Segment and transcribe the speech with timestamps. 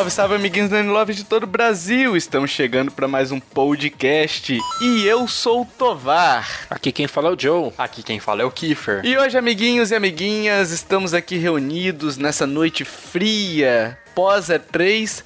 [0.00, 2.16] Salve, salve, amiguinhos do Love de todo o Brasil!
[2.16, 6.66] Estamos chegando para mais um podcast e eu sou o Tovar.
[6.70, 7.70] Aqui quem fala é o Joe.
[7.76, 9.04] Aqui quem fala é o Kiefer.
[9.04, 15.22] E hoje, amiguinhos e amiguinhas, estamos aqui reunidos nessa noite fria, pós E3,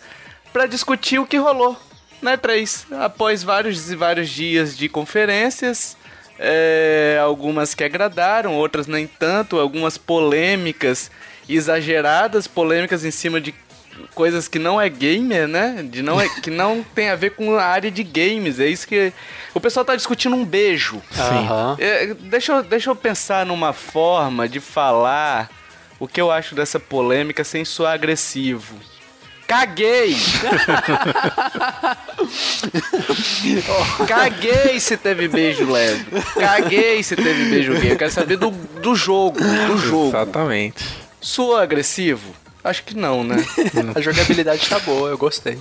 [0.52, 1.76] para discutir o que rolou
[2.20, 2.86] na E3.
[2.98, 5.96] Após vários e vários dias de conferências,
[6.36, 11.12] é, algumas que agradaram, outras nem tanto, algumas polêmicas
[11.48, 13.52] exageradas, polêmicas em cima de
[14.14, 15.84] coisas que não é gamer, né?
[15.88, 18.60] De não é, que não tem a ver com a área de games.
[18.60, 19.12] É isso que.
[19.52, 21.02] O pessoal tá discutindo um beijo.
[21.10, 21.48] Sim.
[21.78, 25.50] É, deixa, eu, deixa eu pensar numa forma de falar
[25.98, 28.74] o que eu acho dessa polêmica sem soar agressivo.
[29.46, 30.16] Caguei!
[34.08, 36.06] Caguei se teve beijo leve.
[36.34, 37.92] Caguei se teve beijo gay.
[37.92, 39.38] Eu quero saber do, do jogo.
[39.38, 40.08] Do jogo.
[40.08, 40.84] Exatamente.
[41.20, 42.34] Soa agressivo?
[42.64, 43.36] Acho que não, né?
[43.94, 45.58] A jogabilidade tá boa, eu gostei.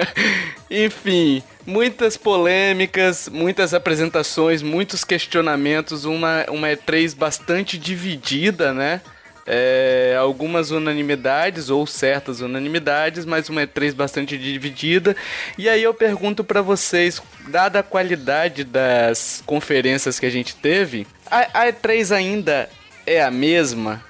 [0.70, 9.02] Enfim, muitas polêmicas, muitas apresentações, muitos questionamentos, uma, uma E3 bastante dividida, né?
[9.46, 15.14] É, algumas unanimidades ou certas unanimidades, mas uma E3 bastante dividida.
[15.58, 21.06] E aí eu pergunto para vocês, dada a qualidade das conferências que a gente teve,
[21.30, 22.70] a, a E3 ainda
[23.06, 24.02] é a mesma?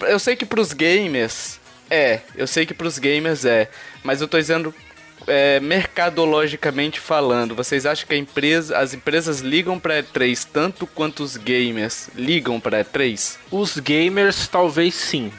[0.00, 3.68] Eu sei que pros gamers é, eu sei que pros gamers é,
[4.02, 4.74] mas eu tô dizendo
[5.26, 11.36] é, mercadologicamente falando, vocês acham que empresa, as empresas ligam para E3 tanto quanto os
[11.36, 13.36] gamers ligam para E3?
[13.50, 15.32] Os gamers talvez sim,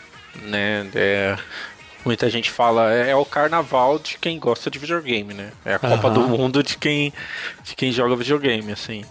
[0.43, 0.87] né?
[0.95, 1.37] É,
[2.03, 5.51] muita gente fala é, é, o carnaval de quem gosta de videogame, né?
[5.63, 6.13] É a Copa uhum.
[6.13, 7.13] do Mundo de quem
[7.63, 9.03] de quem joga videogame, assim.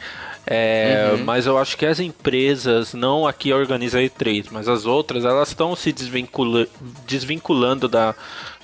[0.46, 1.24] É, uhum.
[1.24, 5.48] Mas eu acho que as empresas, não aqui a Organiza E3, mas as outras, elas
[5.48, 6.66] estão se desvincula
[7.06, 8.14] desvinculando da,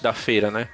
[0.03, 0.69] da feira, né?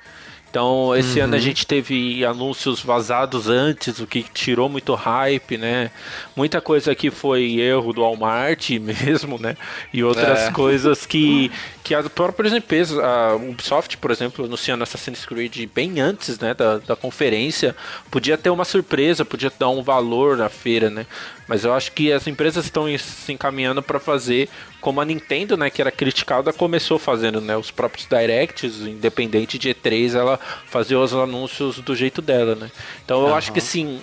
[0.56, 1.24] Então, esse uhum.
[1.24, 1.42] ano a uhum.
[1.42, 5.90] gente teve anúncios vazados antes, o que tirou muito hype, né?
[6.34, 9.54] Muita coisa que foi erro do Walmart mesmo, né?
[9.92, 10.50] E outras é.
[10.52, 11.52] coisas que,
[11.84, 16.78] que as próprias empresas, a Ubisoft, por exemplo, anunciando Assassin's Creed bem antes, né, da,
[16.78, 17.76] da conferência,
[18.10, 21.04] podia ter uma surpresa, podia dar um valor na feira, né?
[21.48, 24.48] Mas eu acho que as empresas estão se encaminhando para fazer
[24.80, 29.70] como a Nintendo, né, que era criticada, começou fazendo, né, os próprios directs, independente de
[29.70, 32.70] E3, ela fazia os anúncios do jeito dela, né?
[33.04, 33.34] Então eu uhum.
[33.34, 34.00] acho que sim,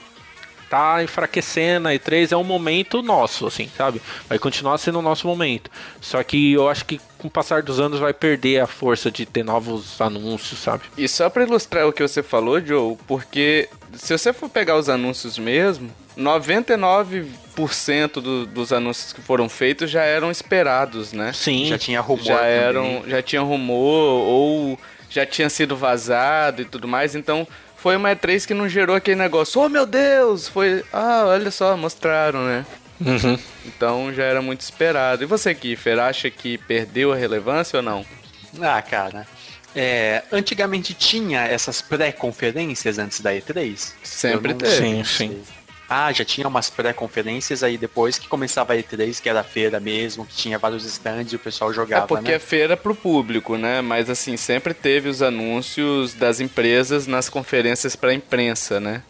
[0.69, 4.01] tá enfraquecendo a E3 é um momento nosso, assim, sabe?
[4.27, 5.69] Vai continuar sendo o nosso momento.
[6.01, 9.25] Só que eu acho que com o passar dos anos vai perder a força de
[9.25, 10.83] ter novos anúncios, sabe?
[10.97, 14.89] E só para ilustrar o que você falou, Joe, porque se você for pegar os
[14.89, 21.31] anúncios mesmo, 99% do, dos anúncios que foram feitos já eram esperados, né?
[21.33, 21.65] Sim.
[21.65, 22.23] Já tinha rumor.
[22.23, 24.79] Já eram, já tinha rumor ou
[25.09, 27.15] já tinha sido vazado e tudo mais.
[27.15, 27.47] Então
[27.83, 29.59] foi uma E3 que não gerou aquele negócio.
[29.59, 30.47] Oh meu Deus!
[30.47, 30.85] Foi.
[30.93, 32.65] Ah, olha só, mostraram, né?
[33.01, 33.37] Uhum.
[33.65, 35.21] Então já era muito esperado.
[35.21, 38.05] E você, Kiffer, acha que perdeu a relevância ou não?
[38.61, 39.27] Ah, cara.
[39.75, 43.91] É, antigamente tinha essas pré-conferências antes da E3?
[44.01, 44.77] Sempre teve.
[44.77, 45.41] Sim, sim.
[45.95, 49.79] Ah, já tinha umas pré-conferências aí depois que começava a E3, que era a feira
[49.79, 52.05] mesmo, que tinha vários stands e o pessoal jogava.
[52.05, 52.37] É porque né?
[52.37, 53.79] é feira pro público, né?
[53.79, 59.03] Mas assim, sempre teve os anúncios das empresas nas conferências pra imprensa, né?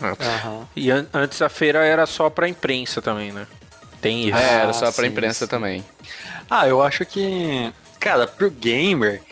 [0.00, 0.64] Uhum.
[0.76, 3.44] E an antes a feira era só pra imprensa também, né?
[4.00, 4.38] Tem isso.
[4.38, 5.50] É, era só pra sim, imprensa sim.
[5.50, 5.84] também.
[6.48, 9.22] Ah, eu acho que, cara, pro gamer,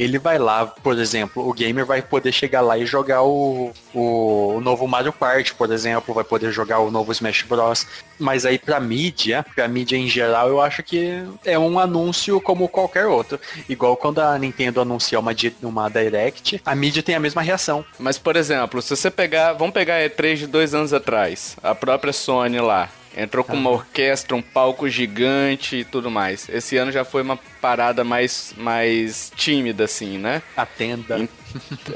[0.00, 4.54] ele vai lá, por exemplo, o gamer vai poder chegar lá e jogar o, o,
[4.56, 7.86] o, novo Mario Kart, por exemplo, vai poder jogar o novo Smash Bros.
[8.18, 12.68] Mas aí pra mídia, pra mídia em geral, eu acho que é um anúncio como
[12.68, 13.38] qualquer outro.
[13.68, 15.32] Igual quando a Nintendo anuncia uma,
[15.62, 17.84] uma Direct, a mídia tem a mesma reação.
[17.98, 21.74] Mas, por exemplo, se você pegar, vamos pegar a E3 de dois anos atrás, a
[21.74, 26.48] própria Sony lá, Entrou com uma orquestra, um palco gigante e tudo mais.
[26.48, 30.42] Esse ano já foi uma parada mais, mais tímida, assim, né?
[30.56, 31.28] A tenda.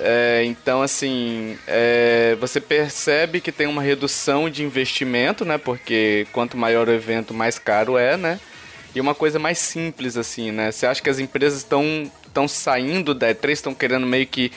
[0.00, 5.56] É, então, assim, é, você percebe que tem uma redução de investimento, né?
[5.56, 8.40] Porque quanto maior o evento, mais caro é, né?
[8.92, 10.72] E uma coisa mais simples, assim, né?
[10.72, 14.50] Você acha que as empresas estão estão saindo da E3, estão querendo meio que,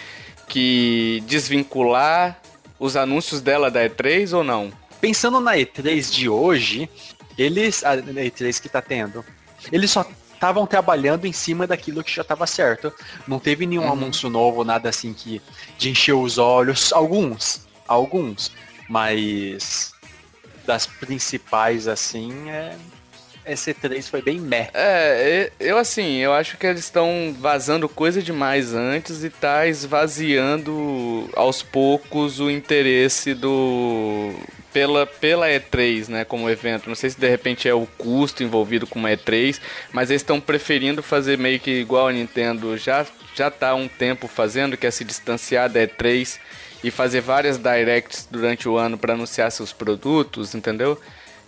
[0.48, 2.42] que desvincular
[2.80, 4.72] os anúncios dela da E3 ou não?
[5.00, 6.90] Pensando na E3 de hoje,
[7.38, 7.84] eles.
[7.84, 9.24] A E3 que tá tendo,
[9.72, 12.94] eles só estavam trabalhando em cima daquilo que já estava certo.
[13.28, 13.94] Não teve nenhum uhum.
[13.94, 15.42] anúncio novo, nada assim que
[15.78, 16.94] de encher os olhos.
[16.94, 18.52] Alguns, alguns,
[18.88, 19.94] mas
[20.66, 22.76] das principais assim é,
[23.48, 24.70] esse 3 foi bem meh.
[24.74, 31.30] É, eu assim, eu acho que eles estão vazando coisa demais antes e tá esvaziando
[31.34, 34.34] aos poucos o interesse do
[34.78, 36.88] pela, pela E3, né, como evento.
[36.88, 39.60] Não sei se de repente é o custo envolvido com uma E3,
[39.92, 43.04] mas eles estão preferindo fazer meio que igual a Nintendo já
[43.36, 46.40] já tá há um tempo fazendo, que é se distanciar da E3
[46.84, 51.00] e fazer várias directs durante o ano para anunciar seus produtos, entendeu?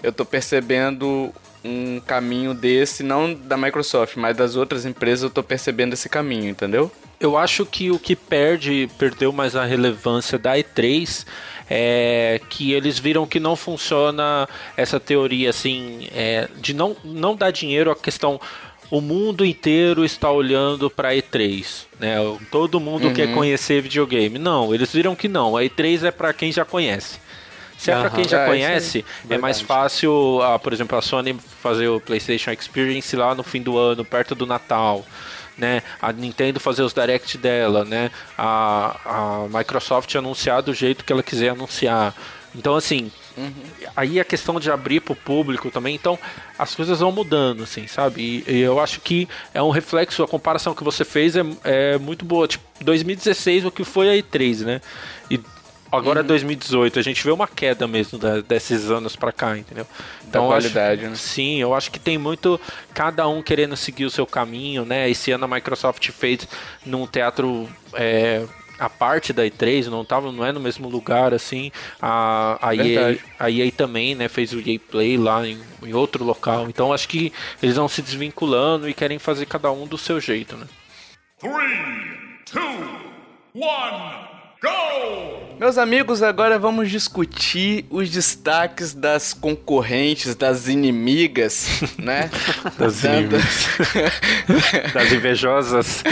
[0.01, 1.31] Eu tô percebendo
[1.63, 6.49] um caminho desse, não da Microsoft, mas das outras empresas eu tô percebendo esse caminho,
[6.49, 6.91] entendeu?
[7.19, 11.25] Eu acho que o que perde, perdeu mais a relevância da E3
[11.69, 17.51] é que eles viram que não funciona essa teoria assim é, de não, não dar
[17.51, 18.39] dinheiro a questão
[18.89, 22.15] o mundo inteiro está olhando para E3, né?
[22.49, 23.13] Todo mundo uhum.
[23.13, 24.39] quer conhecer videogame.
[24.39, 25.55] Não, eles viram que não.
[25.55, 27.19] A E3 é para quem já conhece.
[27.77, 28.01] Se é uhum.
[28.01, 31.87] para quem já é, conhece, é, é, mais fácil, ah, por exemplo, a Sony fazer
[31.87, 35.05] o PlayStation Experience lá no fim do ano, perto do Natal.
[35.59, 41.11] Né, a Nintendo fazer os direct dela, né, a, a Microsoft anunciar do jeito que
[41.11, 42.15] ela quiser anunciar.
[42.55, 43.51] Então, assim, uhum.
[43.95, 46.17] aí a questão de abrir para o público também, então
[46.57, 48.43] as coisas vão mudando, assim, sabe?
[48.47, 51.97] E, e, eu acho que é um reflexo, a comparação que você fez é, é
[51.97, 52.47] muito boa.
[52.47, 54.81] Tipo, 2016, o que foi a E3, né?
[55.29, 55.39] E
[55.91, 56.27] Agora é uhum.
[56.27, 59.87] 2018, a gente vê uma queda mesmo da, desses anos pra cá, entendeu?
[60.27, 61.15] Então, da qualidade, acho, né?
[61.15, 62.59] Sim, eu acho que tem muito
[62.93, 65.09] cada um querendo seguir o seu caminho, né?
[65.09, 66.47] Esse ano a Microsoft fez
[66.85, 68.45] num teatro é,
[68.79, 71.71] a parte da E3, não tava, não é no mesmo lugar assim.
[72.01, 76.23] A, a, EA, a EA também, né, fez o EA Play lá em, em outro
[76.23, 76.69] local.
[76.69, 80.55] Então acho que eles vão se desvinculando e querem fazer cada um do seu jeito,
[80.55, 80.65] né?
[81.39, 81.53] 3
[82.53, 82.65] 2
[83.55, 85.49] 1 Go!
[85.59, 92.31] Meus amigos, agora vamos discutir os destaques das concorrentes, das inimigas, né?
[92.77, 93.67] Das inimigas.
[94.93, 96.03] das invejosas.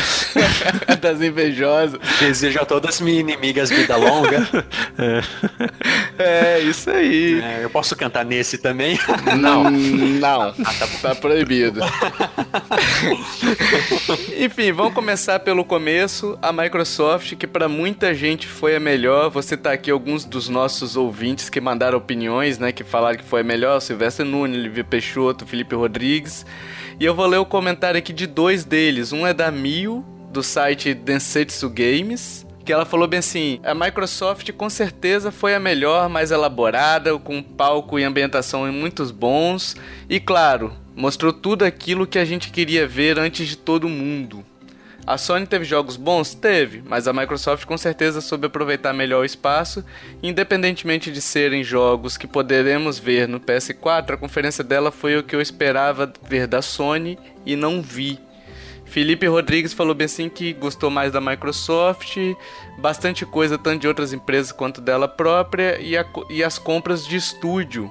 [0.99, 1.97] das invejosas.
[2.19, 4.45] Desejo a todas minhas inimigas vida longa.
[6.19, 7.41] É, é isso aí.
[7.41, 8.99] É, eu posso cantar nesse também?
[9.39, 9.71] Não.
[9.71, 10.41] Não.
[10.41, 11.79] Ah, tá, tá proibido.
[14.37, 16.37] Enfim, vamos começar pelo começo.
[16.41, 19.29] A Microsoft, que para muita gente foi a melhor.
[19.29, 22.73] Você tá aqui alguns dos nossos ouvintes que mandaram opiniões, né?
[22.73, 23.79] Que falaram que foi a melhor.
[23.79, 26.45] Silvestre Nunes, Livio Peixoto, Felipe Rodrigues.
[26.99, 29.13] E eu vou ler o comentário aqui de dois deles.
[29.13, 34.51] Um é da Mio, do site Densetsu Games que ela falou bem assim: a Microsoft
[34.51, 39.77] com certeza foi a melhor, mais elaborada, com palco e ambientação muitos bons,
[40.09, 44.43] e claro, mostrou tudo aquilo que a gente queria ver antes de todo mundo.
[45.07, 46.33] A Sony teve jogos bons?
[46.33, 49.81] Teve, mas a Microsoft com certeza soube aproveitar melhor o espaço,
[50.21, 55.33] independentemente de serem jogos que poderemos ver no PS4, a conferência dela foi o que
[55.33, 58.19] eu esperava ver da Sony e não vi.
[58.83, 62.17] Felipe Rodrigues falou bem assim que gostou mais da Microsoft,
[62.77, 67.15] bastante coisa tanto de outras empresas quanto dela própria e, a, e as compras de
[67.15, 67.89] estúdio.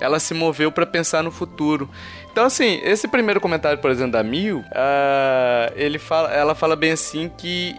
[0.00, 1.88] Ela se moveu para pensar no futuro.
[2.34, 6.90] Então, assim, esse primeiro comentário, por exemplo, da Mil, uh, ele fala, ela fala bem
[6.90, 7.76] assim que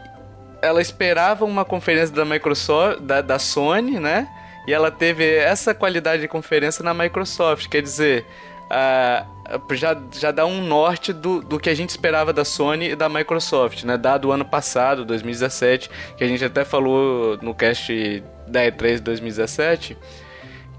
[0.62, 4.30] ela esperava uma conferência da Microsoft, da, da Sony, né?
[4.66, 7.68] E ela teve essa qualidade de conferência na Microsoft.
[7.68, 8.26] Quer dizer,
[8.72, 12.96] uh, já, já dá um norte do, do que a gente esperava da Sony e
[12.96, 13.98] da Microsoft, né?
[13.98, 19.98] Dado o ano passado, 2017, que a gente até falou no cast da E3 2017,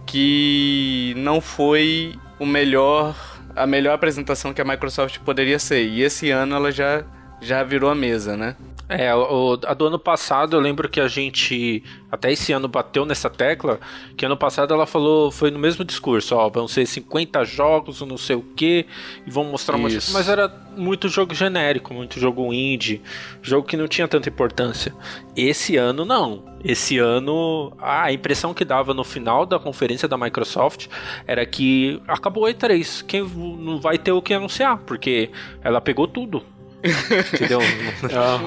[0.07, 5.85] que não foi o melhor a melhor apresentação que a Microsoft poderia ser.
[5.85, 7.05] E esse ano ela já,
[7.41, 8.55] já virou a mesa, né?
[8.89, 13.05] É, o, a do ano passado eu lembro que a gente até esse ano bateu
[13.05, 13.81] nessa tecla,
[14.17, 18.17] que ano passado ela falou, foi no mesmo discurso, ó, vão ser 50 jogos, não
[18.17, 18.87] sei o que,
[19.27, 23.03] e vão mostrar uma, mas era muito jogo genérico, muito jogo indie,
[23.43, 24.95] jogo que não tinha tanta importância.
[25.35, 26.46] Esse ano não.
[26.65, 30.87] Esse ano a impressão que dava no final da conferência da Microsoft
[31.27, 35.31] era que acabou a E3, quem não vai ter o que anunciar, porque
[35.63, 36.43] ela pegou tudo.
[37.33, 37.61] Entendeu?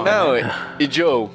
[0.04, 0.38] Não,
[0.80, 1.30] e Joe,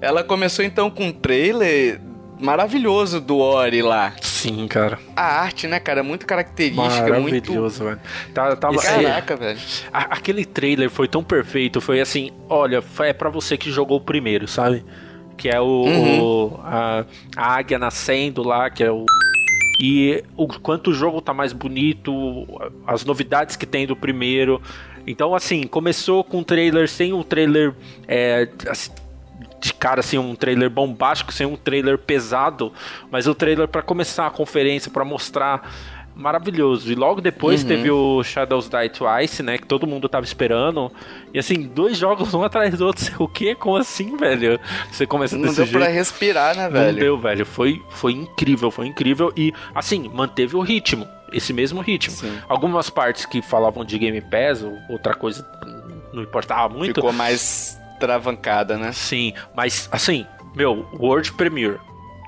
[0.00, 2.00] ela começou então com um trailer
[2.40, 4.12] maravilhoso do Ori lá.
[4.20, 4.98] Sim, cara.
[5.16, 7.84] A arte, né, cara, muito característica, Maravilhoso, muito...
[7.84, 8.00] velho.
[8.34, 9.60] Tá, tava, Caraca, é, velho.
[9.92, 14.00] A, aquele trailer foi tão perfeito, foi assim, olha, é para você que jogou o
[14.00, 14.84] primeiro, sabe?
[15.36, 16.22] Que é o, uhum.
[16.22, 17.04] o a,
[17.36, 19.04] a águia nascendo lá, que é o
[19.80, 22.12] e o quanto o jogo tá mais bonito,
[22.86, 24.62] as novidades que tem do primeiro.
[25.06, 27.74] Então, assim, começou com um trailer sem um trailer
[28.06, 28.90] é, assim,
[29.60, 32.72] de cara, assim, um trailer bombástico, sem um trailer pesado,
[33.10, 35.72] mas o trailer para começar a conferência, para mostrar
[36.14, 36.90] maravilhoso.
[36.90, 37.68] E logo depois uhum.
[37.68, 39.58] teve o Shadows Die Twice, né?
[39.58, 40.90] Que todo mundo tava esperando.
[41.32, 43.04] E assim, dois jogos um atrás do outro.
[43.24, 43.54] O quê?
[43.54, 44.60] Como assim, velho?
[44.90, 45.72] Você começa Não deu jeito.
[45.72, 46.92] pra respirar, né, velho?
[46.92, 47.46] Não deu, velho.
[47.46, 49.32] Foi, foi incrível, foi incrível.
[49.36, 51.06] E, assim, manteve o ritmo.
[51.32, 52.14] Esse mesmo ritmo.
[52.14, 52.38] Sim.
[52.48, 55.44] Algumas partes que falavam de Game Pass, ou outra coisa
[56.12, 56.94] não importava muito.
[56.94, 58.92] Ficou mais travancada, né?
[58.92, 61.78] Sim, mas assim, meu, World Premiere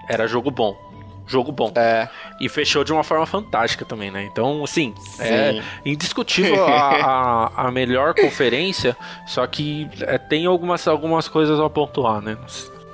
[0.08, 0.85] era jogo bom
[1.26, 1.72] jogo bom.
[1.74, 2.08] É.
[2.40, 4.28] E fechou de uma forma fantástica também, né?
[4.30, 5.22] Então, assim, Sim.
[5.22, 11.68] é indiscutível a, a, a, melhor conferência, só que é, tem algumas, algumas coisas a
[11.68, 12.36] pontuar, né?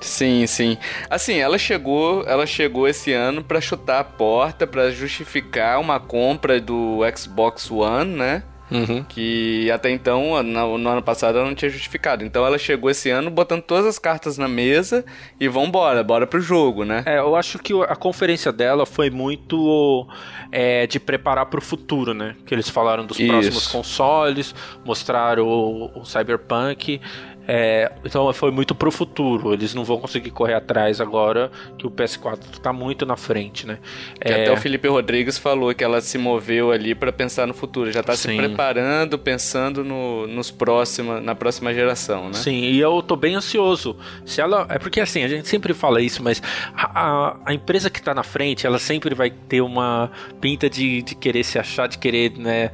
[0.01, 0.77] Sim, sim.
[1.09, 6.61] Assim, ela chegou, ela chegou esse ano para chutar a porta, para justificar uma compra
[6.61, 8.43] do Xbox One, né?
[8.73, 9.05] Uhum.
[9.05, 12.25] Que até então, no, no, ano passado, ela não tinha justificado.
[12.25, 15.05] Então ela chegou esse ano botando todas as cartas na mesa
[15.38, 17.02] e vambora, bora pro jogo, né?
[17.07, 20.07] É, eu acho que a conferência dela foi muito
[20.50, 22.35] é, de preparar pro futuro, né?
[22.47, 23.29] Que eles falaram dos Isso.
[23.29, 27.00] próximos consoles, mostraram o, o Cyberpunk.
[27.46, 29.52] É, então foi muito pro futuro.
[29.52, 33.78] Eles não vão conseguir correr atrás agora que o PS4 tá muito na frente, né?
[34.20, 34.42] Que é...
[34.42, 37.90] até o Felipe Rodrigues falou que ela se moveu ali para pensar no futuro.
[37.90, 38.30] Já tá Sim.
[38.30, 42.34] se preparando, pensando no, nos próxima, na próxima geração, né?
[42.34, 43.96] Sim, e eu tô bem ansioso.
[44.25, 44.66] Se ela.
[44.68, 46.40] É porque assim, a gente sempre fala isso, mas
[46.75, 51.02] a, a, a empresa que tá na frente, ela sempre vai ter uma pinta de,
[51.02, 52.70] de querer se achar, de querer, né?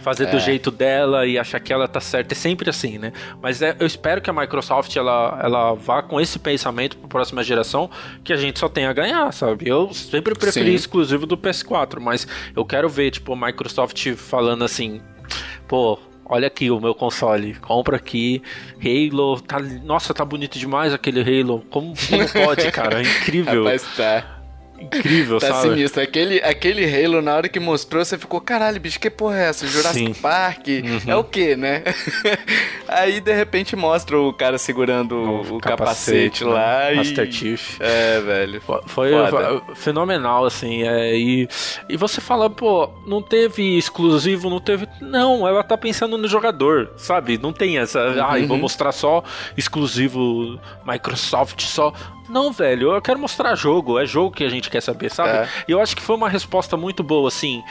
[0.00, 0.30] fazer é.
[0.30, 2.34] do jeito dela e achar que ela tá certa.
[2.34, 3.12] É sempre assim, né?
[3.40, 7.08] Mas é, eu espero que a Microsoft ela, ela vá com esse pensamento para a
[7.08, 7.90] próxima geração
[8.24, 9.68] que a gente só tenha a ganhar, sabe?
[9.68, 10.74] Eu sempre preferi Sim.
[10.74, 12.26] exclusivo do PS4, mas
[12.56, 15.02] eu quero ver, tipo, a Microsoft falando assim,
[15.68, 18.42] pô, olha aqui o meu console, compra aqui,
[18.78, 23.64] Halo, tá, nossa, tá bonito demais aquele Halo, como, como pode, cara, é incrível.
[23.64, 24.39] Rapaz, tá
[24.80, 25.74] incrível, tá sabe?
[25.74, 26.02] sinistro.
[26.02, 29.66] Aquele, aquele Halo, na hora que mostrou, você ficou, caralho, bicho, que porra é essa?
[29.66, 30.20] Jurassic Sim.
[30.20, 30.66] Park?
[30.68, 31.00] Uhum.
[31.06, 31.82] É o que, né?
[32.88, 36.50] Aí, de repente, mostra o cara segurando o, o capacete, capacete, né?
[36.50, 36.94] lá.
[36.94, 37.32] Master e...
[37.32, 37.80] Chief.
[37.80, 38.60] É, velho.
[38.86, 39.62] Foi Foda.
[39.74, 40.82] fenomenal, assim.
[40.82, 41.48] É, e,
[41.88, 44.88] e você fala, pô, não teve exclusivo, não teve.
[45.00, 47.38] Não, ela tá pensando no jogador, sabe?
[47.38, 48.00] Não tem essa.
[48.00, 48.24] Uhum.
[48.24, 49.22] Ai, vou mostrar só
[49.56, 51.92] exclusivo Microsoft, só.
[52.30, 53.98] Não, velho, eu quero mostrar jogo.
[53.98, 55.30] É jogo que a gente quer saber, sabe?
[55.30, 55.48] É.
[55.68, 57.62] E eu acho que foi uma resposta muito boa, assim.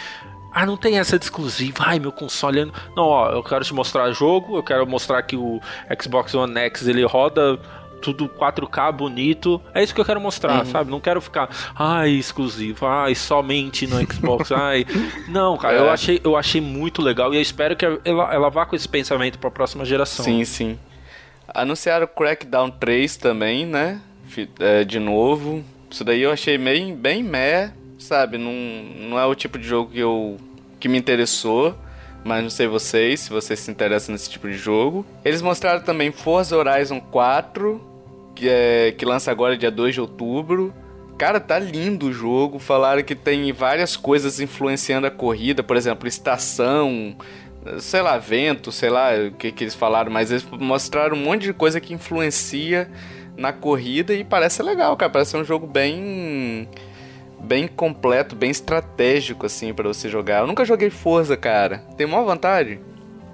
[0.52, 1.84] Ah, não tem essa de exclusiva.
[1.86, 2.72] Ai, meu console.
[2.96, 4.58] Não, ó, eu quero te mostrar jogo.
[4.58, 5.60] Eu quero mostrar que o
[6.02, 7.60] Xbox One X ele roda
[8.02, 9.62] tudo 4K bonito.
[9.74, 10.66] É isso que eu quero mostrar, uhum.
[10.66, 10.90] sabe?
[10.90, 14.86] Não quero ficar, ai, exclusivo, ai, somente no Xbox, ai.
[15.28, 15.80] Não, cara, é.
[15.80, 18.88] eu, achei, eu achei muito legal e eu espero que ela, ela vá com esse
[18.88, 20.24] pensamento para a próxima geração.
[20.24, 20.80] Sim, sim.
[21.54, 24.00] Anunciaram Crackdown 3 também, né?
[24.60, 25.64] É, de novo.
[25.90, 28.38] Isso daí eu achei bem, bem meh, sabe?
[28.38, 28.54] Não,
[29.10, 30.38] não é o tipo de jogo que eu
[30.80, 31.76] que me interessou.
[32.24, 35.06] Mas não sei vocês, se vocês se interessam nesse tipo de jogo.
[35.24, 37.82] Eles mostraram também Forza Horizon 4,
[38.36, 40.74] que, é, que lança agora dia 2 de outubro.
[41.18, 42.60] Cara, tá lindo o jogo.
[42.60, 47.16] Falaram que tem várias coisas influenciando a corrida, por exemplo, estação,
[47.80, 51.44] sei lá, vento, sei lá o que, que eles falaram, mas eles mostraram um monte
[51.44, 52.90] de coisa que influencia
[53.40, 55.12] na corrida e parece legal, cara.
[55.12, 56.68] Parece um jogo bem
[57.42, 60.42] bem completo, bem estratégico assim para você jogar.
[60.42, 61.80] Eu nunca joguei Forza, cara.
[61.98, 62.80] Tem uma vantagem.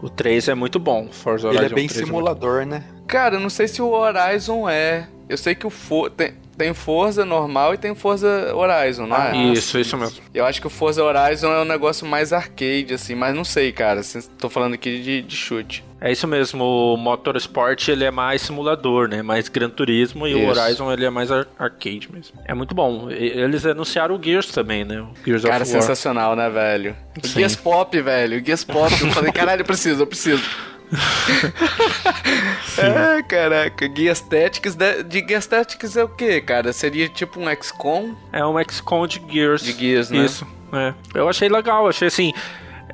[0.01, 2.83] O 3 é muito bom, Forza Horizon Ele é bem simulador, é né?
[3.07, 5.07] Cara, eu não sei se o Horizon é.
[5.27, 6.11] Eu sei que o For...
[6.11, 9.31] tem, tem Forza normal e tem Forza Horizon, não é?
[9.31, 10.21] Ah, isso, isso mesmo.
[10.33, 13.71] Eu acho que o Forza Horizon é um negócio mais arcade, assim, mas não sei,
[13.71, 14.01] cara.
[14.37, 15.83] Tô falando aqui de, de chute.
[15.99, 19.21] É isso mesmo, o Motorsport ele é mais simulador, né?
[19.21, 20.39] Mais Gran Turismo e isso.
[20.39, 22.37] o Horizon ele é mais ar arcade mesmo.
[22.45, 23.09] É muito bom.
[23.09, 24.99] Eles anunciaram o Gears também, né?
[25.01, 26.95] O Gears Cara, sensacional, né, velho?
[27.23, 28.41] O Gears Pop, velho.
[28.41, 28.91] O Gears Pop.
[29.01, 30.43] Eu falei, caralho, eu preciso, eu preciso.
[32.77, 34.75] é, caraca, Guias Tactics.
[34.75, 36.73] De, de Guias Tactics é o que, cara?
[36.73, 38.13] Seria tipo um XCOM?
[38.31, 39.63] É um XCOM de Gears.
[39.63, 40.25] De Gears, né?
[40.25, 40.93] Isso, é.
[41.13, 42.33] Eu achei legal, achei assim.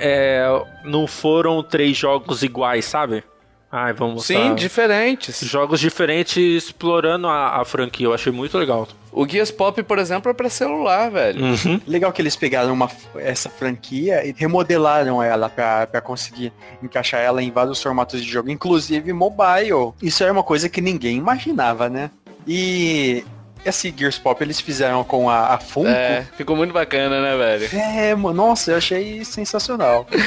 [0.04, 0.44] É,
[0.84, 3.24] não foram três jogos iguais, sabe?
[3.72, 5.40] Ai, vamos Sim, diferentes.
[5.40, 8.06] Jogos diferentes explorando a, a, franquia.
[8.06, 8.86] Eu achei muito legal.
[9.14, 11.42] O Guias Pop, por exemplo, é pra celular, velho.
[11.42, 11.80] Uhum.
[11.88, 16.52] Legal que eles pegaram uma, essa franquia e remodelaram ela pra, pra conseguir
[16.84, 19.94] encaixar ela em vários formatos de jogo, inclusive mobile.
[20.02, 22.12] Isso era uma coisa que ninguém imaginava, né?
[22.46, 23.24] E
[23.66, 25.88] esse Gears Pop eles fizeram com a, a Funko.
[25.88, 27.70] É, ficou muito bacana, né, velho?
[27.74, 30.08] É, nossa, eu achei sensacional.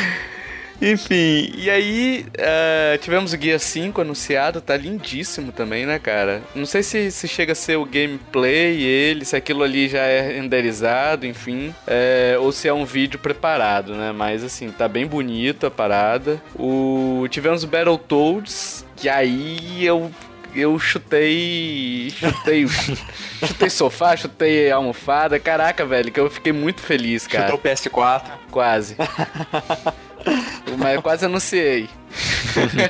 [0.82, 6.42] Enfim, e aí uh, tivemos o Guia 5 anunciado, tá lindíssimo também, né, cara?
[6.54, 10.32] Não sei se, se chega a ser o gameplay, ele, se aquilo ali já é
[10.32, 14.12] renderizado, enfim, é, ou se é um vídeo preparado, né?
[14.12, 16.42] Mas assim, tá bem bonito a parada.
[16.54, 20.10] O, tivemos o Battletoads, que aí eu
[20.54, 22.10] eu chutei.
[22.10, 22.66] Chutei.
[23.46, 25.38] chutei sofá, chutei almofada.
[25.38, 27.50] Caraca, velho, que eu fiquei muito feliz, cara.
[27.50, 28.22] Chutou o PS4.
[28.50, 28.96] Quase.
[30.78, 31.88] Mas eu quase anunciei.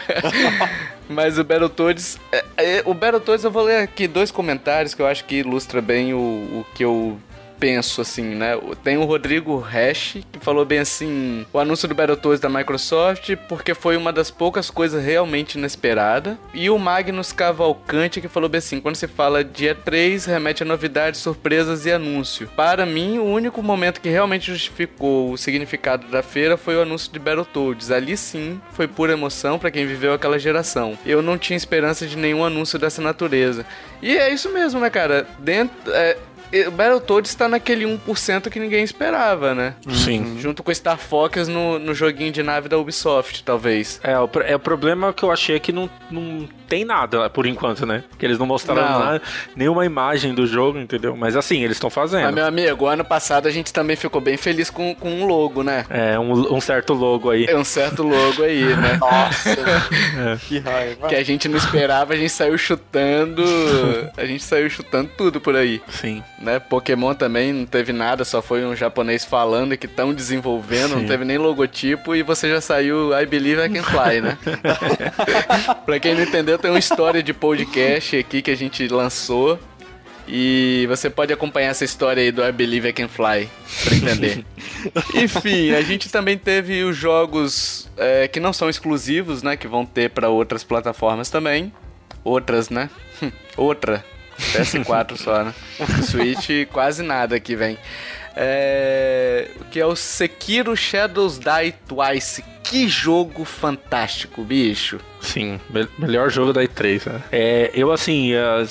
[1.09, 2.19] Mas o Battletoads.
[2.33, 5.83] É, é, o Battletoads eu vou ler aqui dois comentários que eu acho que ilustra
[5.83, 7.19] bem o, o que eu
[7.59, 8.53] penso, assim, né?
[8.83, 13.75] Tem o Rodrigo Hash, que falou bem assim: o anúncio do Battletoads da Microsoft, porque
[13.75, 16.39] foi uma das poucas coisas realmente inesperada.
[16.53, 20.67] E o Magnus Cavalcante, que falou bem assim: quando se fala dia 3, remete a
[20.67, 22.49] novidades, surpresas e anúncio.
[22.57, 27.13] Para mim, o único momento que realmente justificou o significado da feira foi o anúncio
[27.13, 27.91] de Battletoads.
[27.91, 30.99] Ali sim, foi pura emoção para quem viveu aquela geração.
[31.05, 33.65] Eu não tinha esperança de nenhum anúncio dessa natureza.
[34.03, 35.27] E é isso mesmo, né, cara?
[35.39, 35.75] Dentro.
[35.93, 36.17] É,
[36.69, 39.75] o Battletoads está naquele 1% que ninguém esperava, né?
[39.89, 40.37] Sim.
[40.39, 44.01] Junto com Star Fox no, no joguinho de nave da Ubisoft, talvez.
[44.03, 47.47] É, o, é, o problema que eu achei é que não, não tem nada por
[47.47, 48.05] enquanto, né?
[48.19, 48.99] Que eles não mostraram não.
[48.99, 49.23] Nada,
[49.55, 51.17] nenhuma imagem do jogo, entendeu?
[51.17, 52.25] Mas assim, eles estão fazendo.
[52.25, 55.63] Mas, meu amigo, ano passado a gente também ficou bem feliz com, com um logo,
[55.63, 55.85] né?
[55.91, 57.45] É, um, um certo logo aí.
[57.47, 58.97] É um certo logo aí, né?
[59.01, 60.37] Nossa, é.
[60.49, 61.09] que raiva.
[61.09, 63.45] Que a gente não esperava, a gente saiu chutando.
[64.17, 65.83] A gente saiu chutando tudo por aí.
[65.89, 66.23] Sim.
[66.45, 66.59] Né?
[66.59, 70.97] Pokémon também não teve nada, só foi um japonês falando que estão desenvolvendo, Sim.
[70.97, 74.39] não teve nem logotipo e você já saiu I Believe I Can Fly, né?
[75.87, 79.59] pra quem não entendeu, tem uma história de podcast aqui que a gente lançou.
[80.27, 83.49] E você pode acompanhar essa história aí do I Believe I Can Fly
[83.85, 84.45] pra entender.
[85.15, 89.55] Enfim, a gente também teve os jogos é, que não são exclusivos, né?
[89.55, 91.71] Que vão ter para outras plataformas também.
[92.23, 92.89] Outras, né?
[93.55, 94.03] Outra.
[94.39, 95.55] PS4 só, né?
[96.03, 97.79] Switch quase nada que vem.
[98.37, 99.51] É...
[99.71, 102.45] Que é o Sekiro Shadows Die Twice.
[102.63, 104.99] Que jogo fantástico, bicho.
[105.25, 107.23] Sim, me melhor jogo da E3, né?
[107.33, 108.67] É, eu, assim, a,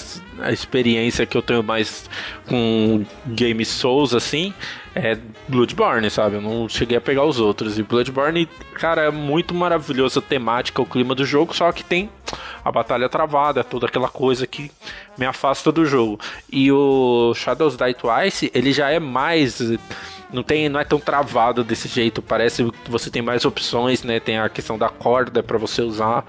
[0.46, 2.08] a, experiência que eu tenho mais
[2.48, 4.54] com Game Souls, assim,
[4.94, 6.36] é Bloodborne, sabe?
[6.36, 7.80] Eu não cheguei a pegar os outros.
[7.80, 12.08] E Bloodborne, cara, é muito maravilhoso a temática, o clima do jogo, só que tem
[12.64, 14.72] a batalha travada, toda aquela coisa que
[15.18, 16.20] me afasta do jogo.
[16.52, 19.60] E o Shadows Die Twice, ele já é mais
[20.34, 22.22] não tem não é tão travado desse jeito.
[22.22, 24.20] Parece que você tem mais opções né?
[24.20, 26.26] Tem a questão da corda para você usar.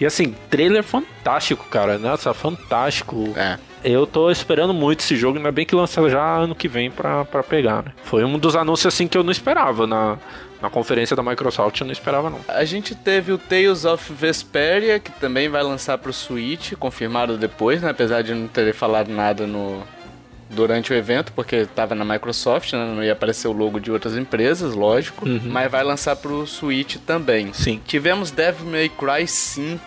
[0.00, 1.98] E assim trailer fantástico cara.
[1.98, 3.32] Nossa fantástico.
[3.36, 3.58] É.
[3.82, 7.24] Eu tô esperando muito esse jogo, ainda bem que lança já ano que vem pra,
[7.24, 7.92] pra pegar, né?
[8.04, 9.86] Foi um dos anúncios assim que eu não esperava.
[9.86, 10.18] Na,
[10.60, 12.40] na conferência da Microsoft, eu não esperava não.
[12.46, 17.80] A gente teve o Tales of Vesperia, que também vai lançar pro Switch, confirmado depois,
[17.80, 17.90] né?
[17.90, 19.82] Apesar de não ter falado nada no,
[20.50, 22.84] durante o evento, porque estava na Microsoft, né?
[22.84, 25.40] não ia aparecer o logo de outras empresas, lógico, uhum.
[25.44, 27.52] mas vai lançar pro Switch também.
[27.52, 27.80] Sim.
[27.86, 29.80] Tivemos Devil May Cry 5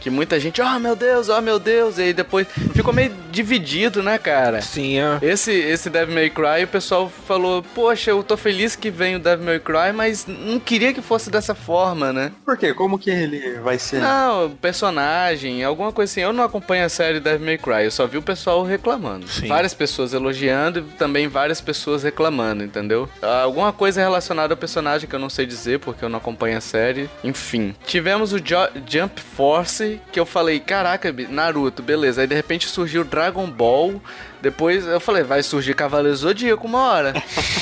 [0.00, 4.02] que muita gente, oh meu Deus, oh meu Deus, e aí depois ficou meio dividido,
[4.02, 4.60] né, cara?
[4.60, 5.18] Sim, é.
[5.22, 9.18] Esse, esse Devil May Cry, o pessoal falou, poxa, eu tô feliz que vem o
[9.18, 12.32] Devil May Cry, mas não queria que fosse dessa forma, né?
[12.44, 12.74] Por quê?
[12.74, 14.00] Como que ele vai ser?
[14.00, 16.20] Não, personagem, alguma coisa assim.
[16.20, 19.28] Eu não acompanho a série Devil May Cry, eu só vi o pessoal reclamando.
[19.28, 19.46] Sim.
[19.46, 23.08] Várias pessoas elogiando e também várias pessoas reclamando, entendeu?
[23.22, 26.60] Alguma coisa relacionada ao personagem que eu não sei dizer, porque eu não acompanho a
[26.60, 27.08] série.
[27.22, 27.74] Enfim.
[27.86, 28.56] Tivemos o jo
[28.86, 32.20] Jump Force, que eu falei, caraca, Naruto, beleza.
[32.20, 34.00] Aí de repente surgiu Dragon Ball.
[34.40, 37.14] Depois eu falei, vai surgir Cavaleiro Zodíaco uma hora.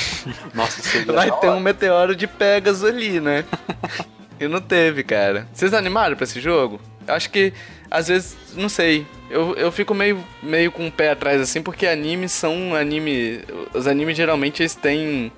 [0.53, 3.45] Nossa, seria Vai ter um meteoro de Pegasus ali, né?
[4.39, 5.47] e não teve, cara.
[5.53, 6.79] Vocês animaram pra esse jogo?
[7.07, 7.53] Acho que,
[7.89, 9.05] às vezes, não sei.
[9.29, 13.41] Eu, eu fico meio, meio com o pé atrás assim, porque animes são anime.
[13.73, 15.31] Os animes geralmente eles têm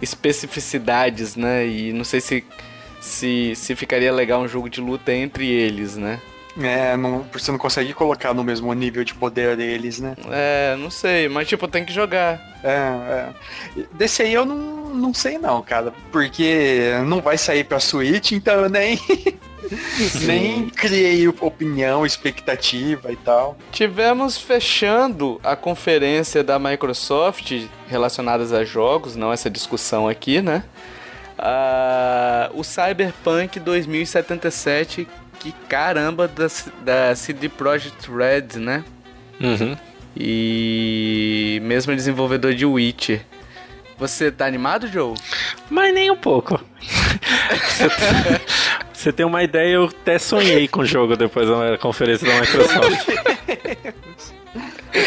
[0.00, 1.66] especificidades, né?
[1.66, 2.44] E não sei se
[3.06, 6.20] se, se ficaria legal um jogo de luta entre eles, né?
[6.58, 10.16] É, não, você não consegue colocar no mesmo nível de poder deles, né?
[10.30, 12.40] É, não sei, mas tipo, tem que jogar.
[12.64, 13.28] É, é.
[13.92, 15.92] Desse aí eu não, não sei não, cara.
[16.10, 18.98] Porque não vai sair pra Switch, então eu nem.
[20.24, 23.56] nem criei opinião, expectativa e tal.
[23.70, 27.52] Tivemos fechando a conferência da Microsoft
[27.88, 30.64] relacionadas a jogos, não essa discussão aqui, né?
[31.38, 35.06] Uh, o Cyberpunk 2077,
[35.38, 36.46] que caramba, da,
[36.82, 38.84] da CD Projekt Red, né?
[39.40, 39.76] Uhum.
[40.16, 43.20] E mesmo desenvolvedor de Witcher.
[43.98, 45.14] Você tá animado, Joe?
[45.70, 46.60] Mas nem um pouco.
[48.92, 53.08] você tem uma ideia, eu até sonhei com o jogo depois da conferência da Microsoft.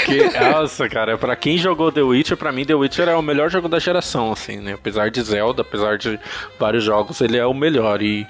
[0.06, 3.50] Que, nossa, cara, pra quem jogou The Witcher, pra mim The Witcher é o melhor
[3.50, 4.74] jogo da geração, assim, né?
[4.74, 6.20] Apesar de Zelda, apesar de
[6.60, 8.02] vários jogos, ele é o melhor.
[8.02, 8.28] E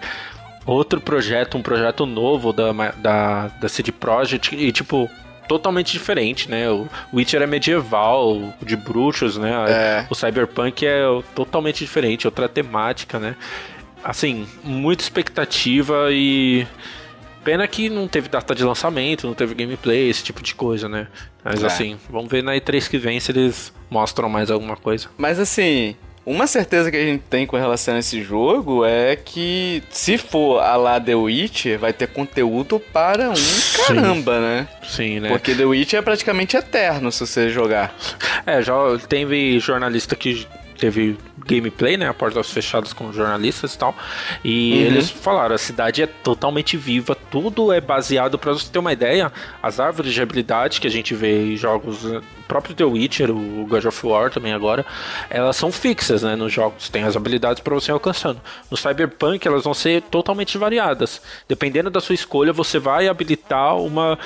[0.65, 5.09] outro projeto, um projeto novo da, da, da CD Projekt, e tipo,
[5.47, 6.69] totalmente diferente, né?
[6.69, 9.51] O Witcher é medieval, de bruxos, né?
[9.67, 10.05] É.
[10.09, 11.01] O Cyberpunk é
[11.35, 13.35] totalmente diferente, outra temática, né?
[14.03, 16.65] Assim, muita expectativa e
[17.43, 21.07] Pena que não teve data de lançamento, não teve gameplay, esse tipo de coisa, né?
[21.43, 21.67] Mas é.
[21.67, 25.07] assim, vamos ver na E3 que vem se eles mostram mais alguma coisa.
[25.17, 29.81] Mas assim, uma certeza que a gente tem com relação a esse jogo é que
[29.89, 33.83] se for a lá The Witcher, vai ter conteúdo para um Sim.
[33.87, 34.67] caramba, né?
[34.87, 35.29] Sim, né?
[35.29, 37.95] Porque The Witcher é praticamente eterno se você jogar.
[38.45, 38.73] É, já
[39.07, 40.47] teve jornalista que
[40.79, 42.07] teve gameplay, né?
[42.07, 43.95] A portas fechadas com jornalistas e tal.
[44.43, 44.79] E uhum.
[44.79, 49.31] eles falaram: a cidade é totalmente viva, tudo é baseado, para você ter uma ideia,
[49.61, 52.05] as árvores de habilidade que a gente vê em jogos
[52.49, 54.83] próprio The Witcher, o God of War também agora,
[55.29, 58.41] elas são fixas, né, nos jogos, tem as habilidades para você alcançando.
[58.71, 61.21] No Cyberpunk elas vão ser totalmente variadas.
[61.47, 64.17] Dependendo da sua escolha, você vai habilitar uma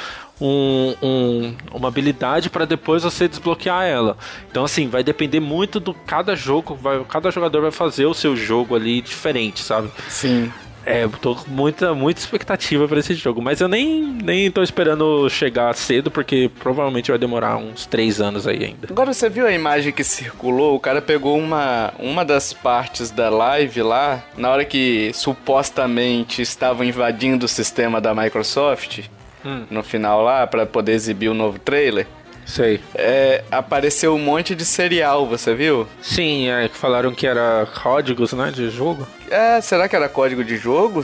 [0.42, 4.18] um, um, uma habilidade para depois você desbloquear ela.
[4.50, 8.36] Então, assim, vai depender muito do cada jogo, vai, cada jogador vai fazer o seu
[8.36, 9.92] jogo ali diferente, sabe?
[10.10, 10.52] Sim.
[10.86, 15.30] É, tô com muita, muita expectativa para esse jogo, mas eu nem, nem tô esperando
[15.30, 18.88] chegar cedo, porque provavelmente vai demorar uns três anos aí ainda.
[18.89, 20.76] Agora você viu a imagem que circulou?
[20.76, 26.86] O cara pegou uma, uma das partes da live lá, na hora que supostamente estavam
[26.86, 29.06] invadindo o sistema da Microsoft,
[29.46, 29.63] hum.
[29.69, 32.08] no final lá, para poder exibir o novo trailer.
[32.45, 32.79] Sei.
[32.95, 35.88] É, apareceu um monte de serial, você viu?
[36.01, 39.08] Sim, é, falaram que era códigos, né, de jogo.
[39.29, 41.03] É, será que era código de jogo?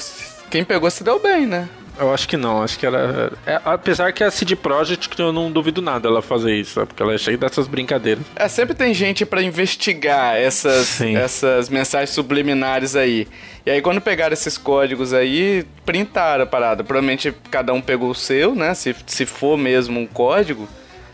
[0.50, 1.70] Quem pegou se deu bem, né?
[2.00, 3.34] Eu acho que não, acho que era.
[3.46, 6.88] É, apesar que a CD Projekt, eu não duvido nada ela fazer isso, sabe?
[6.88, 8.24] porque ela é cheia dessas brincadeiras.
[8.38, 13.28] É, sempre tem gente para investigar essas, essas mensagens subliminares aí.
[13.66, 16.86] E aí, quando pegaram esses códigos aí, printaram a parada.
[16.86, 18.74] Provavelmente cada um pegou o seu, né?
[18.74, 20.70] Se, se for mesmo um código.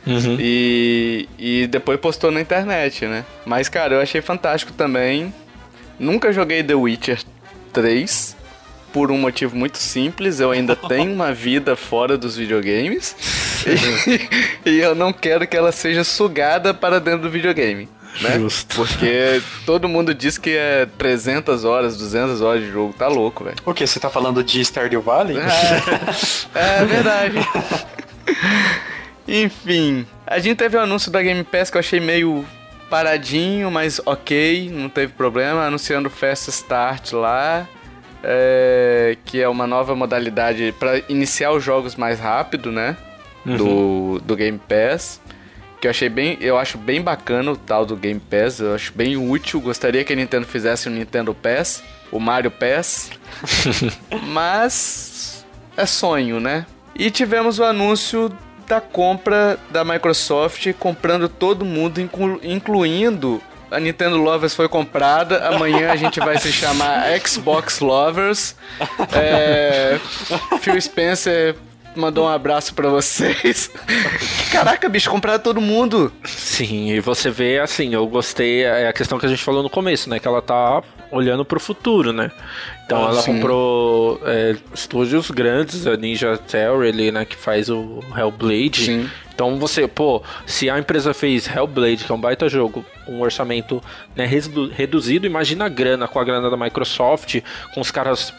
[0.06, 0.38] Uhum.
[0.40, 3.26] E, e depois postou na internet, né?
[3.46, 5.34] Mas, cara, eu achei fantástico também.
[6.00, 7.20] Nunca joguei The Witcher
[7.74, 8.36] 3
[8.94, 10.40] por um motivo muito simples.
[10.40, 13.16] Eu ainda tenho uma vida fora dos videogames.
[14.66, 17.90] e, e eu não quero que ela seja sugada para dentro do videogame.
[18.22, 18.40] Né?
[18.40, 18.76] Justo.
[18.76, 22.94] Porque todo mundo diz que é 300 horas, 200 horas de jogo.
[22.94, 23.58] Tá louco, velho.
[23.66, 23.86] O que?
[23.86, 25.38] Você tá falando de Stardew Valley?
[25.38, 27.38] É, é verdade.
[29.28, 32.46] Enfim, a gente teve o um anúncio da Game Pass que eu achei meio
[32.90, 35.66] paradinho, mas ok, não teve problema.
[35.66, 37.68] Anunciando o Fast Start lá,
[38.24, 42.96] é, que é uma nova modalidade para iniciar os jogos mais rápido, né?
[43.46, 43.58] Uhum.
[43.58, 45.22] Do, do Game Pass.
[45.80, 46.38] Que eu achei bem.
[46.40, 48.60] Eu acho bem bacana o tal do Game Pass.
[48.60, 49.60] Eu acho bem útil.
[49.60, 53.12] Gostaria que a Nintendo fizesse o Nintendo Pass, o Mario Pass.
[54.24, 56.66] mas é sonho, né?
[56.96, 58.32] E tivemos o anúncio
[58.68, 65.48] da compra da Microsoft comprando todo mundo, inclu incluindo a Nintendo Lovers foi comprada.
[65.48, 68.56] Amanhã a gente vai se chamar Xbox Lovers.
[69.12, 70.00] É,
[70.62, 71.56] Phil Spencer
[71.96, 73.72] mandou um abraço para vocês.
[74.52, 76.12] Caraca, bicho, compraram todo mundo.
[76.56, 79.70] Sim, e você vê assim, eu gostei, é a questão que a gente falou no
[79.70, 80.20] começo, né?
[80.20, 82.32] Que ela tá olhando pro futuro, né?
[82.86, 83.34] Então ah, ela sim.
[83.34, 88.86] comprou é, estúdios grandes, a Ninja Theory, né, que faz o Hellblade.
[88.86, 89.10] Sim.
[89.34, 93.84] Então você, pô, se a empresa fez Hellblade, que é um baita jogo, um orçamento
[94.16, 97.42] né, reduzido, imagina a grana com a grana da Microsoft,
[97.74, 98.34] com os caras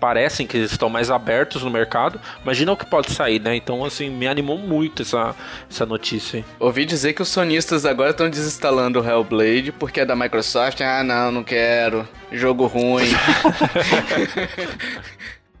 [0.00, 2.18] parecem que estão mais abertos no mercado.
[2.42, 3.54] Imagina o que pode sair, né?
[3.54, 5.36] Então, assim, me animou muito essa,
[5.70, 6.44] essa notícia.
[6.58, 10.80] Ouvi dizer que os sonistas agora estão desinstalando o Hellblade porque é da Microsoft.
[10.80, 12.08] Ah, não, não quero.
[12.32, 13.10] Jogo ruim.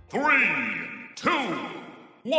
[0.08, 0.24] 3,
[1.22, 1.36] 2,
[2.24, 2.30] 1,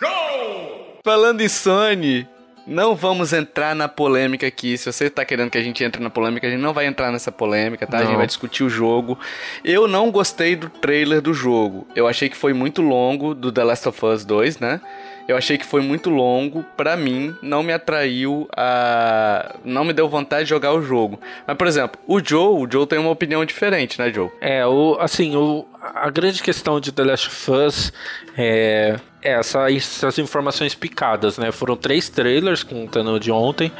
[0.00, 1.00] go!
[1.04, 2.28] Falando em Sony,
[2.68, 4.76] não vamos entrar na polêmica aqui.
[4.76, 7.10] Se você tá querendo que a gente entre na polêmica, a gente não vai entrar
[7.10, 7.98] nessa polêmica, tá?
[7.98, 8.04] Não.
[8.04, 9.18] A gente vai discutir o jogo.
[9.64, 11.86] Eu não gostei do trailer do jogo.
[11.96, 14.80] Eu achei que foi muito longo do The Last of Us 2, né?
[15.28, 20.08] Eu achei que foi muito longo, para mim não me atraiu a não me deu
[20.08, 21.20] vontade de jogar o jogo.
[21.46, 24.30] Mas por exemplo, o Joe, o Joe tem uma opinião diferente, né, Joe?
[24.40, 27.92] É, o assim, o a grande questão de The Last of Us
[28.36, 31.50] é, é essa, essas informações picadas, né?
[31.52, 33.72] Foram três trailers contando de ontem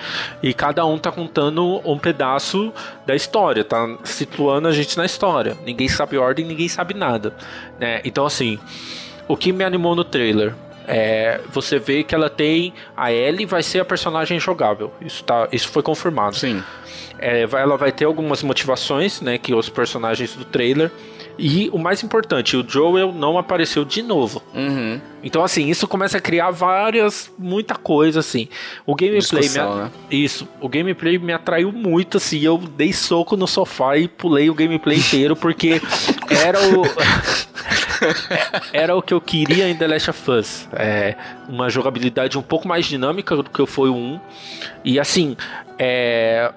[0.42, 2.72] e cada um tá contando um pedaço
[3.06, 5.56] da história, tá situando a gente na história.
[5.64, 7.34] Ninguém sabe ordem, ninguém sabe nada,
[7.78, 8.00] né?
[8.04, 8.58] Então assim,
[9.26, 10.54] o que me animou no trailer
[10.90, 14.90] é, você vê que ela tem a Ellie vai ser a personagem jogável.
[15.02, 16.34] Isso, tá, isso foi confirmado.
[16.36, 16.62] Sim.
[17.18, 20.90] É, ela vai ter algumas motivações, né, que os personagens do trailer.
[21.38, 24.42] E o mais importante, o Joel não apareceu de novo.
[24.52, 25.00] Uhum.
[25.22, 28.48] Então, assim, isso começa a criar várias, muita coisa, assim.
[28.84, 29.90] O gameplay me, né?
[30.10, 32.40] Isso, o gameplay me atraiu muito, assim.
[32.40, 35.80] Eu dei soco no sofá e pulei o gameplay inteiro, porque
[36.28, 36.82] era o.
[38.72, 40.68] era o que eu queria em The Last of Us.
[40.72, 41.14] É,
[41.48, 44.20] uma jogabilidade um pouco mais dinâmica do que foi o 1.
[44.84, 45.36] E assim,
[45.78, 46.52] é,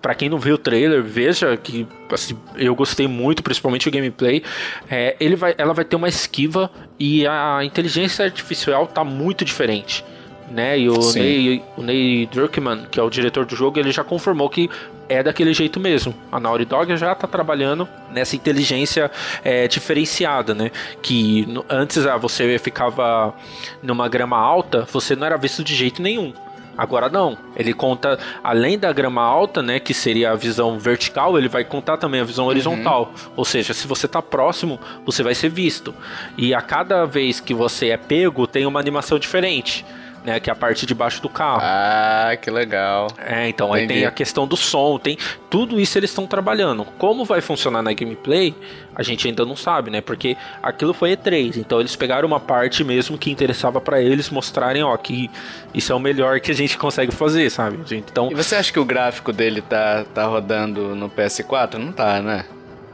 [0.00, 4.42] para quem não viu o trailer, veja que assim, eu gostei muito, principalmente o gameplay.
[4.90, 10.04] É, ele vai, ela vai ter uma esquiva e a inteligência artificial tá muito diferente.
[10.50, 10.80] Né?
[10.80, 11.20] E o Sim.
[11.20, 14.68] Ney, o Ney Druckmann, que é o diretor do jogo, ele já confirmou que
[15.08, 16.12] é daquele jeito mesmo.
[16.30, 19.10] A Naughty Dog já tá trabalhando nessa inteligência
[19.44, 20.70] é, diferenciada, né?
[21.02, 23.34] Que antes ah, você ficava
[23.82, 26.32] numa grama alta, você não era visto de jeito nenhum.
[26.76, 31.48] Agora não, ele conta além da grama alta, né, que seria a visão vertical, ele
[31.48, 33.12] vai contar também a visão horizontal.
[33.36, 35.94] Ou seja, se você tá próximo, você vai ser visto.
[36.36, 39.84] E a cada vez que você é pego, tem uma animação diferente,
[40.24, 41.60] né, que é a parte de baixo do carro.
[41.62, 43.08] Ah, que legal.
[43.18, 44.00] É, então aí Entendi.
[44.00, 45.16] tem a questão do som, tem
[45.48, 46.84] tudo isso eles estão trabalhando.
[46.98, 48.54] Como vai funcionar na gameplay,
[48.94, 50.00] a gente ainda não sabe, né?
[50.00, 54.82] Porque aquilo foi E3, então eles pegaram uma parte mesmo que interessava pra eles mostrarem,
[54.82, 55.30] ó, que
[55.72, 57.78] isso é o melhor que a gente consegue fazer, sabe?
[57.92, 61.74] Então, E você acha que o gráfico dele tá, tá rodando no PS4?
[61.74, 62.44] Não tá, né?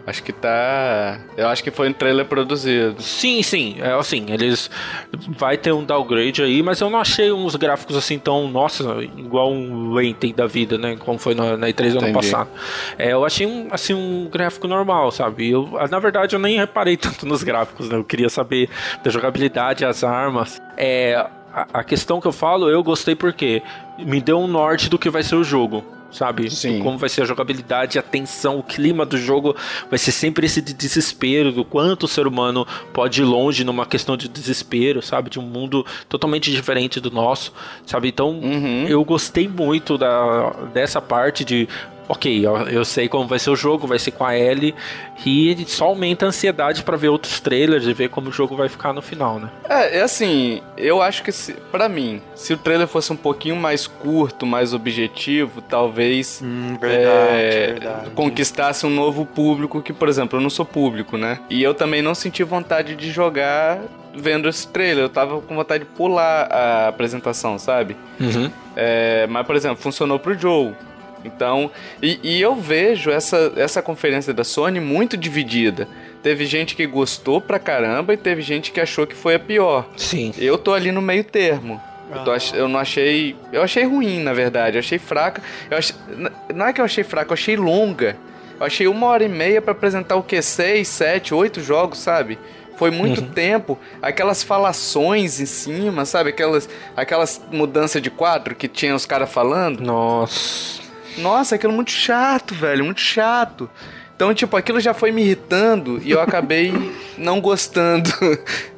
[0.07, 1.19] Acho que tá.
[1.37, 3.03] Eu acho que foi um trailer produzido.
[3.03, 4.71] sim, sim, é assim, eles
[5.31, 9.51] vai ter um downgrade aí, mas eu não achei uns gráficos assim tão, nossa, igual
[9.53, 10.97] um Lenten da vida, né?
[10.97, 12.49] Como foi na, na E3 do ano passado.
[12.97, 15.51] É, eu achei um, assim, um gráfico normal, sabe?
[15.51, 17.97] Eu, na verdade, eu nem reparei tanto nos gráficos, né?
[17.97, 18.71] Eu queria saber
[19.03, 20.63] da jogabilidade, as armas.
[20.77, 23.61] É, a, a questão que eu falo, eu gostei porque
[23.99, 25.85] me deu um norte do que vai ser o jogo.
[26.11, 26.51] Sabe?
[26.51, 26.81] Sim.
[26.83, 29.55] Como vai ser a jogabilidade, a tensão, o clima do jogo
[29.91, 33.85] vai ser sempre esse de desespero, do quanto o ser humano pode ir longe numa
[33.85, 35.29] questão de desespero, sabe?
[35.29, 37.53] De um mundo totalmente diferente do nosso,
[37.85, 38.09] sabe?
[38.09, 38.87] Então, Uhum.
[38.89, 41.69] eu gostei muito da, dessa parte de.
[42.09, 44.75] Ok, eu, eu sei como vai ser o jogo, vai ser com a Ellie,
[45.25, 48.69] e só aumenta a ansiedade pra ver outros trailers e ver como o jogo vai
[48.69, 49.51] ficar no final, né?
[49.69, 53.57] É, é assim, eu acho que se, pra mim, se o trailer fosse um pouquinho
[53.57, 58.11] mais curto, mais objetivo, talvez Hum, verdade, é, verdade.
[58.11, 61.41] conquistasse um novo público que, por exemplo, eu não sou público, né?
[61.51, 63.81] E eu também não senti vontade de jogar
[64.15, 65.05] vendo esse trailer.
[65.05, 67.97] Eu tava com vontade de pular a apresentação, sabe?
[68.21, 68.51] Uhum.
[68.77, 70.73] É, mas, por exemplo, funcionou pro Joe.
[71.27, 71.71] Então,
[72.03, 75.89] e, e eu vejo essa, essa conferência da Sony muito dividida.
[76.23, 79.87] Teve gente que gostou pra caramba e teve gente que achou que foi a pior.
[79.97, 80.33] Sim.
[80.39, 81.81] Eu tô ali no meio termo.
[82.13, 83.35] Eu, tô ach- eu não achei.
[83.53, 84.77] Eu achei ruim, na verdade.
[84.77, 85.43] Eu achei fraca.
[85.71, 85.97] Eu achei,
[86.55, 88.17] não é que eu achei fraca, eu achei longa.
[88.59, 90.41] Eu achei uma hora e meia pra apresentar o que?
[90.41, 92.39] Seis, sete, oito jogos, sabe?
[92.77, 93.79] Foi muito tempo.
[94.03, 96.31] Aquelas falações em cima, sabe?
[96.31, 99.81] Aquelas, aquelas mudanças de quadro que tinha os caras falando.
[99.81, 100.83] Nossa.
[101.19, 103.69] Nossa, aquilo é muito chato, velho, muito chato.
[104.15, 106.73] Então, tipo, aquilo já foi me irritando e eu acabei
[107.19, 108.11] não gostando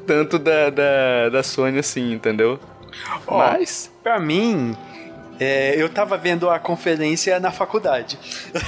[0.06, 2.58] tanto da, da, da Sony assim, entendeu?
[3.26, 3.90] Ó, Mas.
[4.02, 4.76] Pra mim,
[5.40, 8.18] é, eu tava vendo a conferência na faculdade.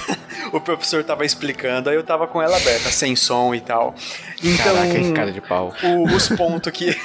[0.52, 3.94] o professor tava explicando, aí eu tava com ela aberta, sem som e tal.
[4.42, 5.72] Então, Caraca, que cara de pau.
[5.82, 6.96] o- os pontos que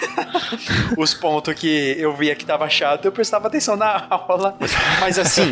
[0.98, 4.56] os pontos que eu via que tava chato, eu prestava atenção na aula.
[5.00, 5.52] Mas assim,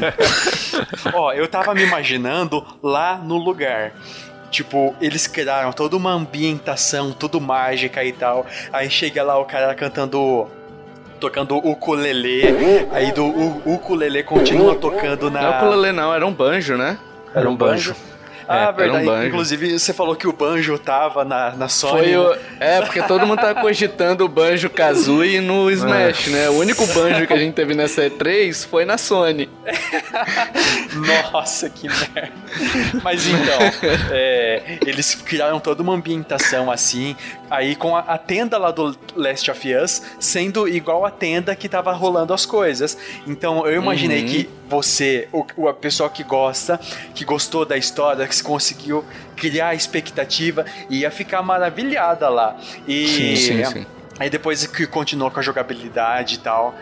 [1.14, 3.94] ó, eu tava me imaginando lá no lugar.
[4.50, 8.46] Tipo, eles criaram toda uma ambientação, tudo mágica e tal.
[8.72, 10.48] Aí chega lá o cara cantando
[11.24, 13.26] tocando o ukulele, aí do
[13.66, 16.98] ukulele continua tocando na Não é ukulele, não, era um banjo, né?
[17.34, 17.96] Era um banjo.
[18.46, 19.06] Ah, É, um verdade.
[19.06, 19.28] banjo.
[19.28, 21.94] Inclusive, você falou que o banjo tava na, na Sony.
[21.94, 22.20] Foi né?
[22.20, 22.38] o.
[22.60, 26.50] É, porque todo mundo tá cogitando o banjo Kazooie no Smash, né?
[26.50, 29.50] O único banjo que a gente teve nessa E3 foi na Sony.
[31.32, 32.34] Nossa, que merda.
[33.02, 33.60] Mas então,
[34.12, 37.16] é, eles criaram toda uma ambientação assim,
[37.56, 41.70] aí com a, a tenda lá do Last of Us sendo igual a tenda que
[41.70, 42.98] tava rolando as coisas.
[43.28, 44.28] Então eu imaginei Uhum.
[44.28, 46.80] que você, o, o- a pessoa que gosta,
[47.14, 52.58] que gostou da história, Max conseguiu criar a expectativa ia ficar maravilhada lá.
[52.88, 53.86] E Sim, sim, sim.
[54.20, 56.74] aí depois que continuou com a jogabilidade e tal.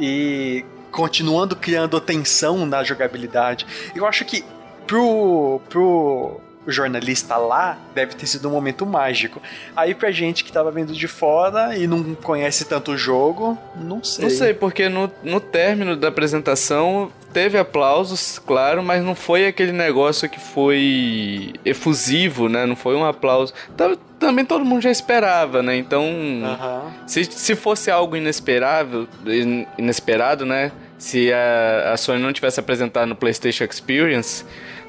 [0.00, 3.66] E continuando criando tensão na jogabilidade.
[3.94, 4.44] Eu acho que
[4.86, 9.40] pro, pro jornalista lá deve ter sido um momento mágico.
[9.76, 14.02] Aí pra gente que tava vendo de fora e não conhece tanto o jogo, não
[14.02, 14.24] sei.
[14.24, 19.72] Não sei, porque no, no término da apresentação teve aplausos, claro, mas não foi aquele
[19.72, 22.64] negócio que foi efusivo, né?
[22.66, 23.52] Não foi um aplauso.
[23.76, 25.76] Tam- Também todo mundo já esperava, né?
[25.76, 26.02] Então,
[26.42, 26.82] Aham.
[27.06, 30.72] se, se fosse algo inesperável, in- inesperado, né?
[30.98, 34.42] Se a, a Sony não tivesse apresentado no PlayStation Experience,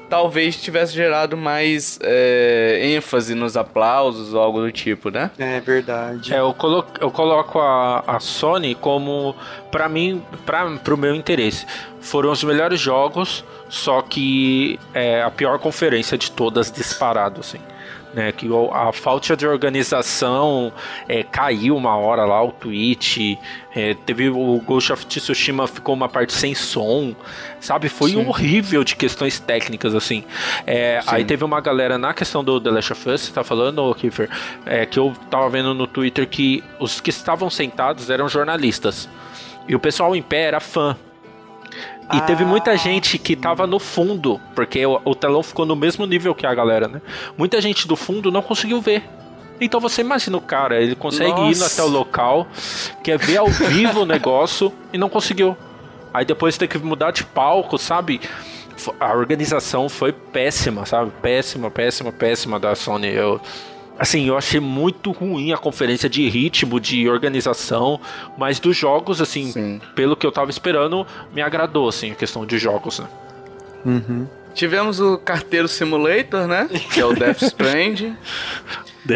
[0.08, 5.30] talvez tivesse gerado mais é, ênfase nos aplausos ou algo do tipo, né?
[5.38, 6.34] É verdade.
[6.34, 9.34] É, eu, colo eu coloco a, a Sony como,
[9.70, 11.66] pra mim, pra, pro meu interesse.
[12.00, 17.58] Foram os melhores jogos, só que é a pior conferência de todas disparado, assim.
[18.18, 20.72] Né, que a falta de organização
[21.08, 23.38] é, caiu uma hora lá o tweet
[23.72, 27.14] é, teve o Ghost of Tsushima ficou uma parte sem som
[27.60, 27.88] sabe?
[27.88, 30.24] Foi horrível de questões técnicas assim.
[30.66, 33.94] É, aí teve uma galera na questão do The Last of Us você tá falando
[33.94, 34.28] Kiefer?
[34.66, 39.08] É, que eu tava vendo no Twitter que os que estavam sentados eram jornalistas.
[39.68, 40.96] E o pessoal em pé era fã
[42.12, 46.06] e teve muita gente que tava no fundo, porque o, o telão ficou no mesmo
[46.06, 47.02] nível que a galera, né?
[47.36, 49.04] Muita gente do fundo não conseguiu ver.
[49.60, 51.66] Então você imagina o cara, ele consegue ir Nossa.
[51.66, 52.46] até o local,
[53.02, 55.56] quer ver ao vivo o negócio e não conseguiu.
[56.14, 58.20] Aí depois tem que mudar de palco, sabe?
[58.98, 61.10] A organização foi péssima, sabe?
[61.20, 63.08] Péssima, péssima, péssima da Sony.
[63.08, 63.40] Eu,
[63.98, 68.00] assim, eu achei muito ruim a conferência de ritmo, de organização,
[68.36, 69.80] mas dos jogos, assim, Sim.
[69.94, 73.08] pelo que eu tava esperando, me agradou, assim, a questão de jogos, né?
[74.54, 76.68] Tivemos o Carteiro Simulator, né?
[76.92, 78.16] Que é o Death Stranding.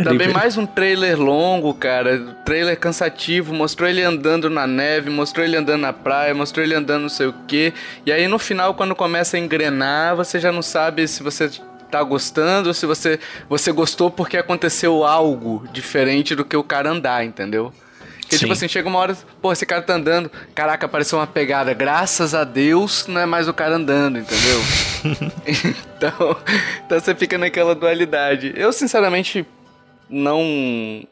[0.04, 2.18] Também mais um trailer longo, cara.
[2.44, 3.52] Trailer cansativo.
[3.52, 7.26] Mostrou ele andando na neve, mostrou ele andando na praia, mostrou ele andando não sei
[7.26, 7.74] o que.
[8.06, 11.50] E aí no final, quando começa a engrenar, você já não sabe se você
[11.92, 16.90] tá gostando ou se você, você gostou porque aconteceu algo diferente do que o cara
[16.90, 17.72] andar, entendeu?
[18.20, 18.52] Porque, tipo Sim.
[18.52, 22.44] assim, chega uma hora, pô, esse cara tá andando, caraca, apareceu uma pegada, graças a
[22.44, 24.60] Deus, não é mais o cara andando, entendeu?
[25.44, 26.36] então,
[26.86, 28.54] então você fica naquela dualidade.
[28.56, 29.44] Eu, sinceramente,
[30.08, 31.06] não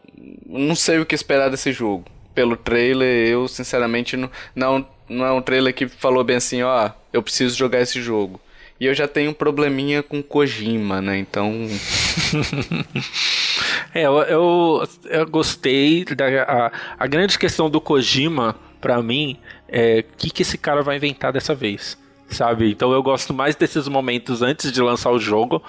[0.47, 2.05] não sei o que esperar desse jogo.
[2.35, 6.91] Pelo trailer, eu sinceramente não, não, não é um trailer que falou bem assim, ó,
[7.13, 8.41] eu preciso jogar esse jogo.
[8.81, 11.19] E eu já tenho um probleminha com Kojima, né?
[11.19, 11.67] Então,
[13.95, 19.37] É, eu, eu, eu gostei da a, a grande questão do Kojima pra mim
[19.69, 21.99] é o que que esse cara vai inventar dessa vez.
[22.29, 22.71] Sabe?
[22.71, 25.57] Então eu gosto mais desses momentos antes de lançar o jogo.
[25.57, 25.63] O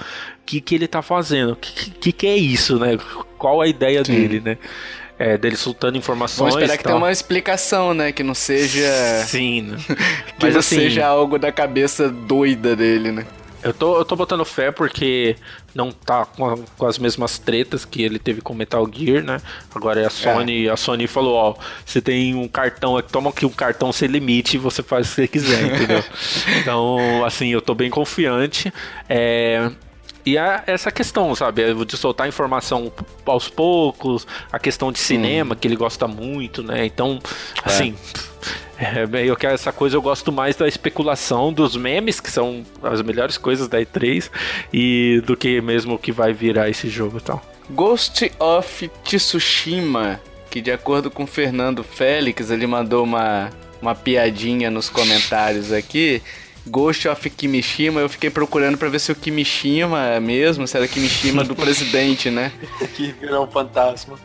[0.45, 1.53] que, que ele tá fazendo?
[1.53, 2.99] O que, que, que é isso, né?
[3.39, 4.59] Qual a ideia dele, né?
[5.23, 6.53] É, dele soltando informações.
[6.53, 8.11] vamos esperar que tenha uma explicação, né?
[8.11, 8.89] Que não seja.
[9.27, 9.77] Sim, né?
[10.39, 13.27] Que Mas não assim, seja algo da cabeça doida dele, né?
[13.63, 15.35] Eu tô, eu tô botando fé porque
[15.75, 19.39] não tá com, a- com as mesmas tretas que ele teve com Metal Gear, né?
[19.75, 21.55] Agora é a Sony, a Sony falou, ó,
[21.85, 25.09] você tem um cartão aqui, toma aqui um cartão sem limite e você faz o
[25.09, 26.03] que você quiser, entendeu?
[26.59, 28.73] então, assim, eu tô bem confiante.
[29.07, 29.69] É,
[30.25, 32.91] E a- essa questão, sabe, é de soltar informação
[33.25, 36.85] aos poucos, a questão de cinema, que ele gosta muito, né?
[36.85, 37.19] Então,
[37.63, 37.95] assim,
[38.77, 43.01] é, eu quero essa coisa, eu gosto mais da especulação dos memes, que são as
[43.01, 44.29] melhores coisas da E3,
[44.71, 47.41] e do que mesmo o que vai virar esse jogo e tal.
[47.69, 53.49] Ghost of Tsushima, que de acordo com o Fernando Félix, ele mandou uma,
[53.81, 56.21] uma piadinha nos comentários aqui.
[56.67, 60.87] Ghost of Kimishima, eu fiquei procurando pra ver se o Kimishima é mesmo, se era
[60.87, 62.51] Kimishima do presidente, né?
[62.95, 64.17] Que virou um fantasma.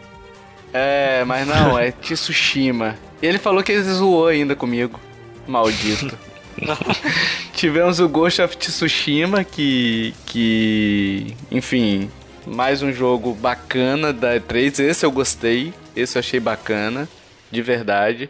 [0.73, 2.97] É, mas não, é Tsushima.
[3.23, 5.01] E ele falou que ele zoou ainda comigo.
[5.47, 6.19] Maldito.
[7.55, 10.15] Tivemos o Ghost of Tsushima, que.
[10.27, 11.35] que.
[11.51, 12.11] Enfim,
[12.47, 14.81] mais um jogo bacana da E3.
[14.85, 15.73] Esse eu gostei.
[15.95, 17.09] Esse eu achei bacana.
[17.51, 18.29] De verdade.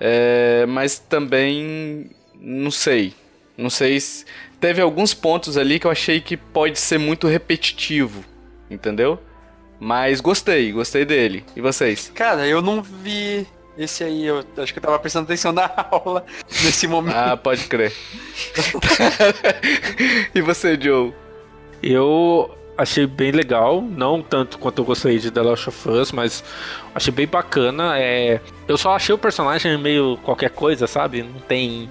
[0.00, 2.10] É, mas também.
[2.44, 3.14] Não sei.
[3.56, 4.24] Não sei se.
[4.60, 8.24] Teve alguns pontos ali que eu achei que pode ser muito repetitivo.
[8.68, 9.18] Entendeu?
[9.78, 11.44] Mas gostei, gostei dele.
[11.54, 12.10] E vocês?
[12.14, 13.46] Cara, eu não vi
[13.78, 14.26] esse aí.
[14.26, 16.24] Eu acho que eu tava prestando atenção na aula
[16.64, 17.16] nesse momento.
[17.16, 17.92] Ah, pode crer.
[20.34, 21.12] e você, Joe?
[21.82, 26.42] Eu achei bem legal, não tanto quanto eu gostei de The Last of Us, mas
[26.94, 27.98] achei bem bacana.
[27.98, 31.22] É, eu só achei o personagem meio qualquer coisa, sabe?
[31.22, 31.90] Não tem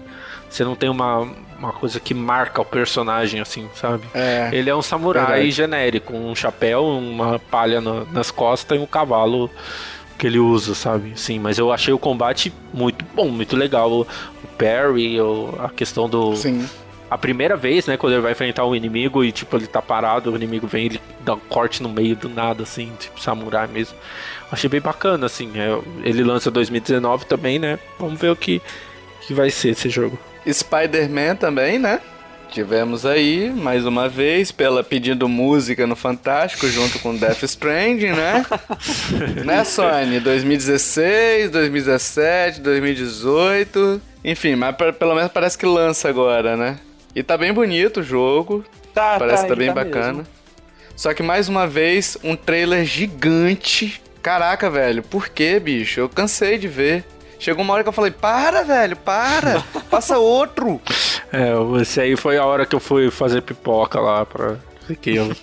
[0.52, 1.28] você não tem uma,
[1.58, 4.04] uma coisa que marca o personagem, assim, sabe?
[4.14, 4.49] É.
[4.52, 5.52] Ele é um samurai Verdade.
[5.52, 9.49] genérico, um chapéu, uma palha na- nas costas e um cavalo
[10.18, 11.14] que ele usa, sabe?
[11.16, 13.91] Sim, mas eu achei o combate muito bom, muito legal.
[13.91, 16.36] O, o parry, o- a questão do.
[16.36, 16.68] Sim.
[17.10, 20.32] A primeira vez, né, quando ele vai enfrentar um inimigo e, tipo, ele tá parado,
[20.32, 23.97] o inimigo vem ele dá um corte no meio do nada, assim, tipo, samurai mesmo.
[24.49, 25.52] Achei bem bacana, assim.
[25.56, 25.78] é,
[26.08, 27.78] ele lança 2019 também, né?
[27.99, 28.62] Vamos ver o que,
[29.28, 30.18] que vai ser esse jogo.
[30.50, 32.00] Spider-Man também, né?
[32.50, 38.46] Tivemos aí, mais uma vez, pela pedindo música no Fantástico, junto com Death Stranding, né?
[39.46, 40.20] né, Sony?
[40.20, 44.02] 2016, 2017, 2018.
[44.26, 46.78] Enfim, mas pra- pelo menos parece que lança agora, né?
[47.16, 48.66] E tá bem bonito o jogo.
[48.94, 50.08] Tá, Parece que tá bem bacana.
[50.14, 50.28] mesmo.
[50.96, 54.02] Só que mais uma vez, um trailer gigante.
[54.22, 56.02] Caraca, velho, por que, bicho?
[56.02, 57.06] Eu cansei de ver.
[57.42, 60.80] Chegou uma hora que eu falei, para, velho, para, passa outro.
[61.34, 64.58] É, esse aí foi a hora que eu fui fazer pipoca lá pra.
[65.02, 65.34] Que eu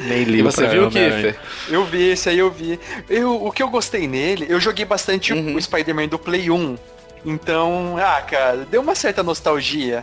[0.00, 1.32] nem li E você pra viu, Homem-Aranha.
[1.34, 1.40] Kiffer?
[1.72, 2.80] Eu vi esse aí, eu vi.
[3.08, 5.54] Eu, o que eu gostei nele, eu joguei bastante o- Uhum.
[5.54, 6.76] o Spider-Man do Play 1.
[7.24, 10.02] Então, ah, cara, deu uma certa nostalgia.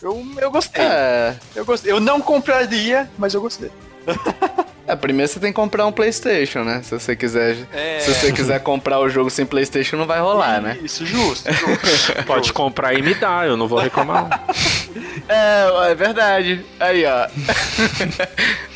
[0.00, 0.82] Eu, eu gostei.
[0.82, 1.92] É, Eu gostei.
[1.92, 3.70] Eu não compraria, mas eu gostei.
[4.86, 6.80] é, primeiro você tem que comprar um Playstation, né?
[6.82, 8.00] Se você quiser, É.
[8.00, 10.78] se você quiser comprar o jogo sem Playstation, não vai rolar, né?
[10.82, 11.50] Isso, justo.
[11.52, 12.12] justo.
[12.26, 14.28] Pode comprar e me dar, eu não vou reclamar.
[14.28, 14.54] não.
[15.26, 16.64] É, é verdade.
[16.78, 17.26] Aí, ó.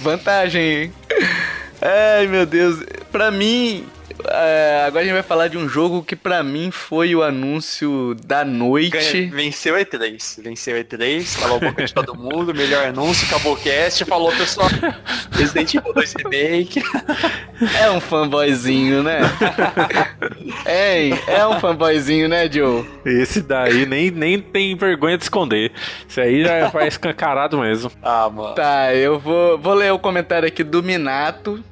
[0.01, 0.93] Vantagem, hein?
[1.83, 2.83] Ai, meu Deus.
[3.13, 3.87] Pra mim,
[4.27, 8.15] é, agora a gente vai falar de um jogo que pra mim foi o anúncio
[8.25, 8.91] da noite.
[8.91, 10.43] Ganha- venceu o E3.
[10.43, 14.31] Venceu o E3, calou a boca de todo mundo, melhor anúncio, acabou o cast, falou,
[14.33, 14.69] pessoal,
[15.33, 16.83] Resident Evil 2 Remake.
[17.81, 19.21] É um fanboyzinho, né?
[20.67, 22.85] Ei, é um fanboyzinho, né, Joe?
[23.05, 25.73] Esse daí nem, nem tem vergonha de esconder.
[26.09, 27.91] Esse aí já vai escancarado mesmo.
[28.03, 28.55] Ah, mano.
[28.55, 31.63] Tá, eu vou, vou ler o comentário aqui do Minato,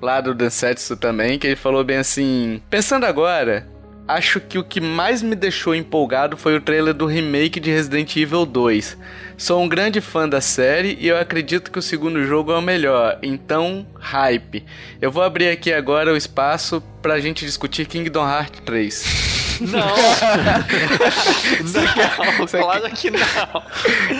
[0.00, 3.66] lá do Densetsu também, que ele falou bem assim: Pensando agora,
[4.08, 8.16] acho que o que mais me deixou empolgado foi o trailer do remake de Resident
[8.16, 8.96] Evil 2.
[9.36, 12.62] Sou um grande fã da série e eu acredito que o segundo jogo é o
[12.62, 14.64] melhor, então, hype.
[15.00, 19.29] Eu vou abrir aqui agora o espaço pra gente discutir Kingdom Hearts 3.
[19.60, 19.80] Não.
[22.38, 23.20] não, claro que não.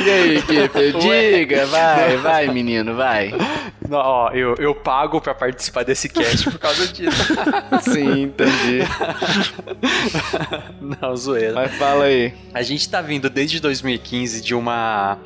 [0.05, 3.33] E aí, Kiffer, diga, vai, vai, menino, vai.
[3.89, 7.35] Não, ó, eu, eu pago pra participar desse cast por causa disso.
[7.83, 8.81] Sim, entendi.
[10.81, 11.55] não, zoeira.
[11.55, 12.33] Mas fala aí.
[12.55, 15.19] A gente tá vindo desde 2015 de uma.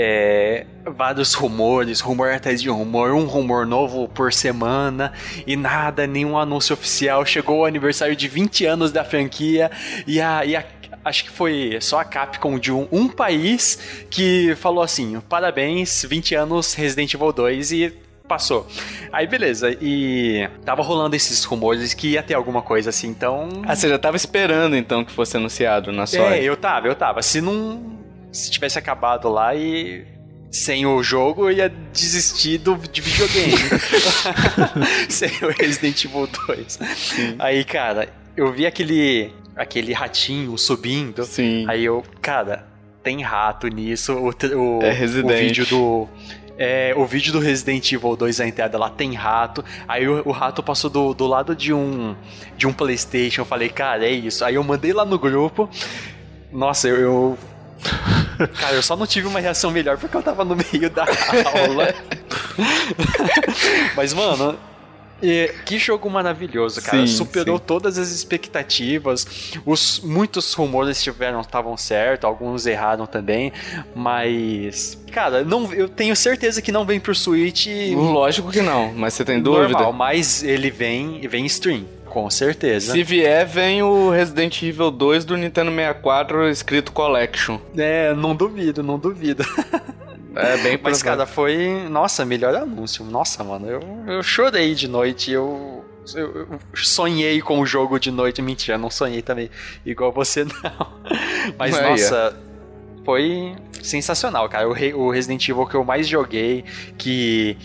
[0.00, 5.12] É, vários rumores, rumor atrás de rumor, um rumor novo por semana
[5.44, 7.26] e nada, nenhum anúncio oficial.
[7.26, 9.72] Chegou o aniversário de 20 anos da franquia
[10.06, 10.44] e a.
[10.44, 10.64] E a
[11.04, 16.34] Acho que foi só a Capcom de um, um país que falou assim: parabéns, 20
[16.34, 17.90] anos Resident Evil 2 e
[18.28, 18.66] passou.
[19.10, 23.48] Aí beleza, e tava rolando esses rumores que ia ter alguma coisa assim, então.
[23.64, 26.36] Ah, você já tava esperando então que fosse anunciado na sua.
[26.36, 27.22] É, eu tava, eu tava.
[27.22, 27.98] Se não.
[28.32, 30.04] Se tivesse acabado lá e.
[30.50, 33.52] Sem o jogo, eu ia desistir do, de videogame.
[35.08, 36.78] Sem o Resident Evil 2.
[37.38, 39.30] Aí, cara, eu vi aquele.
[39.54, 41.24] aquele ratinho subindo.
[41.24, 41.66] Sim.
[41.68, 42.66] Aí eu, cara,
[43.02, 44.14] tem rato nisso.
[44.14, 45.30] O, o, É Resident.
[45.30, 46.08] o vídeo do.
[46.60, 49.62] É, o vídeo do Resident Evil 2 a entrada lá tem rato.
[49.86, 52.16] Aí o, o rato passou do, do lado de um
[52.56, 53.42] de um PlayStation.
[53.42, 54.44] Eu falei, cara, é isso.
[54.44, 55.68] Aí eu mandei lá no grupo.
[56.50, 57.38] Nossa, eu, eu-
[58.60, 61.94] Cara, eu só não tive uma reação melhor porque eu tava no meio da aula.
[63.96, 64.58] Mas, mano,
[65.22, 67.04] e que jogo maravilhoso, cara.
[67.06, 67.64] Sim, Superou sim.
[67.66, 69.26] todas as expectativas.
[69.66, 73.52] Os, muitos rumores tiveram estavam certos, alguns erraram também.
[73.94, 79.14] Mas, cara, não, eu tenho certeza que não vem pro Switch Lógico que não, mas
[79.14, 79.92] você tem normal, dúvida?
[79.92, 82.92] mas ele vem, vem stream, com certeza.
[82.92, 87.58] Se vier, vem o Resident Evil 2 do Nintendo 64 escrito Collection.
[87.76, 89.44] É, não duvido, não duvido.
[90.38, 91.04] É bem Mas, provável.
[91.04, 91.88] cara, foi.
[91.88, 93.04] Nossa, melhor anúncio.
[93.04, 95.32] Nossa, mano, eu, eu chorei de noite.
[95.32, 95.84] Eu,
[96.14, 98.40] eu, eu sonhei com o jogo de noite.
[98.40, 99.50] Mentira, não sonhei também.
[99.84, 100.92] Igual você, não.
[101.58, 102.36] Mas, nossa,
[103.04, 104.68] foi sensacional, cara.
[104.68, 106.64] O, o Resident Evil que eu mais joguei,
[106.96, 107.56] que.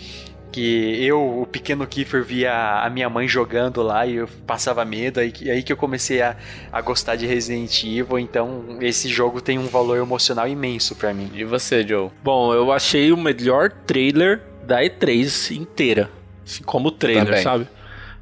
[0.54, 5.18] Que eu, o pequeno Kiefer, via a minha mãe jogando lá e eu passava medo.
[5.18, 6.36] Aí, que- aí que eu comecei a,
[6.72, 8.20] a gostar de Resident Evil.
[8.20, 11.28] Então, esse jogo tem um valor emocional imenso pra mim.
[11.34, 12.08] E você, Joe?
[12.22, 16.08] Bom, eu achei o melhor trailer da E3 inteira.
[16.46, 17.42] Assim, como trailer, Também.
[17.42, 17.66] sabe?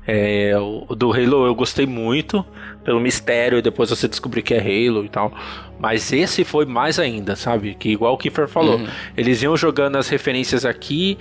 [0.06, 2.44] É, o do Halo eu gostei muito,
[2.84, 5.32] pelo mistério, e depois você descobrir que é Halo e tal.
[5.78, 7.74] Mas esse foi mais ainda, sabe?
[7.74, 8.86] Que igual o Kiefer falou, uhum.
[9.16, 11.18] eles iam jogando as referências aqui,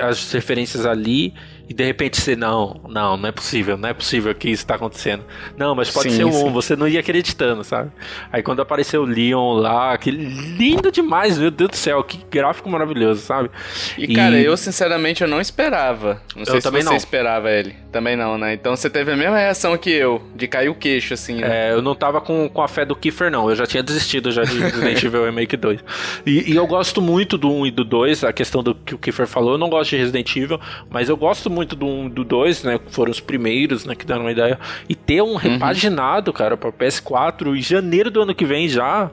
[0.00, 1.34] as referências ali,
[1.68, 4.76] e de repente você, não, não, não é possível, não é possível que isso tá
[4.76, 5.22] acontecendo.
[5.56, 7.90] Não, mas pode sim, ser um, você não ia acreditando, sabe?
[8.32, 12.70] Aí quando apareceu o Leon lá, que lindo demais, meu Deus do céu, que gráfico
[12.70, 13.50] maravilhoso, sabe?
[13.98, 14.14] E, e...
[14.14, 16.22] cara, eu sinceramente eu não esperava.
[16.34, 16.96] Não sei eu se também você não.
[16.96, 17.76] esperava ele.
[17.92, 18.54] Também não, né?
[18.54, 21.68] Então você teve a mesma reação que eu, de cair o queixo, assim, né?
[21.68, 23.50] É, eu não tava com, com a fé do Kiefer, não.
[23.50, 25.80] Eu já tinha desistido já de Resident Evil Remake 2.
[26.24, 28.98] E, e, eu gosto muito do 1 e do 2, a questão do que o
[28.98, 29.52] Kiefer falou.
[29.52, 30.58] Eu não gosto de Resident Evil,
[30.88, 32.78] mas eu gosto muito do 1 e do 2, né?
[32.78, 33.94] Que foram os primeiros, né?
[33.94, 34.58] Que deram uma ideia.
[34.88, 35.36] E ter um uhum.
[35.36, 39.10] repaginado, cara, pra PS4 em janeiro do ano que vem já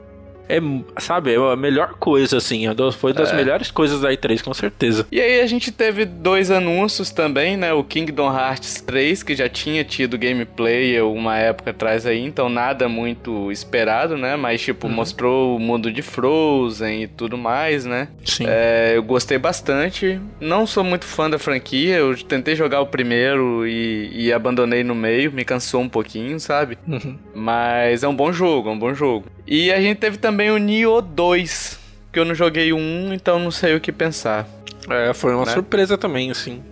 [0.48, 0.60] é,
[0.98, 2.64] sabe, é a melhor coisa, assim.
[2.98, 3.36] Foi das é.
[3.36, 5.06] melhores coisas da E3, com certeza.
[5.10, 7.72] E aí a gente teve dois anúncios também, né?
[7.72, 12.88] O Kingdom Hearts 3, que já tinha tido gameplay uma época atrás aí, então nada
[12.88, 14.36] muito esperado, né?
[14.36, 14.92] Mas, tipo, uhum.
[14.92, 18.08] mostrou o mundo de Frozen e tudo mais, né?
[18.24, 18.44] Sim.
[18.46, 20.20] É, eu gostei bastante.
[20.40, 24.94] Não sou muito fã da franquia, eu tentei jogar o primeiro e, e abandonei no
[24.94, 26.78] meio, me cansou um pouquinho, sabe?
[26.86, 27.18] Uhum.
[27.34, 29.26] Mas é um bom jogo, é um bom jogo.
[29.46, 31.78] E a gente teve também o Nioh 2,
[32.12, 34.46] que eu não joguei o 1, então não sei o que pensar.
[34.88, 35.52] É, foi uma né?
[35.52, 36.62] surpresa também, assim.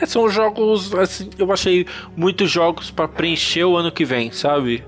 [0.00, 4.84] É, são jogos, assim, eu achei muitos jogos para preencher o ano que vem, sabe?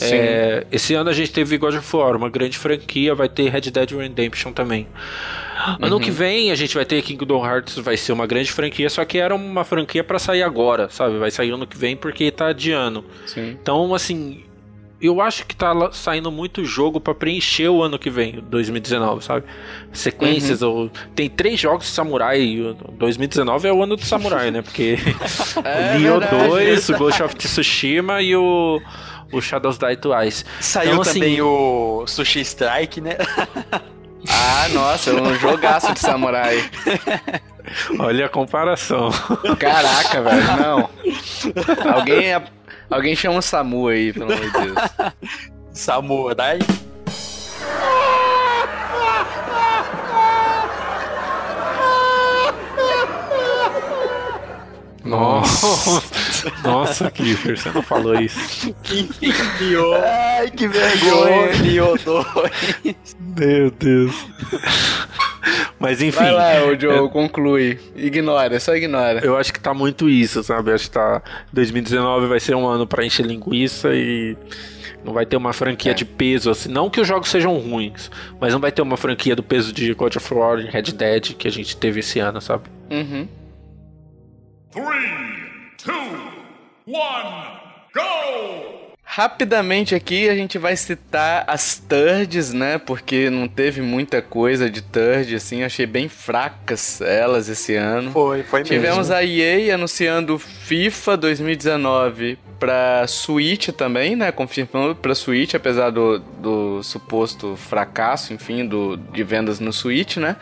[0.00, 3.70] É, esse ano a gente teve God of War, uma grande franquia, vai ter Red
[3.70, 4.86] Dead Redemption também.
[5.80, 6.16] Ano que uhum.
[6.16, 9.34] vem a gente vai ter Kingdom Hearts, vai ser uma grande franquia, só que era
[9.34, 11.18] uma franquia para sair agora, sabe?
[11.18, 13.04] Vai sair ano que vem porque tá adiando.
[13.26, 13.56] Sim.
[13.60, 14.42] Então, assim,
[15.02, 19.44] eu acho que tá saindo muito jogo para preencher o ano que vem, 2019, sabe?
[19.92, 20.68] Sequências, uhum.
[20.70, 22.76] ou tem três jogos de samurai.
[22.92, 24.62] 2019 é o ano do samurai, né?
[24.62, 24.96] Porque
[25.64, 28.80] é, o Nioh 2, o Ghost of Tsushima e o
[29.32, 30.44] o Shadows Die Twice.
[30.60, 33.16] Saiu então, assim, também o Sushi Strike, né?
[34.28, 36.62] ah, nossa, é um jogaço de samurai.
[37.98, 39.10] Olha a comparação.
[39.58, 40.90] Caraca, velho, não.
[41.94, 42.34] Alguém
[42.90, 44.78] Alguém chama o Samu aí, pelo amor de Deus.
[45.72, 46.58] Samu, daí?
[55.04, 56.02] Nossa,
[56.62, 58.72] nossa, Kiffer, você não falou isso.
[58.82, 59.04] Que
[59.58, 60.02] pior.
[60.02, 63.16] Ai, que vergonha, Nioh 2.
[63.36, 64.14] Meu Deus.
[65.78, 66.18] Mas enfim.
[66.18, 67.08] Vai lá, o Joe, é...
[67.08, 67.78] conclui.
[67.96, 69.20] Ignora, só ignora.
[69.24, 70.70] Eu acho que tá muito isso, sabe?
[70.70, 71.22] Eu acho que tá.
[71.52, 74.36] 2019 vai ser um ano pra encher linguiça e.
[75.04, 75.94] Não vai ter uma franquia é.
[75.94, 76.70] de peso assim.
[76.70, 79.92] Não que os jogos sejam ruins, mas não vai ter uma franquia do peso de
[79.94, 82.64] God of War e Red Dead que a gente teve esse ano, sabe?
[82.90, 83.26] Uhum.
[84.70, 84.86] 3,
[85.84, 85.98] 2,
[86.86, 86.92] 1,
[87.94, 88.81] go!
[89.14, 92.78] Rapidamente aqui a gente vai citar as thirds, né?
[92.78, 98.10] Porque não teve muita coisa de third, assim, achei bem fracas elas esse ano.
[98.10, 98.74] Foi, foi mesmo.
[98.74, 104.32] Tivemos a EA anunciando FIFA 2019 pra Switch também, né?
[104.32, 110.36] Confirmando pra Switch, apesar do, do suposto fracasso, enfim, do, de vendas no Switch, né?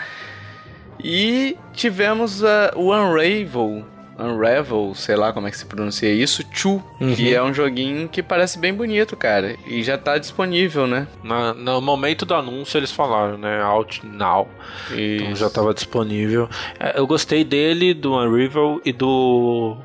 [1.03, 3.85] E tivemos a, o Unravel
[4.21, 7.15] Unravel, sei lá como é que se pronuncia isso, 2, uhum.
[7.15, 9.57] que é um joguinho que parece bem bonito, cara.
[9.67, 11.07] E já tá disponível, né?
[11.23, 13.63] Na, no momento do anúncio eles falaram, né?
[13.63, 14.49] Out now.
[14.91, 15.25] Isso.
[15.25, 16.49] Então já tava disponível.
[16.79, 19.77] É, eu gostei dele, do Unravel e do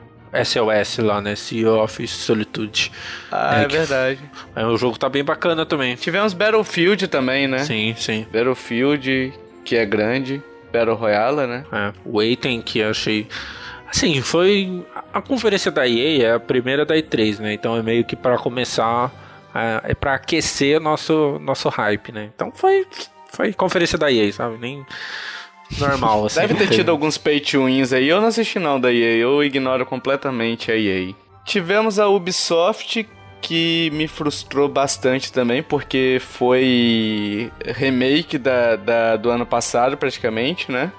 [0.44, 1.36] SOS lá, né?
[1.36, 2.92] Sea of Solitude.
[3.32, 4.20] Ah, é, é verdade.
[4.56, 5.96] É, o jogo tá bem bacana também.
[5.96, 7.60] Tivemos Battlefield também, né?
[7.60, 8.26] Sim, sim.
[8.32, 9.34] Battlefield,
[9.64, 10.42] que é grande.
[10.72, 11.66] Battle Royale, né?
[11.72, 13.28] É, Waiting, que achei
[13.96, 14.86] Sim, foi.
[15.14, 17.54] A conferência da EA é a primeira da E3, né?
[17.54, 19.10] Então é meio que para começar.
[19.56, 22.30] É, é para aquecer nosso, nosso hype, né?
[22.36, 22.86] Então foi.
[23.32, 24.58] Foi conferência da EA, sabe?
[24.58, 24.86] Nem.
[25.80, 26.42] Normal, assim.
[26.42, 28.10] Deve ter tido alguns pay to wins aí.
[28.10, 31.14] Eu não assisti não da EA, eu ignoro completamente a EA.
[31.46, 33.08] Tivemos a Ubisoft,
[33.42, 40.92] que me frustrou bastante também, porque foi remake da, da, do ano passado, praticamente, né?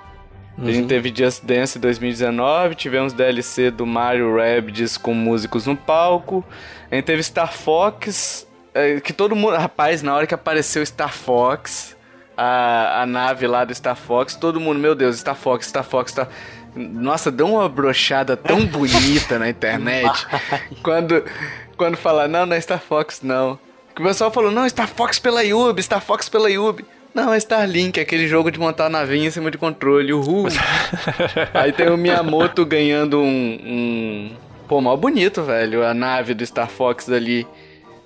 [0.59, 0.69] Uhum.
[0.69, 0.89] A gente uhum.
[0.89, 6.45] teve Just Dance 2019, tivemos DLC do Mario Rabbids com músicos no palco.
[6.91, 9.57] A gente teve Star Fox, é, que todo mundo...
[9.57, 11.95] Rapaz, na hora que apareceu Star Fox,
[12.37, 16.13] a, a nave lá do Star Fox, todo mundo, meu Deus, Star Fox, Star Fox,
[16.13, 16.29] Star...
[16.75, 20.27] Nossa, deu uma brochada tão bonita na internet.
[20.83, 21.23] quando,
[21.77, 23.59] quando fala, não, não é Star Fox, não.
[23.99, 26.85] O pessoal falou, não, Star Fox pela Yubi, Star Fox pela Yubi.
[27.17, 30.49] Não, é Starlink, aquele jogo de montar navinha em cima de controle, uhul.
[31.55, 34.31] Aí tem o Miyamoto ganhando um, um,
[34.69, 35.83] Pô, mal bonito, velho.
[35.83, 37.47] A nave do Star Fox ali.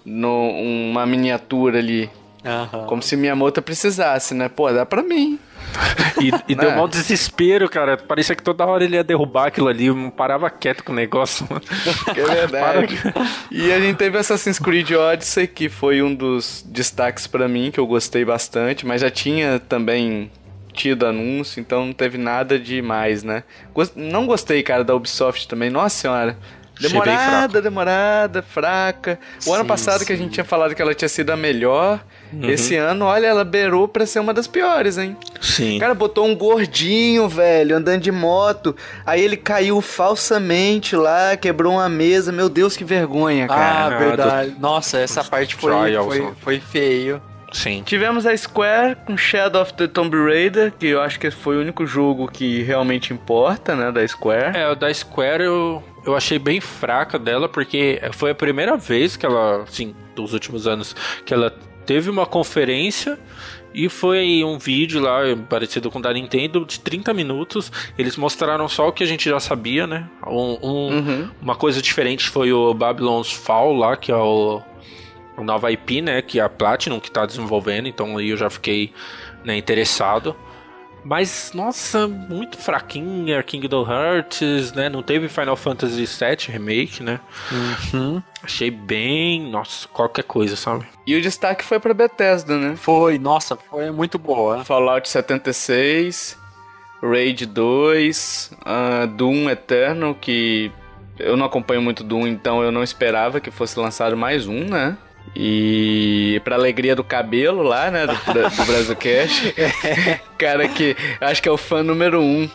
[0.05, 2.09] No, uma miniatura ali.
[2.45, 2.87] Aham.
[2.87, 4.49] Como se Miyamoto precisasse, né?
[4.49, 5.39] Pô, dá pra mim.
[6.21, 6.77] E, e deu Né?
[6.77, 7.97] mal desespero, cara.
[7.97, 9.87] Parecia que toda hora ele ia derrubar aquilo ali.
[9.87, 11.63] eu Não parava quieto com o negócio, mano.
[12.15, 12.99] Que é verdade.
[13.51, 17.79] e a gente teve Assassin's Creed Odyssey, que foi um dos destaques pra mim, que
[17.79, 20.31] eu gostei bastante, mas já tinha também
[20.73, 23.43] tido anúncio, então não teve nada de mais, né?
[23.95, 25.69] Não gostei, cara, da Ubisoft também.
[25.69, 26.39] Nossa senhora.
[26.81, 29.19] Demorada, demorada, fraca.
[29.47, 30.23] O ano Sim, passado que a sim.
[30.25, 32.01] gente tinha falado que ela tinha sido a melhor.
[32.33, 32.49] Uhum.
[32.49, 35.17] Esse ano, olha, ela beirou pra ser uma das piores, hein?
[35.41, 35.77] Sim.
[35.77, 38.75] O cara botou um gordinho, velho, andando de moto.
[39.05, 42.31] Aí ele caiu falsamente lá, quebrou uma mesa.
[42.33, 43.99] Meu Deus, que vergonha, Ah, cara.
[43.99, 44.57] verdade.
[44.59, 47.21] Nossa, essa parte foi, foi, foi feio.
[47.53, 47.83] Sim.
[47.85, 51.61] Tivemos a Square com Shadow of the Tomb Raider, que eu acho que foi o
[51.63, 54.57] único jogo que realmente importa, né, da Square.
[54.57, 59.17] É, o da Square eu, eu achei bem fraca dela, porque foi a primeira vez
[59.17, 60.95] que ela, assim, dos últimos anos,
[61.25, 61.51] que ela
[61.87, 63.19] teve uma conferência
[63.73, 67.71] e foi um vídeo lá, parecido com o da Nintendo, de 30 minutos.
[67.97, 70.09] Eles mostraram só o que a gente já sabia, né?
[70.27, 71.31] Um, um- Uhum.
[71.41, 74.61] Uma coisa diferente foi o Babylon's Fall lá, que é o,
[75.37, 76.21] a nova IP, né?
[76.21, 78.93] Que é a Platinum que tá desenvolvendo, então aí eu já fiquei
[79.45, 80.35] né, interessado.
[81.05, 84.89] Mas, nossa, muito fraquinha, Kingdom Hearts, né?
[84.89, 87.21] Não teve Final Fantasy VII Remake, né?
[87.93, 88.23] Uhum.
[88.43, 90.87] Achei bem, nossa, qualquer coisa, sabe?
[91.07, 92.77] E o destaque foi pra Bethesda, né?
[92.77, 94.65] Foi, nossa, foi muito boa.
[94.65, 96.39] Fallout 76,
[97.03, 100.71] Raid 2, ah, Doom Eternal, que
[101.19, 104.97] eu não acompanho muito Doom, então eu não esperava que fosse lançado mais um, né?
[105.35, 109.55] E pra alegria do cabelo lá, né, do, do Brasilcast,
[110.37, 112.49] cara que acho que é o fã número um.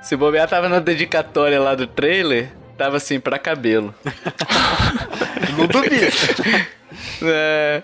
[0.00, 3.94] Se bobear tava na dedicatória lá do trailer, tava assim, pra cabelo.
[5.56, 6.06] Não duvido.
[7.24, 7.82] É,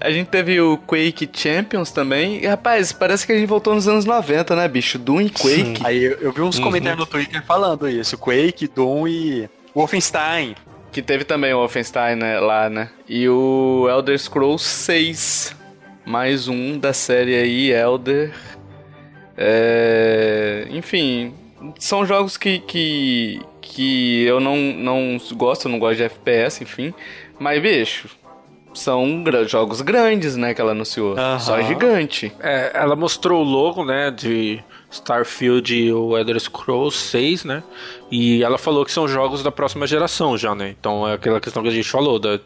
[0.00, 2.42] a gente teve o Quake Champions também.
[2.42, 4.98] E, rapaz, parece que a gente voltou nos anos 90, né, bicho?
[4.98, 5.80] Doom e Quake.
[5.84, 6.64] Aí eu, eu vi uns Uhum.
[6.64, 8.18] comentários no Twitter falando isso.
[8.18, 10.54] Quake, Doom e Wolfenstein.
[10.92, 12.90] Que teve também o Wolfenstein né, lá, né?
[13.08, 15.56] E o Elder Scrolls 6.
[16.04, 18.34] Mais um da série aí, Elder.
[19.36, 21.34] É, Enfim,
[21.78, 26.92] são jogos que, que, que eu não, não gosto, não gosto de FPS, enfim.
[27.38, 28.08] Mas, bicho,
[28.74, 31.16] são jogos grandes, né, que ela anunciou.
[31.38, 32.32] Só gigante.
[32.40, 34.62] É, ela mostrou o logo, né, de
[34.92, 37.62] Starfield e o Elder Scrolls 6, né?
[38.10, 40.74] E ela falou que são jogos da próxima geração já, né?
[40.78, 42.34] Então é aquela questão que a gente falou, da...
[42.36, 42.40] o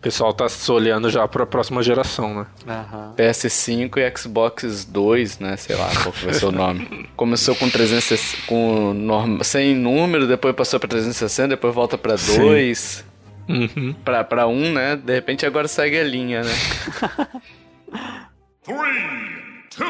[0.00, 2.46] pessoal tá se olhando já pra próxima geração, né?
[2.66, 3.14] Aham.
[3.16, 5.56] PS5 e Xbox 2, né?
[5.56, 7.08] Sei lá qual que vai ser o nome.
[7.14, 13.04] Começou com 360, com norma, sem número, depois passou pra 360, depois volta pra 2,
[13.48, 13.92] Uhum.
[14.04, 14.96] pra, pra 1, né?
[14.96, 16.52] De repente agora segue a linha, né?
[18.64, 19.84] Three, two,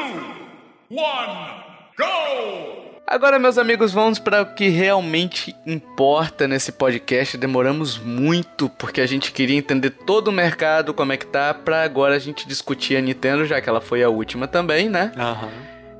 [0.89, 1.63] one,
[1.97, 2.83] go!
[3.05, 7.37] Agora, meus amigos, vamos para o que realmente importa nesse podcast.
[7.37, 11.83] Demoramos muito porque a gente queria entender todo o mercado, como é que tá, pra
[11.83, 15.11] agora a gente discutir a Nintendo, já que ela foi a última também, né?
[15.17, 15.49] Aham.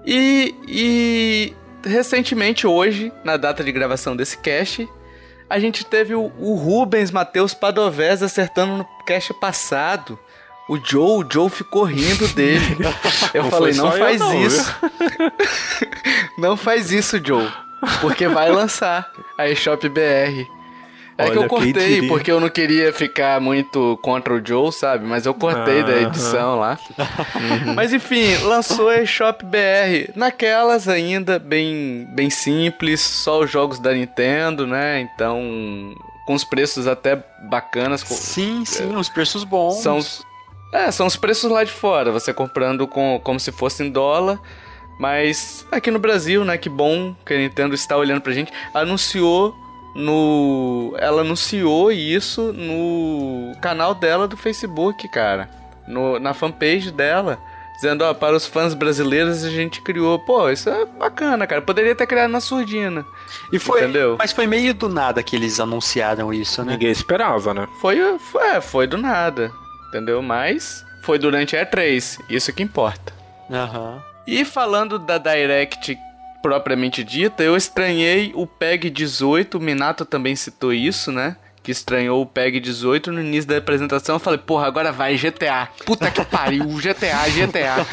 [0.05, 1.53] E, e
[1.87, 4.87] recentemente, hoje, na data de gravação desse cast,
[5.49, 10.17] a gente teve o, o Rubens Matheus Padovez acertando no cast passado.
[10.69, 12.77] O Joe, o Joe ficou rindo dele.
[13.33, 14.75] Eu Não falei, não faz não, viu?" isso.
[16.37, 17.51] não faz isso, Joe.
[17.99, 20.47] Porque vai lançar a eShop BR.
[21.15, 25.05] É que eu Olha, cortei, porque eu não queria ficar muito contra o Joe, sabe?
[25.05, 26.79] Mas eu cortei da edição lá.
[27.75, 30.11] Mas enfim, lançou a eShop BR.
[30.15, 35.01] Naquelas ainda, bem, bem simples, só os jogos da Nintendo, né?
[35.01, 35.39] Então,
[36.25, 38.01] com os preços até bacanas.
[38.01, 39.83] Sim, sim, os preços bons.
[39.83, 39.99] São,
[40.73, 44.39] é, são os preços lá de fora, você comprando com, como se fosse em dólar.
[44.99, 46.57] Mas aqui no Brasil, né?
[46.57, 48.51] Que bom que a Nintendo está olhando pra gente.
[48.73, 49.55] Anunciou
[49.95, 50.95] no.
[50.97, 55.49] Ela anunciou isso no canal dela do Facebook, cara.
[55.87, 57.39] No, na fanpage dela.
[57.75, 60.17] Dizendo, ó, para os fãs brasileiros a gente criou.
[60.19, 61.61] Pô, isso é bacana, cara.
[61.61, 63.05] Poderia ter criado na surdina.
[63.51, 64.15] E foi, Entendeu?
[64.17, 66.73] Mas foi meio do nada que eles anunciaram isso, né?
[66.73, 67.67] Ninguém esperava, né?
[67.81, 69.51] Foi, foi, é, foi do nada.
[69.93, 70.23] Entendeu?
[70.23, 72.19] Mas foi durante a E3.
[72.27, 73.13] Isso que importa.
[73.51, 74.01] Aham.
[74.25, 75.95] E falando da Direct
[76.41, 81.35] propriamente dita, eu estranhei o PEG 18, o Minato também citou isso, né?
[81.61, 84.15] Que estranhou o PEG 18 no início da apresentação.
[84.15, 85.69] Eu falei, porra, agora vai GTA.
[85.85, 87.85] Puta que pariu, GTA, GTA.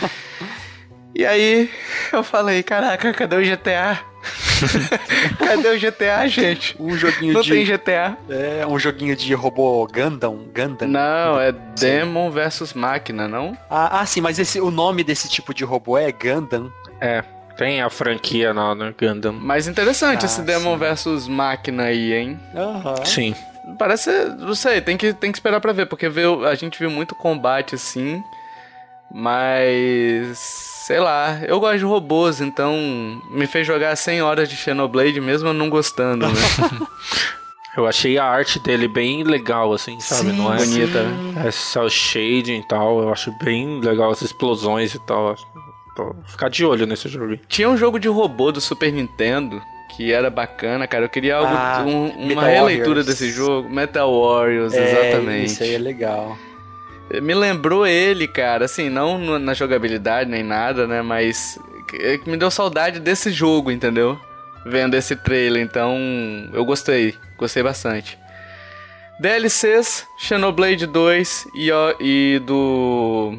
[1.14, 1.70] E aí
[2.12, 3.98] eu falei, caraca, cadê o GTA?
[5.38, 6.76] Cadê o GTA, gente?
[6.78, 7.50] Um joguinho Não de.
[7.50, 8.18] tem GTA.
[8.28, 10.44] É, um joguinho de robô Gundam.
[10.54, 10.86] Gundam.
[10.86, 13.56] Não, é Demon versus Máquina, não?
[13.70, 16.70] Ah, ah, sim, mas esse, o nome desse tipo de robô é Gundam.
[17.00, 17.24] É,
[17.56, 19.32] tem a franquia na né, Gundam.
[19.32, 20.78] Mas interessante Ah, esse Demon sim.
[20.78, 22.38] versus Máquina aí, hein?
[22.54, 23.02] Aham.
[23.06, 23.34] Sim.
[23.78, 26.90] Parece, não sei, tem que, tem que esperar pra ver, porque viu, a gente viu
[26.90, 28.22] muito combate assim,
[29.10, 32.74] mas sei lá, eu gosto de robôs, então
[33.30, 36.34] me fez jogar 100 horas de Xenoblade mesmo eu não gostando, né?
[37.76, 40.32] Eu achei a arte dele bem legal, assim, sabe?
[40.32, 41.06] Sim, Não é bonita.
[41.46, 43.00] É cel shading e tal.
[43.00, 45.36] Eu acho bem legal as explosões e tal.
[45.96, 47.38] Vou ficar de olho nesse jogo.
[47.46, 49.62] Tinha um jogo de robô do Super Nintendo
[49.94, 51.04] que era bacana, cara.
[51.04, 53.06] Eu queria algo, Ah, um- uma Metal releitura Warriors.
[53.06, 53.68] desse jogo.
[53.70, 55.46] Metal Warriors, É, exatamente.
[55.52, 56.36] Isso aí é legal.
[57.22, 61.02] Me lembrou ele, cara, assim, não na jogabilidade nem nada, né?
[61.02, 61.58] Mas
[61.88, 64.18] que me deu saudade desse jogo, entendeu?
[64.64, 65.96] Vendo esse trailer, então
[66.52, 68.18] eu gostei, gostei bastante.
[69.18, 73.36] DLCs, Xenoblade 2 e, e do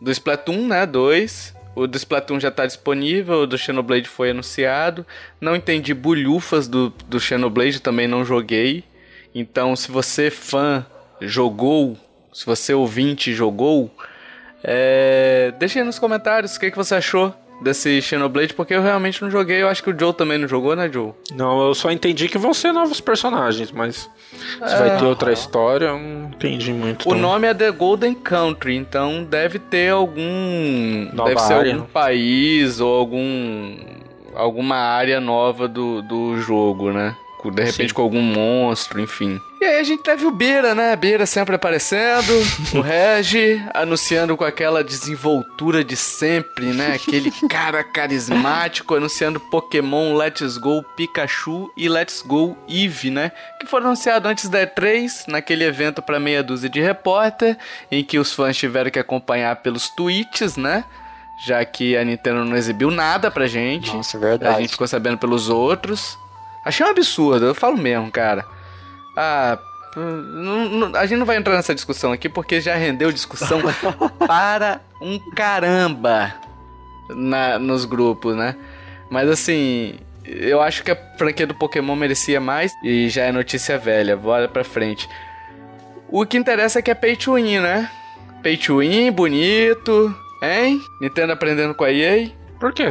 [0.00, 1.54] do Splatoon, né, 2.
[1.74, 5.04] O do Splatoon já tá disponível, o do Xenoblade foi anunciado.
[5.40, 8.84] Não entendi bulhufas do, do Xenoblade, também não joguei.
[9.34, 10.86] Então, se você fã
[11.20, 11.98] jogou,
[12.34, 13.90] se você ouvinte jogou,
[14.62, 15.54] é...
[15.58, 17.32] deixa aí nos comentários o que, que você achou
[17.62, 19.62] desse Xenoblade, porque eu realmente não joguei.
[19.62, 21.12] Eu acho que o Joe também não jogou, né, Joe?
[21.36, 24.10] Não, eu só entendi que vão ser novos personagens, mas
[24.66, 27.08] se vai ter outra história, eu não entendi muito.
[27.08, 31.08] O nome é The Golden Country, então deve ter algum.
[31.12, 31.90] Nova deve ser área, algum né?
[31.92, 33.76] país ou algum.
[34.34, 37.14] alguma área nova do, do jogo, né?
[37.50, 37.94] De repente Sim.
[37.94, 39.40] com algum monstro, enfim.
[39.60, 40.94] E aí a gente teve o Beira, né?
[40.94, 42.30] Beira sempre aparecendo,
[42.74, 46.92] o Regi anunciando com aquela desenvoltura de sempre, né?
[46.94, 53.32] Aquele cara carismático anunciando Pokémon Let's Go Pikachu e Let's Go Eevee, né?
[53.58, 57.56] Que foram anunciados antes da E3, naquele evento para meia dúzia de repórter,
[57.90, 60.84] em que os fãs tiveram que acompanhar pelos tweets, né?
[61.46, 63.92] Já que a Nintendo não exibiu nada pra gente.
[63.92, 64.60] Nossa, é A verdade.
[64.60, 66.16] gente ficou sabendo pelos outros.
[66.64, 68.44] Achei um absurdo, eu falo mesmo, cara.
[69.16, 69.58] Ah,
[69.96, 73.60] não- não- a gente não vai entrar nessa discussão aqui porque já rendeu discussão
[74.26, 76.34] para um caramba
[77.10, 78.56] na- nos grupos, né?
[79.10, 79.94] Mas assim,
[80.24, 84.48] eu acho que a franquia do Pokémon merecia mais e já é notícia velha, bora
[84.48, 85.08] pra frente.
[86.08, 87.90] O que interessa é que é pay to win, né?
[88.42, 90.80] Pay to win, bonito, hein?
[91.00, 92.30] Nintendo aprendendo com a EA.
[92.58, 92.84] Por quê?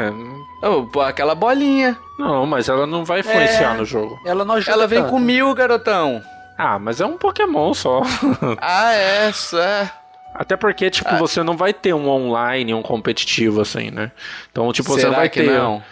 [0.66, 1.98] Oh, aquela bolinha.
[2.18, 3.78] Não, mas ela não vai influenciar É.
[3.78, 4.20] no jogo.
[4.26, 5.12] Ela não ajuda Ela vem tanto.
[5.12, 6.22] com mil, garotão.
[6.58, 8.02] Ah, mas é um Pokémon só.
[8.62, 9.92] Ah, é, isso é.
[10.34, 14.12] Até porque, tipo, você não vai ter um online, um competitivo, assim, né?
[14.52, 15.52] Então, tipo, você Será não vai que ter.
[15.52, 15.84] não?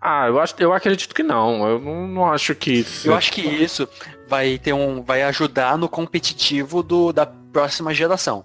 [0.00, 1.66] Ah, eu, acho, eu acredito que não.
[1.68, 2.84] Eu não, não acho que.
[3.04, 3.88] Eu acho que isso
[4.28, 8.44] vai ter um, vai ajudar no competitivo do, da próxima geração.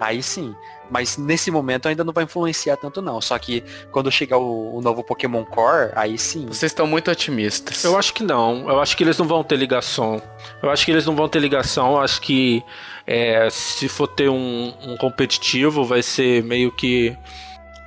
[0.00, 0.54] Aí sim.
[0.90, 3.20] Mas nesse momento ainda não vai influenciar tanto não.
[3.20, 6.46] Só que quando chegar o, o novo Pokémon Core, aí sim.
[6.46, 7.82] Vocês estão muito otimistas.
[7.84, 8.68] Eu acho que não.
[8.68, 10.22] Eu acho que eles não vão ter ligação.
[10.62, 11.92] Eu acho que eles não vão ter ligação.
[11.92, 12.62] Eu acho que
[13.06, 17.16] é, se for ter um, um competitivo, vai ser meio que.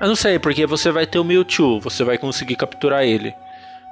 [0.02, 3.34] Eu não sei, porque você vai ter o Mewtwo, você vai conseguir capturar ele.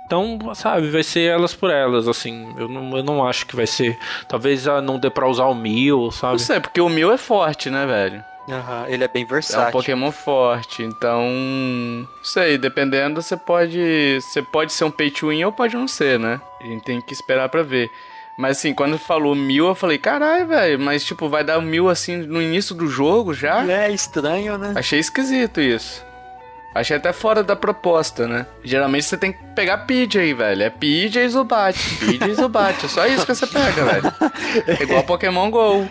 [0.06, 2.54] Então, sabe, vai ser elas por elas, assim.
[2.58, 3.98] Eu não, eu não acho que vai ser.
[4.26, 6.40] Talvez ah, não dê pra usar o Mew, Não sabe?
[6.40, 8.24] sei, porque o mil é forte, né, velho?
[8.50, 9.72] Aham, ele é bem É um versátil.
[9.72, 11.24] Pokémon forte, então.
[11.30, 14.20] Não sei, dependendo, você pode.
[14.22, 16.40] Você pode ser um pay to win ou pode não ser, né?
[16.62, 17.90] A gente tem que esperar pra ver.
[18.38, 22.18] Mas assim, quando falou mil, eu falei, caralho, velho, mas tipo, vai dar mil assim
[22.18, 23.66] no início do jogo já?
[23.66, 24.74] É estranho, né?
[24.76, 26.06] Achei esquisito isso.
[26.76, 28.46] Achei até fora da proposta, né?
[28.64, 30.62] Geralmente você tem que pegar PJ aí, velho.
[30.62, 31.76] É PJ e Zubat.
[31.98, 32.86] PJ e Zubat.
[32.86, 34.14] É só isso que você pega, velho.
[34.80, 35.90] É igual Pokémon GO.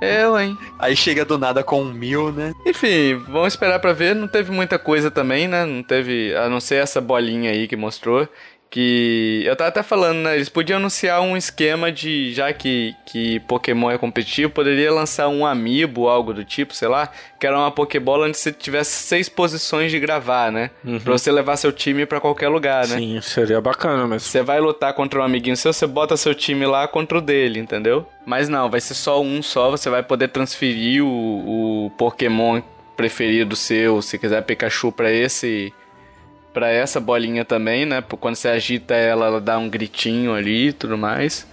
[0.00, 0.58] Eu, hein?
[0.78, 2.52] Aí chega do nada com um mil, né?
[2.66, 4.14] Enfim, vamos esperar pra ver.
[4.14, 5.64] Não teve muita coisa também, né?
[5.64, 8.28] Não teve, a não ser essa bolinha aí que mostrou.
[8.68, 10.34] Que eu tava até falando, né?
[10.34, 15.46] Eles podiam anunciar um esquema de, já que, que Pokémon é competitivo, poderia lançar um
[15.46, 17.08] amiibo, algo do tipo, sei lá,
[17.38, 20.70] que era uma Pokébola onde você tivesse seis posições de gravar, né?
[21.04, 22.96] Pra você levar seu time pra qualquer lugar, né?
[22.98, 24.28] Sim, seria bacana mesmo.
[24.28, 27.60] Você vai lutar contra um amiguinho seu, você bota seu time lá contra o dele,
[27.60, 28.06] entendeu?
[28.26, 32.60] Mas não, vai ser só um só, você vai poder transferir o, o Pokémon
[32.96, 35.72] preferido seu, se quiser Pikachu pra esse
[36.56, 38.02] para essa bolinha também, né?
[38.18, 41.46] Quando você agita ela, ela dá um gritinho ali e tudo mais.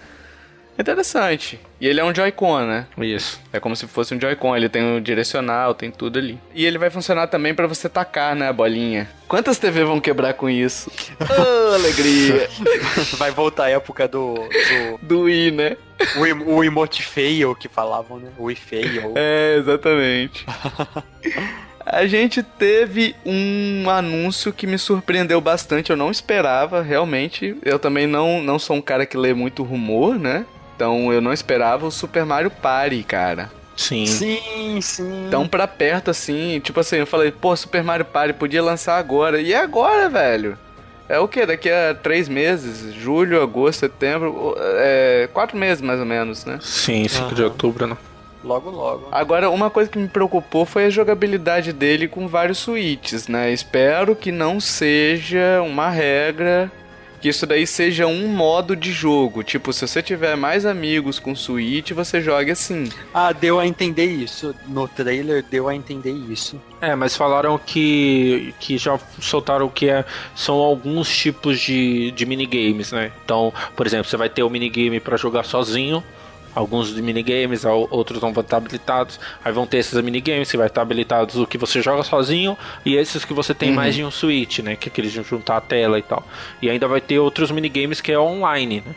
[0.78, 1.60] Interessante.
[1.78, 2.86] E ele é um Joy-Con, né?
[2.96, 3.38] Isso.
[3.52, 6.40] É como se fosse um Joy-Con, ele tem o direcional, tem tudo ali.
[6.54, 9.06] E ele vai funcionar também pra você tacar, né, a bolinha.
[9.28, 10.90] Quantas TV vão quebrar com isso?
[11.20, 12.48] oh, alegria!
[13.18, 14.34] Vai voltar a época do.
[14.34, 15.76] do Do Wii, né?
[16.16, 18.30] o, o emote fail que falavam, né?
[18.38, 19.12] O fail.
[19.16, 20.46] É, exatamente.
[21.86, 27.56] A gente teve um anúncio que me surpreendeu bastante, eu não esperava, realmente.
[27.62, 30.46] Eu também não, não sou um cara que lê muito rumor, né?
[30.74, 33.50] Então eu não esperava o Super Mario Party, cara.
[33.76, 34.06] Sim.
[34.06, 35.28] Sim, sim.
[35.30, 39.40] Tão pra perto assim, tipo assim, eu falei, pô, Super Mario Party podia lançar agora.
[39.40, 40.56] E é agora, velho.
[41.06, 41.44] É o que?
[41.44, 42.94] Daqui a três meses?
[42.94, 44.56] Julho, agosto, setembro.
[44.58, 46.58] É, quatro meses mais ou menos, né?
[46.62, 47.50] Sim, 5 de Aham.
[47.50, 47.96] outubro, né?
[48.44, 49.08] Logo, logo.
[49.10, 53.50] Agora, uma coisa que me preocupou foi a jogabilidade dele com vários switches, né?
[53.50, 56.70] Espero que não seja uma regra,
[57.24, 59.42] que isso daí seja um modo de jogo.
[59.42, 62.86] Tipo, se você tiver mais amigos com Switch, você joga assim.
[63.14, 64.54] Ah, deu a entender isso.
[64.68, 66.60] No trailer deu a entender isso.
[66.82, 72.92] É, mas falaram que, que já soltaram que é, são alguns tipos de, de minigames,
[72.92, 73.10] né?
[73.24, 76.04] Então, por exemplo, você vai ter o minigame pra jogar sozinho,
[76.54, 79.18] alguns de minigames, outros não vão estar habilitados.
[79.44, 82.94] Aí vão ter esses minigames que vai estar habilitados o que você joga sozinho e
[82.96, 84.76] esses que você tem mais de um Switch, né?
[84.76, 86.24] Que é aqueles de juntar a tela e tal.
[86.62, 88.94] E ainda vai ter outros minigames que é online, né?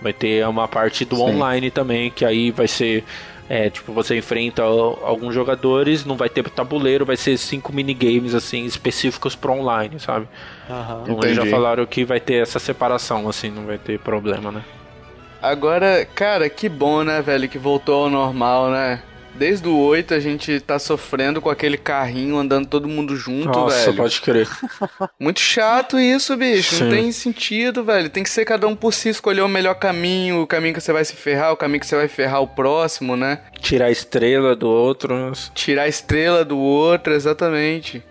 [0.00, 1.22] Vai ter uma parte do Sim.
[1.22, 3.04] online também, que aí vai ser.
[3.50, 8.66] É, tipo, você enfrenta alguns jogadores, não vai ter tabuleiro, vai ser cinco minigames, assim,
[8.66, 10.28] específicos pro online, sabe?
[10.68, 11.04] Aham.
[11.04, 14.62] Então eles já falaram que vai ter essa separação, assim, não vai ter problema, né?
[15.40, 19.02] Agora, cara, que bom, né, velho, que voltou ao normal, né?
[19.34, 23.84] Desde o 8 a gente tá sofrendo com aquele carrinho andando todo mundo junto, Nossa,
[23.84, 23.96] velho.
[23.96, 24.48] pode crer.
[25.18, 26.82] Muito chato isso, bicho.
[26.82, 26.96] Não Sim.
[26.96, 28.10] tem sentido, velho.
[28.10, 30.92] Tem que ser cada um por si, escolher o melhor caminho, o caminho que você
[30.92, 33.38] vai se ferrar, o caminho que você vai ferrar o próximo, né?
[33.60, 35.30] Tirar a estrela do outro.
[35.54, 38.02] Tirar a estrela do outro, exatamente.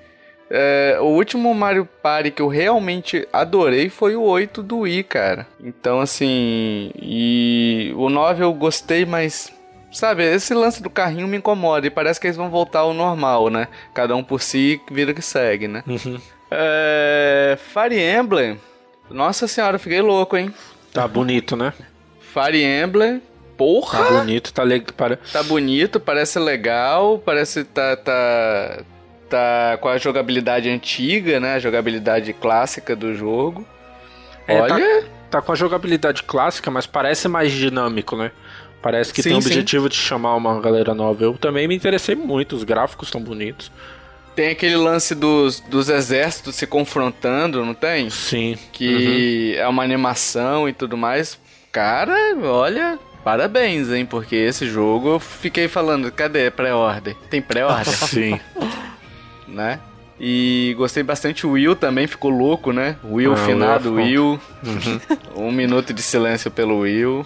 [0.49, 5.47] É, o último Mario Party que eu realmente adorei foi o 8 do Wii, cara.
[5.61, 6.91] Então, assim.
[7.01, 9.51] E o 9 eu gostei, mas.
[9.91, 11.87] Sabe, esse lance do carrinho me incomoda.
[11.87, 13.67] E parece que eles vão voltar ao normal, né?
[13.93, 15.83] Cada um por si, vida que segue, né?
[15.87, 16.19] Uhum.
[16.51, 18.59] É, Fire Emblem.
[19.09, 20.53] Nossa senhora, eu fiquei louco, hein?
[20.93, 21.73] Tá bonito, né?
[22.19, 23.21] Fire Emblem.
[23.57, 24.03] Porra!
[24.03, 24.93] Tá bonito, tá legal.
[24.95, 25.17] Para...
[25.17, 28.83] Tá bonito, parece legal, parece tá, tá,
[29.29, 31.55] tá com a jogabilidade antiga, né?
[31.55, 33.65] A jogabilidade clássica do jogo.
[34.47, 38.31] É, Olha, Tá com a jogabilidade clássica, mas parece mais dinâmico, né?
[38.81, 39.49] Parece que Sim, tem o sim.
[39.49, 41.21] objetivo de chamar uma galera nova.
[41.23, 43.69] Eu também me interessei muito, os gráficos estão bonitos.
[44.35, 48.09] tem aquele lance dos, dos exércitos se confrontando, não tem?
[48.09, 48.57] Sim.
[48.71, 51.37] Que é uma animação e tudo mais.
[51.73, 54.05] Cara, olha, parabéns, hein?
[54.05, 57.15] Porque esse jogo eu fiquei falando, cadê pré-order?
[57.29, 57.85] Tem pré-order?
[57.85, 58.39] Sim.
[59.47, 59.79] né?
[60.19, 62.95] E gostei bastante o Will também, ficou louco, né?
[63.03, 64.39] Will Ah, Will finado, ficou- Will.
[65.35, 67.25] um minuto de silêncio pelo Will.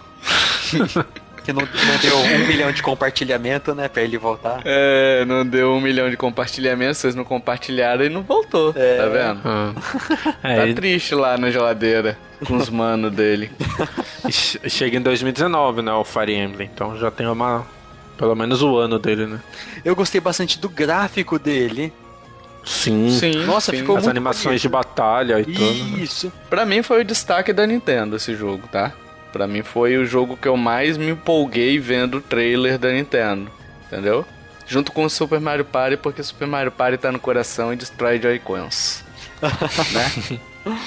[1.43, 3.87] Que não, não deu um milhão de compartilhamento, né?
[3.87, 4.61] Pra ele voltar.
[4.63, 8.79] É, não deu um milhão de compartilhamentos, vocês não compartilharam e não voltou, tá
[9.11, 9.41] vendo?
[9.43, 9.73] Ah.
[10.43, 12.15] É, Tá ele- triste lá na geladeira
[12.45, 13.49] com os manos dele.
[14.29, 15.91] che- chega em 2019, né?
[15.93, 16.69] O Fire Emblem.
[16.71, 17.65] Então já tem uma.
[18.19, 19.39] Pelo menos o ano dele, né?
[19.83, 21.91] Eu gostei bastante do gráfico dele.
[22.63, 23.09] Sim.
[23.09, 23.79] Sim, Nossa, sim.
[23.79, 24.87] ficou As muito animações de bonito.
[24.87, 25.99] batalha e tudo.
[25.99, 26.31] Isso.
[26.49, 28.91] Pra mim foi o destaque da Nintendo esse jogo, tá?
[29.33, 33.49] Pra mim foi o jogo que eu mais me empolguei vendo o trailer da Nintendo,
[33.87, 34.25] entendeu?
[34.67, 38.21] Junto com o Super Mario Party, porque Super Mario Party tá no coração e destrói
[38.21, 39.03] Joy-Cons.
[39.93, 40.39] né?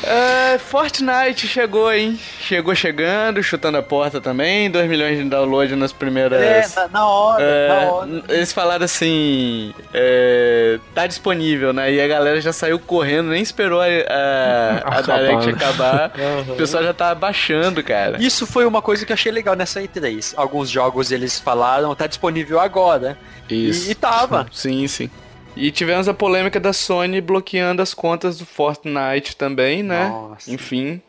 [0.04, 2.18] É, Fortnite chegou, hein?
[2.40, 4.70] Chegou chegando, chutando a porta também.
[4.70, 6.40] 2 milhões de download nas primeiras.
[6.40, 8.22] É, na, na hora, É, na hora.
[8.28, 11.92] eles falaram assim, é, tá disponível, né?
[11.92, 13.88] E a galera já saiu correndo, nem esperou a, a,
[14.94, 15.52] a Acabar, Direct né?
[15.56, 16.12] acabar.
[16.48, 18.22] O pessoal já tá baixando, cara.
[18.22, 20.34] Isso foi uma coisa que eu achei legal nessa E3.
[20.36, 23.16] Alguns jogos eles falaram, tá disponível agora.
[23.50, 23.88] Isso.
[23.88, 24.46] E, e tava.
[24.52, 25.10] Sim, sim.
[25.56, 30.08] E tivemos a polêmica da Sony bloqueando as contas do Fortnite também, né?
[30.08, 30.52] Nossa.
[30.52, 31.00] Enfim.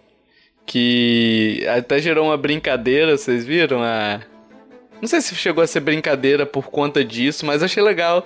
[0.65, 3.83] Que até gerou uma brincadeira, vocês viram?
[3.83, 4.21] A...
[5.01, 8.23] Não sei se chegou a ser brincadeira por conta disso, mas achei legal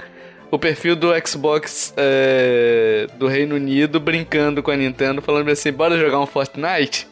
[0.51, 5.97] o perfil do Xbox é, do Reino Unido brincando com a Nintendo, falando assim: bora
[5.97, 7.07] jogar um Fortnite?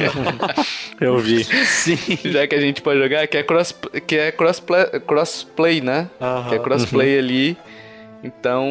[1.00, 1.44] Eu vi.
[1.44, 1.98] Sim.
[2.24, 3.74] Já que a gente pode jogar, que é, cross,
[4.06, 6.08] que é crossplay, crossplay né?
[6.20, 6.48] Aham.
[6.48, 7.56] Que é crossplay ali.
[8.26, 8.68] Então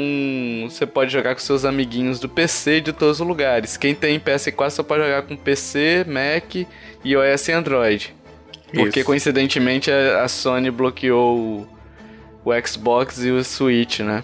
[0.69, 3.77] você pode jogar com seus amiguinhos do PC de todos os lugares.
[3.77, 6.67] Quem tem PS4 só pode jogar com PC, Mac,
[7.03, 8.15] iOS e Android.
[8.73, 9.05] Porque Isso.
[9.07, 11.67] coincidentemente a, Sony bloqueou o,
[12.43, 14.23] o Xbox e o Switch, né?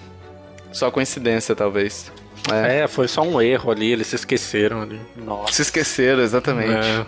[0.74, 2.12] Só coincidência, talvez.
[2.52, 2.80] É.
[2.80, 5.00] É, foi só um erro ali, eles se esqueceram ali.
[5.16, 5.54] Nossa.
[5.54, 6.88] Se esqueceram, exatamente.
[6.88, 7.06] É.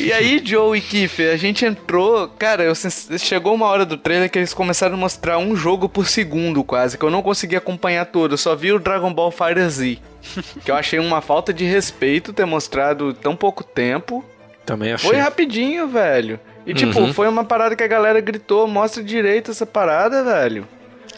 [0.00, 2.28] E aí, Joe e Kiffer, a gente entrou.
[2.28, 2.72] Cara, eu,
[3.18, 6.96] chegou uma hora do trailer que eles começaram a mostrar um jogo por segundo, quase,
[6.96, 8.32] que eu não consegui acompanhar todo.
[8.32, 9.98] Eu só vi o Dragon Ball Fighter Z.
[10.64, 14.24] que eu achei uma falta de respeito ter mostrado tão pouco tempo.
[14.64, 15.10] Também achei.
[15.10, 16.40] Foi rapidinho, velho.
[16.66, 17.12] E tipo, Uhum.
[17.12, 20.66] foi uma parada que a galera gritou: mostra direito essa parada, velho.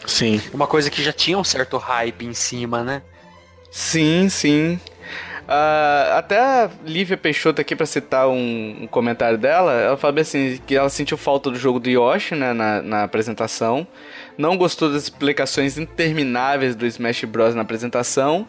[0.05, 0.41] Sim.
[0.53, 3.01] Uma coisa que já tinha um certo hype em cima, né?
[3.71, 4.79] Sim, sim.
[5.47, 10.59] Ah, até a Lívia Peixoto aqui pra citar um, um comentário dela, ela falou assim
[10.67, 13.87] que ela sentiu falta do jogo do Yoshi né, na, na apresentação,
[14.37, 18.45] não gostou das explicações intermináveis do Smash Bros na apresentação.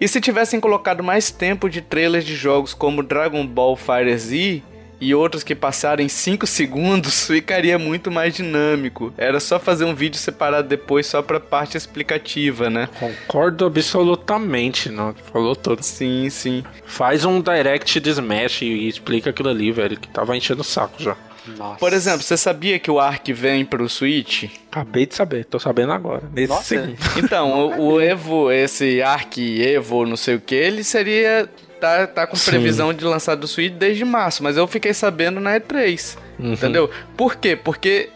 [0.00, 4.62] E se tivessem colocado mais tempo de trailers de jogos como Dragon Ball Fighter Z
[5.04, 9.12] e outros que passaram em 5 segundos, ficaria muito mais dinâmico.
[9.18, 12.88] Era só fazer um vídeo separado depois só pra parte explicativa, né?
[12.98, 15.14] Concordo absolutamente, não.
[15.32, 15.82] Falou tudo.
[15.82, 16.64] Sim, sim.
[16.86, 21.02] Faz um direct de Smash e explica aquilo ali, velho, que tava enchendo o saco
[21.02, 21.16] já.
[21.46, 21.78] Nossa.
[21.78, 24.44] Por exemplo, você sabia que o Ark vem pro Switch?
[24.70, 26.22] Acabei de saber, tô sabendo agora.
[26.32, 26.64] Nesse Nossa.
[26.64, 26.96] segundo.
[27.18, 31.48] Então, o, o Evo, esse Ark Evo, não sei o que, ele seria.
[31.80, 32.52] Tá, tá com Sim.
[32.52, 36.16] previsão de lançar do Switch desde março, mas eu fiquei sabendo na E3.
[36.38, 36.52] Uhum.
[36.52, 36.90] Entendeu?
[37.16, 37.56] Por quê?
[37.56, 38.10] Porque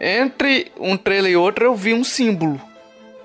[0.00, 2.60] entre um trailer e outro eu vi um símbolo.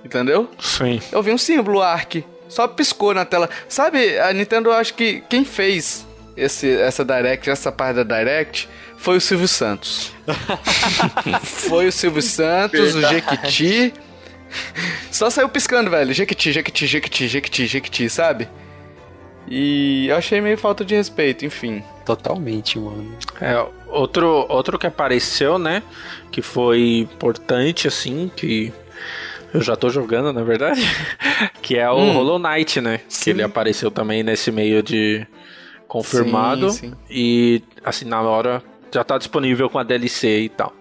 [0.04, 0.50] Entendeu?
[0.60, 1.00] Sim.
[1.12, 2.24] Eu vi um símbolo Ark.
[2.50, 3.50] Só piscou na tela.
[3.68, 6.06] Sabe, a Nintendo, eu acho que quem fez
[6.36, 8.68] esse, essa Direct, essa parte da Direct,
[8.98, 10.12] foi o Silvio Santos.
[11.44, 13.94] foi o Silvio Santos, o Jequiti.
[15.12, 16.14] Só saiu piscando, velho.
[16.14, 18.48] Jequiti, Jequiti, Jequiti, Jequiti, Jequiti, sabe?
[19.48, 21.84] E eu achei meio falta de respeito, enfim.
[22.06, 23.16] Totalmente, mano.
[23.42, 25.84] É, outro, outro que apareceu, né?
[26.32, 28.72] Que foi importante, assim, que
[29.54, 30.82] eu já tô jogando, na verdade.
[31.62, 32.14] que é o Hum.
[32.14, 33.02] Hollow Knight, né?
[33.08, 33.24] Sim.
[33.26, 35.26] Que ele apareceu também nesse meio de
[35.88, 36.70] confirmado.
[36.72, 36.94] Sim, sim.
[37.10, 38.62] E, assim, na hora
[38.94, 40.74] já tá disponível com a DLC e tal.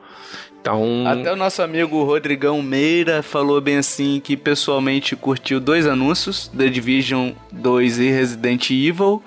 [0.62, 1.04] Então.
[1.08, 6.68] Até o nosso amigo Rodrigão Meira falou bem assim que pessoalmente curtiu dois anúncios, The
[6.68, 9.20] Division 2 e Resident Evil.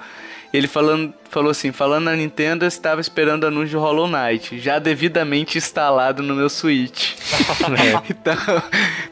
[0.53, 4.57] Ele falando, falou assim, falando na Nintendo, eu estava esperando o anúncio de Hollow Knight,
[4.57, 7.15] já devidamente instalado no meu Switch.
[8.09, 8.63] então,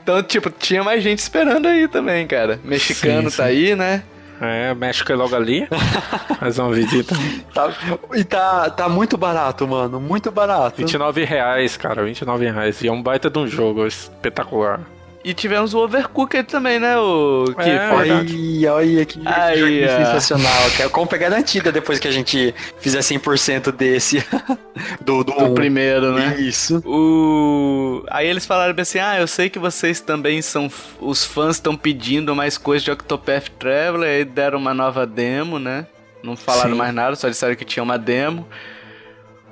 [0.02, 2.62] então, tipo, tinha mais gente esperando aí também, cara.
[2.64, 3.50] Mexicano Sim, tá sim.
[3.50, 4.04] aí, né?
[4.42, 5.68] É, México é logo ali.
[6.40, 7.16] Faz uma visita.
[7.54, 7.74] Tá,
[8.14, 10.00] e tá, tá muito barato, mano.
[10.00, 10.78] Muito barato.
[10.78, 12.04] 29 reais, cara.
[12.04, 12.82] 29 reais.
[12.82, 14.82] E é um baita de um jogo espetacular.
[15.24, 17.98] E tivemos o Overcooked também, né, o É, Kiffer?
[17.98, 18.68] verdade.
[18.68, 19.98] Olha, que ó.
[20.06, 20.52] sensacional.
[20.78, 20.90] cara.
[20.90, 24.22] Compra garantida depois que a gente fizer 100% desse.
[25.00, 26.36] do, do, O primeiro, né?
[26.40, 26.84] Isso.
[26.86, 28.04] O...
[28.10, 30.66] Aí eles falaram assim: Ah, eu sei que vocês também são.
[30.66, 34.10] f- Os fãs estão pedindo mais coisas de Octopath Traveler.
[34.10, 35.88] Aí deram uma nova demo, né?
[36.22, 36.78] Não falaram Sim.
[36.78, 38.46] mais nada, só disseram que tinha uma demo.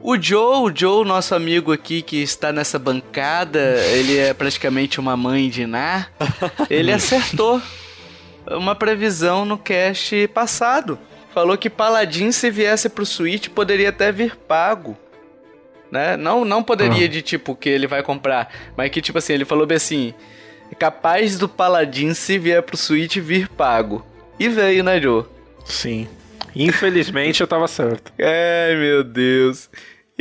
[0.03, 3.59] O Joe, o Joe, nosso amigo aqui que está nessa bancada,
[3.91, 6.07] ele é praticamente uma mãe de Ná.
[6.69, 7.61] Ele acertou
[8.47, 10.97] uma previsão no cast passado.
[11.33, 14.97] Falou que Paladin, se viesse pro Switch, poderia até vir pago
[15.91, 16.15] né?
[16.15, 19.67] Não, não poderia de tipo que ele vai comprar, mas que tipo assim, ele falou
[19.67, 20.13] bem assim,
[20.79, 24.05] capaz do Paladin se vier pro Switch vir pago.
[24.39, 25.25] E veio, né, Joe?
[25.65, 26.07] Sim.
[26.55, 28.11] Infelizmente eu tava certo.
[28.17, 29.69] Ai, meu Deus.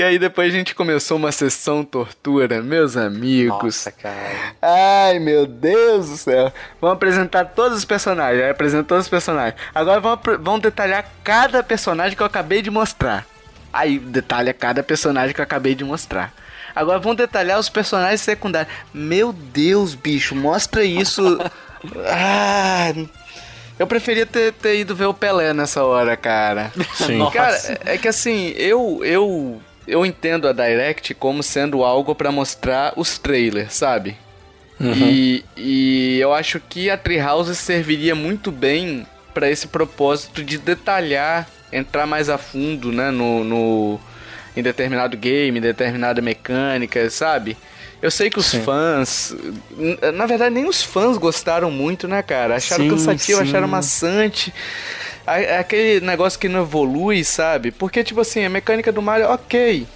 [0.01, 3.63] E aí depois a gente começou uma sessão tortura, meus amigos.
[3.63, 4.55] Nossa, cara.
[4.63, 6.51] Ai, meu Deus do céu.
[6.81, 8.43] Vamos apresentar todos os personagens.
[8.43, 9.61] Aí apresentou todos os personagens.
[9.75, 13.27] Agora vamos, vamos detalhar cada personagem que eu acabei de mostrar.
[13.71, 16.33] Aí detalha cada personagem que eu acabei de mostrar.
[16.75, 18.73] Agora vamos detalhar os personagens secundários.
[18.95, 21.39] Meu Deus, bicho, mostra isso.
[22.09, 22.95] ah,
[23.79, 26.73] eu preferia ter, ter ido ver o Pelé nessa hora, cara.
[26.95, 27.19] Sim.
[27.31, 32.31] Cara, é é que assim, eu eu eu entendo a Direct como sendo algo pra
[32.31, 34.17] mostrar os trailers, sabe?
[34.81, 41.47] E, e eu acho que a Treehouse serviria muito bem pra esse propósito de detalhar,
[41.71, 44.01] entrar mais a fundo, né, no, no
[44.57, 47.57] em determinado game, em determinada mecânica, sabe?
[48.03, 48.63] Eu sei que os Sim.
[48.63, 49.37] fãs,
[50.15, 52.57] na verdade nem os fãs gostaram muito, né, cara?
[52.57, 53.49] Acharam Sim, cansativo, sim.
[53.49, 54.53] acharam maçante.
[55.27, 57.71] É aquele negócio que não evolui, sabe?
[57.71, 59.87] Porque, tipo assim, a mecânica do Mario, ok.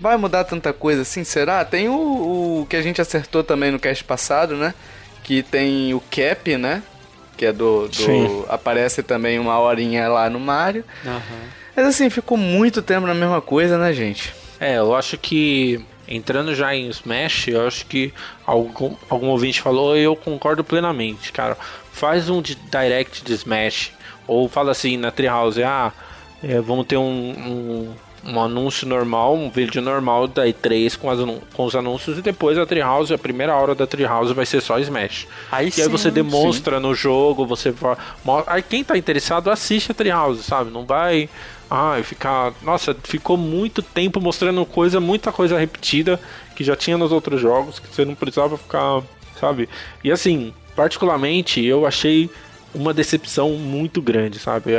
[0.00, 1.64] Vai mudar tanta coisa assim, será?
[1.64, 4.74] Tem o, o que a gente acertou também no cast passado, né?
[5.22, 6.82] Que tem o Cap, né?
[7.36, 7.88] Que é do.
[7.88, 8.44] do Sim.
[8.48, 10.84] aparece também uma horinha lá no Mario.
[11.74, 14.34] Mas assim, ficou muito tempo na mesma coisa, né, gente?
[14.60, 18.12] É, eu acho que entrando já em Smash, eu acho que
[18.44, 21.56] algum, algum ouvinte falou e eu concordo plenamente, cara.
[21.92, 23.92] Faz um de direct de Smash,
[24.32, 25.92] ou fala assim na Treehouse, ah,
[26.42, 27.94] é, vamos ter um, um,
[28.32, 31.18] um, anúncio normal, um vídeo normal da E3 com, as,
[31.54, 34.78] com os anúncios e depois a Treehouse, a primeira hora da Treehouse vai ser só
[34.78, 35.28] Smash.
[35.50, 36.82] Aí e sim, aí você demonstra sim.
[36.82, 37.72] no jogo, você.
[38.46, 40.70] Aí quem tá interessado assiste a Treehouse, sabe?
[40.70, 41.28] Não vai
[41.70, 42.52] ah, ficar.
[42.62, 46.20] Nossa, ficou muito tempo mostrando coisa, muita coisa repetida
[46.54, 49.00] que já tinha nos outros jogos, que você não precisava ficar,
[49.40, 49.68] sabe?
[50.04, 52.28] E assim, particularmente, eu achei
[52.74, 54.72] uma decepção muito grande, sabe?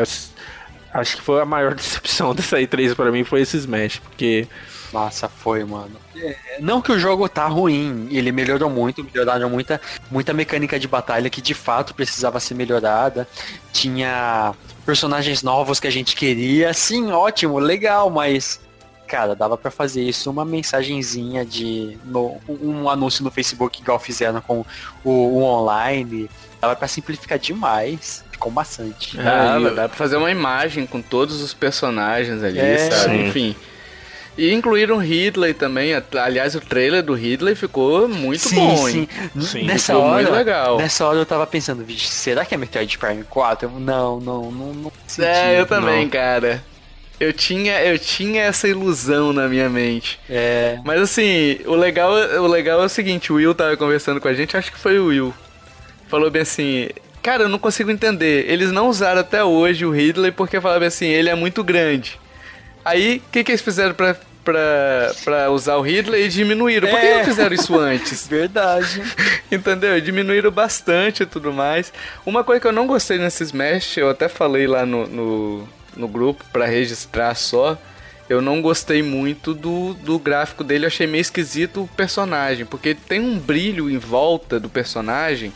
[0.93, 4.47] Acho que foi a maior decepção dessa E3 para mim foi esse Smash, porque.
[4.91, 5.95] Nossa, foi, mano.
[6.15, 9.81] É, não que o jogo tá ruim, ele melhorou muito, melhoraram muita,
[10.11, 13.27] muita mecânica de batalha que de fato precisava ser melhorada.
[13.71, 14.53] Tinha
[14.85, 16.71] personagens novos que a gente queria.
[16.73, 18.61] Sim, ótimo, legal, mas
[19.07, 24.41] cara, dava para fazer isso uma mensagenzinha de no, um anúncio no Facebook igual fizeram
[24.41, 24.65] com
[25.03, 26.29] o, o online.
[26.63, 28.23] Dava para simplificar demais.
[28.31, 29.19] Ficou bastante.
[29.19, 33.17] Ah, é, dá pra fazer uma imagem com todos os personagens ali, é, sabe?
[33.17, 33.27] Sim.
[33.27, 33.55] Enfim.
[34.37, 35.91] E incluíram Ridley também.
[35.93, 39.07] Aliás, o trailer do Ridley ficou muito sim, bom, sim.
[39.41, 39.63] sim.
[39.65, 40.77] Nessa ficou hora, muito legal.
[40.77, 43.67] Nessa hora eu tava pensando, será que é Metroid Prime 4?
[43.67, 46.09] Eu, não, não, não, não senti, É, eu também, não.
[46.09, 46.63] cara.
[47.19, 50.17] Eu tinha, eu tinha essa ilusão na minha mente.
[50.29, 50.79] É.
[50.85, 54.33] Mas assim, o legal, o legal é o seguinte, o Will tava conversando com a
[54.33, 55.33] gente, acho que foi o Will.
[56.07, 56.89] Falou bem assim,
[57.21, 58.45] cara, eu não consigo entender.
[58.49, 62.19] Eles não usaram até hoje o Ridley porque falavam assim, ele é muito grande.
[62.85, 66.89] Aí, o que, que eles fizeram pra, pra, pra usar o Ridley e diminuíram?
[66.89, 67.17] Por que É.
[67.19, 68.27] não fizeram isso antes?
[68.27, 69.01] Verdade.
[69.51, 69.99] Entendeu?
[70.01, 71.91] Diminuíram bastante e tudo mais.
[72.25, 76.07] Uma coisa que eu não gostei nesse Smash, eu até falei lá no, no, no
[76.07, 77.77] grupo pra registrar só.
[78.29, 82.95] Eu não gostei muito do, do gráfico dele, eu achei meio esquisito o personagem, porque
[82.95, 85.51] tem um brilho em volta do personagem.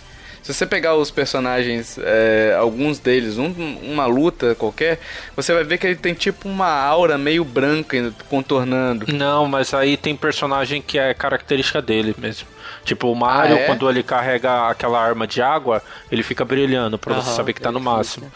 [0.48, 3.52] Se você pegar os personagens, é, alguns deles, um,
[3.84, 4.98] uma luta qualquer,
[5.36, 9.06] você vai ver que ele tem tipo uma aura meio branca contornando.
[9.14, 12.48] Não, mas aí tem personagem que é característica dele mesmo.
[12.86, 13.66] Tipo, o Mario, Ah, é?
[13.66, 17.70] quando ele carrega aquela arma de água, ele fica brilhando pra você saber que tá
[17.70, 18.32] no máximo.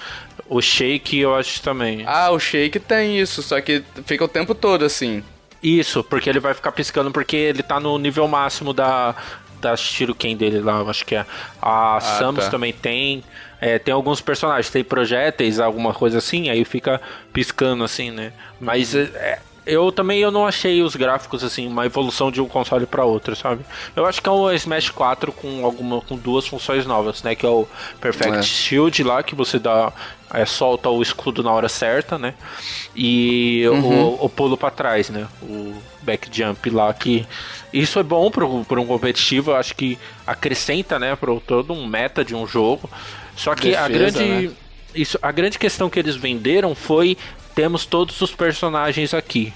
[0.50, 2.04] O Shake eu acho também.
[2.06, 5.24] Ah, o Shake tem isso, só que fica o tempo todo assim.
[5.64, 9.16] Isso, porque ele vai ficar piscando porque ele tá no nível máximo da,
[9.62, 11.26] da Shuriken dele lá, acho que é.
[11.62, 12.52] A Samus tá.
[12.52, 13.24] também tem.
[13.62, 17.00] É, tem alguns personagens, tem projéteis, alguma coisa assim, aí fica
[17.32, 18.34] piscando assim, né?
[18.60, 19.38] Mas é,
[19.68, 23.36] eu também eu não achei os gráficos assim, uma evolução de um console para outro,
[23.36, 23.64] sabe?
[23.96, 27.36] Eu acho que é um Smash 4 com alguma com duas funções novas, né?
[27.36, 27.68] Que é o
[28.02, 28.42] Perfect É.
[28.42, 29.94] Shield lá, que você dá.
[30.34, 32.34] é, solta o escudo na hora certa, né?
[32.96, 34.06] E Uhum.
[34.20, 35.28] o, o pulo para trás, né?
[35.44, 37.28] O back jump lá que
[37.74, 42.24] isso é bom para um competitivo, eu acho que acrescenta, né, para todo um meta
[42.24, 42.90] de um jogo.
[43.36, 44.54] Só que a Defesa, grande né?
[44.94, 47.18] isso, a grande questão que eles venderam foi
[47.56, 49.54] temos todos os personagens aqui.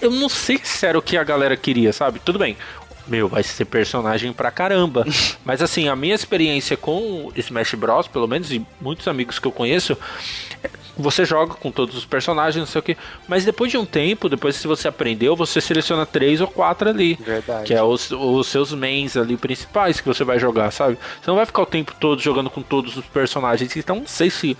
[0.00, 2.18] Eu não sei se era o que a galera queria, sabe?
[2.18, 2.56] Tudo bem.
[3.06, 5.04] Meu, vai ser personagem pra caramba.
[5.44, 9.52] Mas assim, a minha experiência com Smash Bros, pelo menos, e muitos amigos que eu
[9.52, 9.96] conheço,
[10.96, 12.96] você joga com todos os personagens, não sei o que.
[13.26, 17.14] Mas depois de um tempo, depois se você aprendeu, você seleciona três ou quatro ali.
[17.20, 17.64] Verdade.
[17.64, 20.98] Que é os, os seus mains ali principais que você vai jogar, sabe?
[21.20, 23.76] Você não vai ficar o tempo todo jogando com todos os personagens.
[23.76, 24.56] Então não sei se.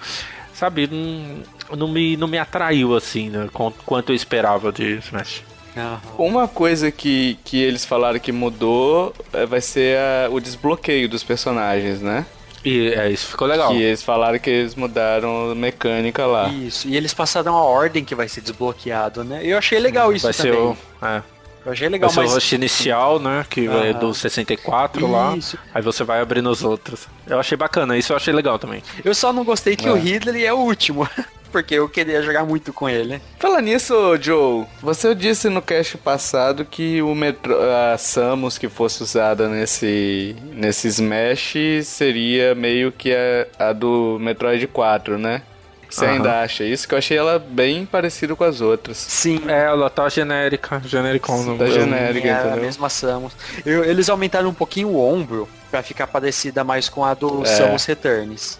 [0.54, 3.48] Sabe, não, não, me, não me atraiu assim, né?
[3.52, 5.42] com- Quanto eu esperava de Smash.
[5.76, 6.00] Aham.
[6.18, 11.24] Uma coisa que, que eles falaram que mudou é, vai ser a- o desbloqueio dos
[11.24, 12.24] personagens, né?
[12.64, 13.70] E é, isso ficou legal.
[13.72, 16.48] Que eles falaram que eles mudaram a mecânica lá.
[16.48, 19.40] Isso, e eles passaram a ordem que vai ser desbloqueado, né?
[19.42, 20.52] Eu achei legal isso vai também.
[20.52, 20.76] ser o.
[21.02, 21.22] É,
[21.66, 23.44] Eu achei legal, vai ser mas o rush inicial, né?
[23.50, 23.98] Que é Aham.
[23.98, 25.36] do 64 lá.
[25.36, 25.58] Isso.
[25.74, 27.06] Aí você vai abrindo os outros.
[27.26, 28.82] Eu achei bacana, isso eu achei legal também.
[29.04, 29.90] eu só não gostei que É.
[29.90, 31.08] o Ridley é o último.
[31.52, 33.20] Porque eu queria jogar muito com ele.
[33.38, 37.54] Fala nisso, Joe, você disse no cast passado que o Metro,
[37.92, 41.54] a Samus que fosse usada nesse, nesse Smash
[41.84, 45.42] seria meio que a, a do Metroid 4, né?
[45.90, 46.88] Você ainda acha isso?
[46.88, 48.96] Que eu achei ela bem parecida com as outras.
[48.96, 49.42] Sim.
[49.46, 51.30] É, ela tá genérica, genérica.
[51.30, 52.28] não- tá genérica.
[52.28, 52.62] é a entendeu?
[52.62, 53.34] mesma Samus.
[53.66, 57.44] Eu- eles aumentaram um pouquinho o ombro pra ficar parecida mais com a do É.
[57.44, 58.58] Samus Returns.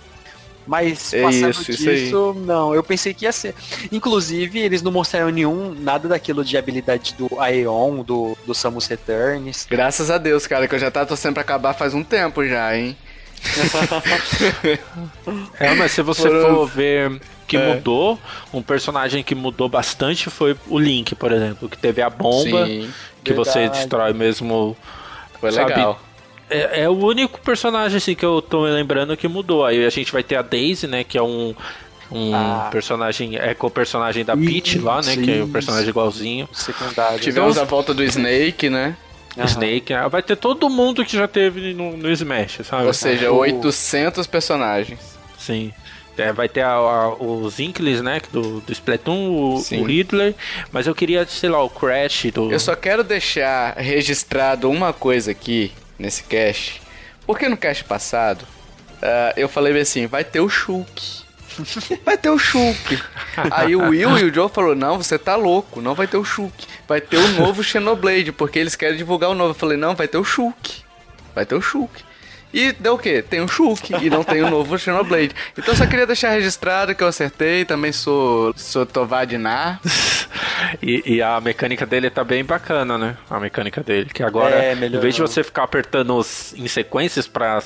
[0.67, 2.05] Mas É passando isso, isso aí.
[2.05, 3.55] disso, não, eu pensei que ia ser.
[3.91, 9.67] Inclusive, eles não mostraram nenhum, nada daquilo de habilidade do Aeon, do, do Samus Returns.
[9.69, 12.77] Graças a Deus, cara, que eu já tava torcendo pra acabar faz um tempo já,
[12.77, 12.97] hein?
[15.59, 17.75] É, mas se você Foram- for ver que É.
[17.75, 18.19] mudou,
[18.53, 22.89] um personagem que mudou bastante foi o Link, por exemplo, que teve a bomba, Sim,
[23.23, 23.79] que você verdade.
[23.81, 24.77] destrói mesmo.
[25.41, 26.01] foi Sabe, legal.
[26.53, 29.65] É, é o único personagem assim que eu tô me lembrando que mudou.
[29.65, 31.55] Aí a gente vai ter a Daisy, né, que é um
[32.15, 32.69] um Ah.
[32.71, 35.53] personagem, é com o personagem da Peach lá, né, que é o isso.
[35.53, 36.47] personagem igualzinho.
[36.53, 37.19] Secundário.
[37.19, 38.95] Tivemos a volta do Snake, né?
[39.39, 39.47] Aham.
[39.47, 42.87] Snake, vai ter todo mundo que já teve no, no Smash, sabe?
[42.87, 45.01] Ou seja, o- 800 personagens.
[45.39, 45.73] Sim.
[46.19, 48.21] É, vai ter a- a- os Inklings, né?
[48.31, 49.81] Do, do Splatoon, o, Sim.
[49.81, 50.35] o Hitler.
[50.71, 52.53] Mas eu queria, sei lá, o Crash do.
[52.53, 55.73] Eu só quero deixar registrado uma coisa aqui
[56.03, 56.83] nesse cast.
[57.25, 58.45] Porque no cast passado,
[59.01, 61.23] ah, eu falei assim, vai ter o Shulk.
[62.03, 62.99] Vai ter o Shulk.
[63.51, 66.25] Aí o Will e o Joe falou, não, você tá louco, não vai ter o
[66.25, 66.67] Shulk.
[66.89, 69.51] Vai ter o novo Xenoblade, porque eles querem divulgar o novo.
[69.51, 70.83] Eu falei, não, vai ter o Shulk.
[71.35, 72.03] Vai ter o Shulk.
[72.55, 73.23] E deu o quê?
[73.23, 75.35] Tem o Shulk e não tem o novo Xenoblade.
[75.57, 79.79] Então só queria deixar registrado que eu acertei, também sou, sou Tovadinar.
[80.83, 83.17] E, e a mecânica dele tá bem bacana, né?
[83.29, 84.11] A mecânica dele.
[84.13, 87.63] Que agora, É, em vez de você ficar apertando os, em sequências pra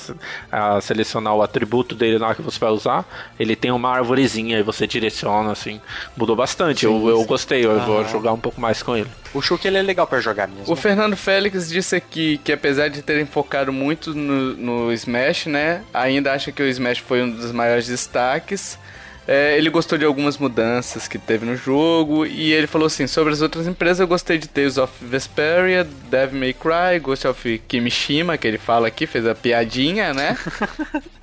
[0.50, 3.04] ah, selecionar o atributo dele lá que você vai usar,
[3.38, 5.80] ele tem uma arvorezinha e você direciona, assim.
[6.16, 6.84] Mudou bastante.
[6.84, 9.08] eu, eu gostei, eu vou jogar um pouco mais com ele.
[9.34, 10.72] O Shulk ele é legal pra jogar mesmo.
[10.72, 15.82] O Fernando Félix disse aqui que apesar de terem focado muito no, no Smash, né,
[15.92, 18.78] ainda acha que o Smash foi um dos maiores destaques.
[19.26, 23.32] É, ele gostou de algumas mudanças que teve no jogo e ele falou assim, sobre
[23.32, 28.38] as outras empresas eu gostei de Tales of Vesperia, Devil May Cry, Ghost of Kimishima,
[28.38, 30.38] que ele fala aqui, fez a piadinha, né?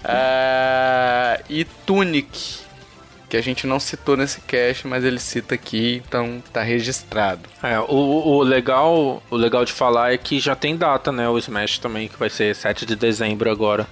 [0.03, 2.63] Ah, e Tunic,
[3.29, 7.41] que a gente não citou nesse cast, mas ele cita aqui, então tá registrado.
[7.63, 11.27] É, o, o legal, o legal de falar é que já tem data, né?
[11.27, 13.87] O Smash também, que vai ser 7 de dezembro agora,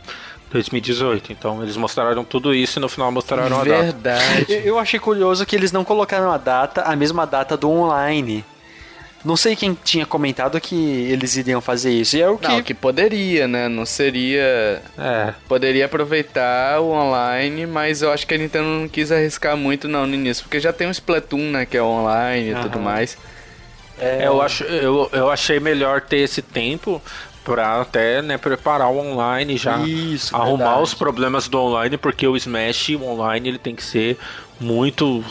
[0.52, 1.32] 2018.
[1.32, 3.82] Então eles mostraram tudo isso e no final mostraram a data.
[3.84, 4.62] Verdade.
[4.66, 8.44] Eu- achei curioso que eles não colocaram a data, a mesma data do online.
[9.24, 12.18] Não sei quem tinha comentado que eles iriam fazer isso.
[12.18, 12.48] E é o que.
[12.48, 13.70] Não, que poderia, né?
[13.70, 14.82] Não seria.
[14.98, 19.88] É, Poderia aproveitar o online, mas eu acho que a Nintendo não quis arriscar muito
[19.88, 21.66] não no início, porque já tem o Splatoon, né?
[21.68, 23.16] Que é online e tudo mais.
[24.00, 27.00] É, eu, acho, eu, eu achei melhor ter esse tempo
[27.44, 30.84] pra até né, preparar o online já Isso, arrumar verdade.
[30.84, 34.18] os problemas do online porque o Smash o online ele tem que ser
[34.60, 35.24] muito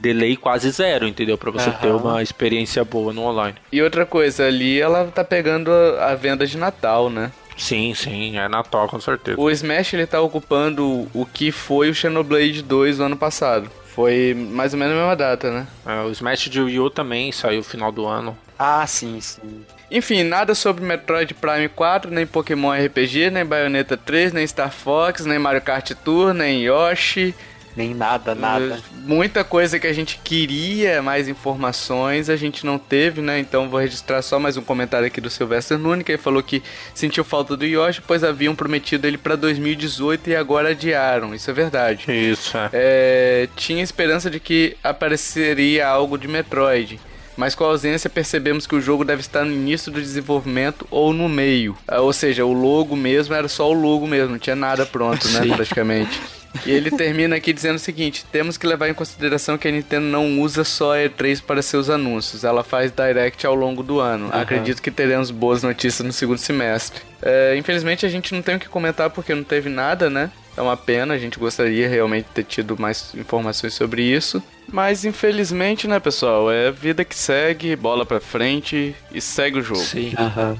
[0.00, 1.78] delay quase zero entendeu Pra você Aham.
[1.80, 6.14] ter uma experiência boa no online E outra coisa, ali ela tá pegando a, a
[6.14, 7.32] venda de Natal, né?
[7.56, 11.94] sim sim é Natal com certeza O Smash ele tá ocupando o que foi o
[11.94, 13.70] Xenoblade 2 no ano passado.
[13.94, 15.66] Foi mais ou menos a mesma data, né?
[15.86, 19.64] É, o Smash de Wii U também saiu no final do ano Ah, sim, sim.
[19.90, 25.24] Enfim, nada sobre Metroid Prime 4, nem Pokémon RPG, nem Bayonetta 3, nem Star Fox,
[25.24, 27.34] nem Mario Kart Tour, nem Yoshi.
[27.76, 28.78] Nem nada, nada.
[28.92, 33.40] Muita coisa que a gente queria, mais informações, a gente não teve, né?
[33.40, 36.62] Então vou registrar só mais um comentário aqui do Sylvester Nunes, que ele falou que
[36.94, 41.34] sentiu falta do Yoshi, pois haviam prometido ele pra 2018 e agora adiaram.
[41.34, 42.04] Isso é verdade.
[42.12, 42.70] isso é.
[42.72, 47.00] É, tinha esperança de que apareceria algo de Metroid.
[47.36, 51.12] Mas com a ausência percebemos que o jogo deve estar no início do desenvolvimento ou
[51.12, 51.76] no meio.
[51.86, 55.28] Ah, Ou seja, o logo mesmo era só o logo mesmo, não tinha nada pronto,
[55.28, 56.20] né, praticamente.
[56.64, 60.06] E ele termina aqui dizendo o seguinte: temos que levar em consideração que a Nintendo
[60.06, 64.28] não usa só a E3 para seus anúncios, ela faz direct ao longo do ano.
[64.32, 67.02] Acredito que teremos boas notícias no segundo semestre.
[67.20, 70.30] É, infelizmente a gente não tem o que comentar porque não teve nada, né?
[70.56, 74.42] É uma pena, a gente gostaria realmente de ter tido mais informações sobre isso.
[74.70, 76.50] Mas infelizmente, né, pessoal?
[76.50, 79.80] É vida que segue, bola pra frente e segue o jogo.
[79.80, 80.14] Sim.
[80.16, 80.56] Aham.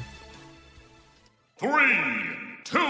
[1.58, 2.80] Three, two,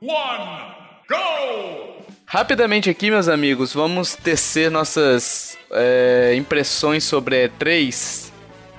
[0.00, 0.74] one,
[1.08, 2.04] go!
[2.24, 8.31] Rapidamente aqui, meus amigos, vamos tecer nossas é, impressões sobre a E3.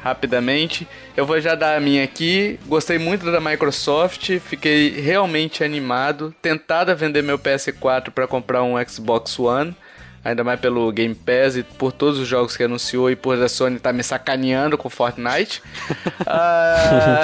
[0.03, 0.85] Rapidamente.
[1.15, 2.59] Eu vou já dar a minha aqui.
[2.65, 6.35] Gostei muito da Microsoft, fiquei realmente animado.
[6.41, 9.73] Tentado a vender meu PS4 para comprar um Xbox One.
[10.25, 13.47] Ainda mais pelo Game Pass e por todos os jogos que anunciou e por a
[13.47, 15.61] Sony estar me sacaneando com Fortnite.
[16.25, 17.23] Ah,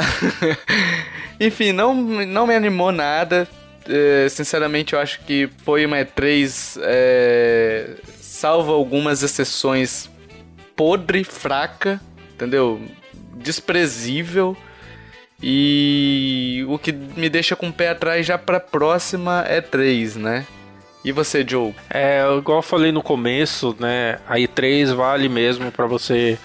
[1.40, 3.48] Enfim, não, não me animou nada.
[3.88, 10.10] É, sinceramente, eu acho que foi uma E3, é, salvo algumas exceções,
[10.76, 12.00] podre, fraca,
[12.40, 12.82] entendeu?
[13.36, 14.56] Desprezível.
[15.42, 20.46] E o que me deixa com o pé atrás já pra próxima E3, né?
[21.04, 21.74] E você, Joe?
[21.90, 24.20] É, igual eu falei no começo, né?
[24.28, 26.38] A E3 vale mesmo pra você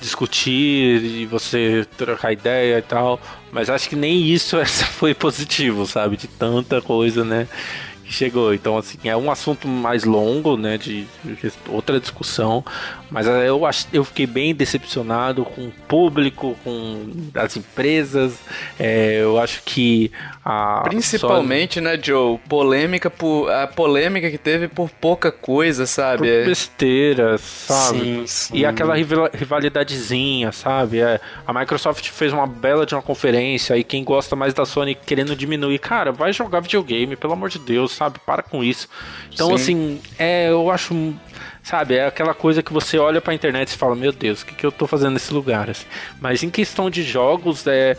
[0.00, 3.20] discutir e você trocar ideia e tal.
[3.50, 6.16] Mas acho que nem isso essa foi positivo, sabe?
[6.16, 7.46] De tanta coisa, né?
[8.12, 8.52] Que chegou.
[8.52, 10.76] Então, assim, é um assunto mais longo, né?
[10.76, 12.62] De, de outra discussão.
[13.12, 18.38] Mas é, eu, ach, eu fiquei bem decepcionado com o público, com as empresas.
[18.78, 20.10] É, eu acho que
[20.42, 20.80] a.
[20.84, 21.84] Principalmente, Sony...
[21.84, 22.38] né, Joe?
[22.48, 23.50] Polêmica por.
[23.50, 26.26] A polêmica que teve por pouca coisa, sabe?
[26.26, 27.98] Por besteira, sabe?
[27.98, 28.56] Sim, sim.
[28.56, 31.00] E aquela rivalidadezinha, sabe?
[31.00, 34.94] É, a Microsoft fez uma bela de uma conferência e quem gosta mais da Sony
[34.94, 35.78] querendo diminuir.
[35.78, 38.18] Cara, vai jogar videogame, pelo amor de Deus, sabe?
[38.20, 38.88] Para com isso.
[39.32, 39.54] Então, sim.
[39.54, 41.14] assim, é, eu acho
[41.62, 44.54] Sabe, é aquela coisa que você olha pra internet e fala, meu Deus, o que,
[44.54, 45.70] que eu tô fazendo nesse lugar?
[45.70, 45.86] Assim.
[46.20, 47.96] Mas em questão de jogos, é,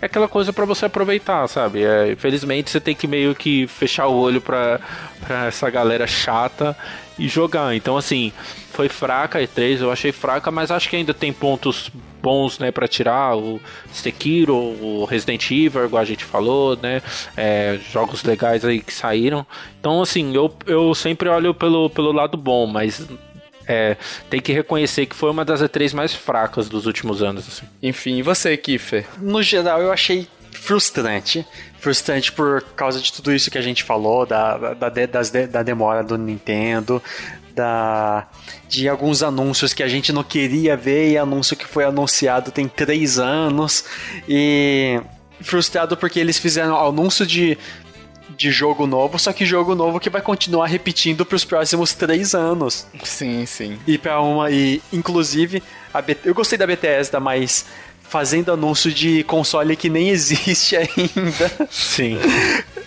[0.00, 1.84] é aquela coisa para você aproveitar, sabe?
[1.84, 4.80] É, infelizmente você tem que meio que fechar o olho pra,
[5.20, 6.76] pra essa galera chata
[7.18, 7.74] e jogar.
[7.74, 8.32] Então, assim,
[8.72, 11.90] foi fraca a E3, eu achei fraca, mas acho que ainda tem pontos
[12.22, 13.60] bons, né, para tirar o
[13.92, 17.02] Sekiro, o Resident Evil, igual a gente falou, né,
[17.36, 19.46] é, jogos legais aí que saíram.
[19.78, 23.06] Então, assim, eu, eu sempre olho pelo, pelo lado bom, mas
[23.70, 23.96] é,
[24.28, 27.46] tem que reconhecer que foi uma das E3 mais fracas dos últimos anos.
[27.46, 27.66] Assim.
[27.80, 29.06] Enfim, e você, Kiffer?
[29.18, 31.46] No geral, eu achei frustrante.
[31.78, 36.02] Frustrante por causa de tudo isso que a gente falou, da, da, das, da demora
[36.02, 37.00] do Nintendo,
[37.54, 38.26] da
[38.68, 42.68] de alguns anúncios que a gente não queria ver e anúncio que foi anunciado tem
[42.68, 43.84] três anos
[44.28, 45.00] e
[45.40, 47.58] frustrado porque eles fizeram anúncio de
[48.36, 52.34] de jogo novo, só que jogo novo que vai continuar repetindo para os próximos três
[52.34, 52.86] anos.
[53.04, 53.78] Sim, sim.
[53.86, 55.62] E para uma e inclusive
[55.92, 57.66] a B, eu gostei da Bethesda, mas
[58.02, 61.68] fazendo anúncio de console que nem existe ainda.
[61.70, 62.18] Sim.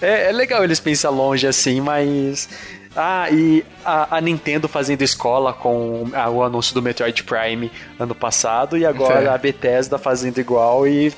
[0.01, 2.49] É, é legal eles pensar longe assim, mas
[2.95, 8.13] ah, e a, a, Nintendo fazendo escola com a, o anúncio do Metroid Prime ano
[8.13, 9.27] passado e agora é.
[9.27, 11.13] a Bethesda fazendo igual e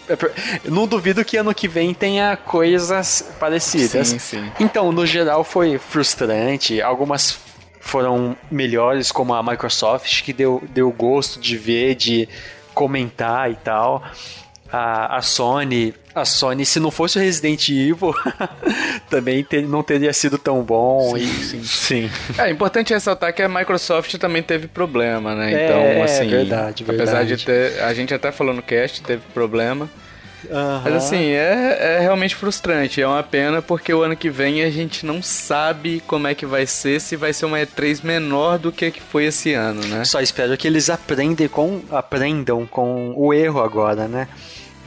[0.65, 4.07] não duvido que ano que vem tenha coisas parecidas.
[4.10, 4.52] Sim, sim.
[4.60, 7.38] Então, no geral foi frustrante, algumas
[7.81, 12.27] foram melhores como a Microsoft que deu, deu gosto de ver, de
[12.73, 14.03] comentar e tal
[14.76, 15.93] a, a Sony.
[16.14, 18.14] A Sony, se não fosse o Resident Evil,
[19.10, 21.15] também ter, não teria sido tão bom.
[21.15, 21.64] Sim, e, sim.
[21.64, 22.11] sim.
[22.38, 25.65] É importante ressaltar que a Microsoft também teve problema, né?
[25.65, 26.27] Então, é, assim.
[26.27, 27.10] Verdade, verdade.
[27.10, 27.81] Apesar de ter.
[27.84, 29.89] A gente até falou no cast, teve problema.
[30.49, 30.81] Uhum.
[30.84, 33.02] Mas assim, é, é realmente frustrante.
[33.02, 36.45] É uma pena porque o ano que vem a gente não sabe como é que
[36.45, 40.06] vai ser, se vai ser uma E3 menor do que, que foi esse ano, né?
[40.06, 44.27] Só espero que eles aprendem com, aprendam com o erro agora, né?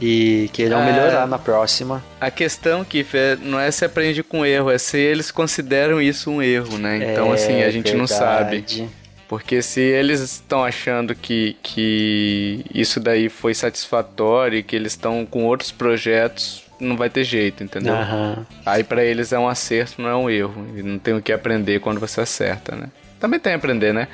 [0.01, 2.03] E queiram é, melhorar na próxima.
[2.19, 6.31] A questão, Kiff, é, não é se aprende com erro, é se eles consideram isso
[6.31, 7.11] um erro, né?
[7.11, 7.97] Então, é, assim, a gente verdade.
[7.97, 8.89] não sabe.
[9.27, 15.23] Porque se eles estão achando que, que isso daí foi satisfatório e que eles estão
[15.23, 17.93] com outros projetos, não vai ter jeito, entendeu?
[17.93, 18.43] Uhum.
[18.65, 20.65] Aí para eles é um acerto, não é um erro.
[20.75, 22.87] E não tem o que aprender quando você acerta, né?
[23.19, 24.07] Também tem a aprender, né?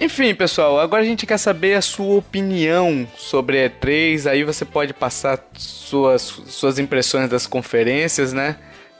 [0.00, 4.30] Enfim, pessoal, agora a gente quer saber a sua opinião sobre E3.
[4.30, 8.56] Aí você pode passar suas, suas impressões das conferências, né?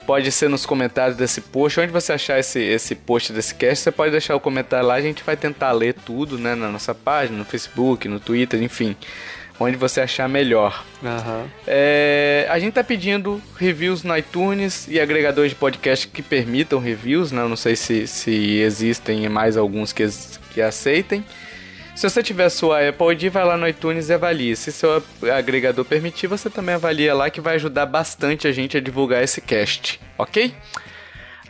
[0.06, 1.80] Pode ser nos comentários desse post.
[1.80, 4.94] Onde você achar esse, esse post desse cast, você pode deixar o comentário lá.
[4.94, 6.54] A gente vai tentar ler tudo, né?
[6.54, 8.94] Na nossa página, no Facebook, no Twitter, enfim.
[9.58, 10.84] Onde você achar melhor.
[11.02, 11.46] Uhum.
[11.66, 17.30] É, a gente tá pedindo reviews no iTunes e agregadores de podcast que permitam reviews,
[17.30, 17.42] né?
[17.42, 20.02] Eu não sei se, se existem mais alguns que,
[20.52, 21.24] que aceitem.
[21.94, 24.56] Se você tiver sua Apple ID, vai lá no iTunes e avalie.
[24.56, 25.02] Se seu
[25.34, 29.40] agregador permitir, você também avalia lá que vai ajudar bastante a gente a divulgar esse
[29.40, 30.54] cast, ok?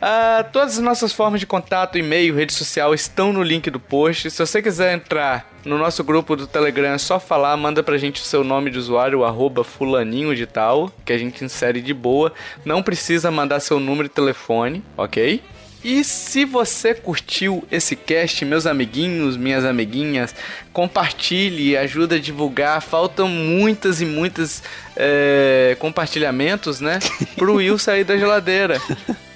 [0.03, 4.29] Uh, todas as nossas formas de contato, e-mail, rede social estão no link do post.
[4.29, 8.21] Se você quiser entrar no nosso grupo do Telegram, é só falar, manda pra gente
[8.21, 12.33] o seu nome de usuário, arroba fulaninho de tal, que a gente insere de boa.
[12.65, 15.41] Não precisa mandar seu número de telefone, ok?
[15.83, 20.33] E se você curtiu esse cast, meus amiguinhos, minhas amiguinhas,
[20.71, 22.81] compartilhe ajuda a divulgar.
[22.81, 24.63] Faltam muitas e muitas
[24.95, 26.99] é, compartilhamentos, né?
[27.35, 28.81] Pro Will sair da geladeira,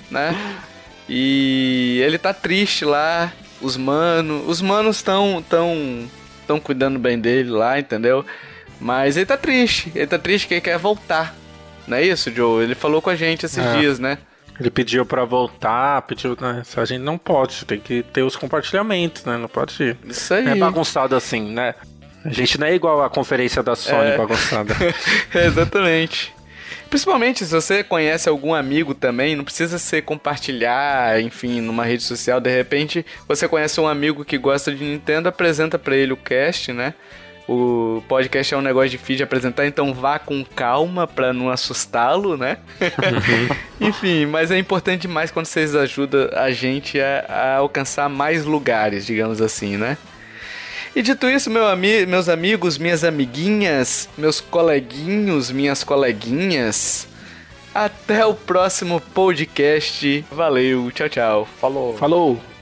[0.10, 0.34] né?
[1.10, 3.34] E ele tá triste lá.
[3.60, 6.10] Os manos, os manos estão tão,
[6.46, 8.24] tão cuidando bem dele lá, entendeu?
[8.80, 9.92] Mas ele tá triste.
[9.96, 11.36] Ele tá triste que ele quer voltar.
[11.88, 12.64] Não é isso, Joe?
[12.64, 13.78] Ele falou com a gente esses é.
[13.78, 14.18] dias, né?
[14.60, 16.64] Ele pediu para voltar, pediu, né?
[16.76, 19.38] A gente não pode, tem que ter os compartilhamentos, né?
[19.38, 19.96] Não pode.
[20.04, 20.48] Isso aí.
[20.48, 21.76] É bagunçado assim, né?
[22.26, 24.18] A gente não é igual a conferência da Sony é.
[24.18, 24.76] bagunçada.
[25.34, 26.34] Exatamente.
[26.90, 32.40] Principalmente se você conhece algum amigo também, não precisa ser compartilhar, enfim, numa rede social.
[32.40, 36.72] De repente, você conhece um amigo que gosta de Nintendo, apresenta para ele o cast,
[36.72, 36.94] né?
[37.48, 42.36] o podcast é um negócio difícil de apresentar, então vá com calma para não assustá-lo,
[42.36, 42.58] né?
[42.82, 43.56] Uhum.
[43.88, 49.06] Enfim, mas é importante demais quando vocês ajudam a gente a, a alcançar mais lugares,
[49.06, 49.98] digamos assim, né?
[50.94, 57.08] E dito isso, meu ami meus amigos, minhas amiguinhas, meus coleguinhos, minhas coleguinhas,
[57.74, 60.26] até o próximo podcast.
[60.32, 61.48] Valeu, tchau, tchau.
[61.62, 61.96] Falou.
[61.96, 62.57] Falou.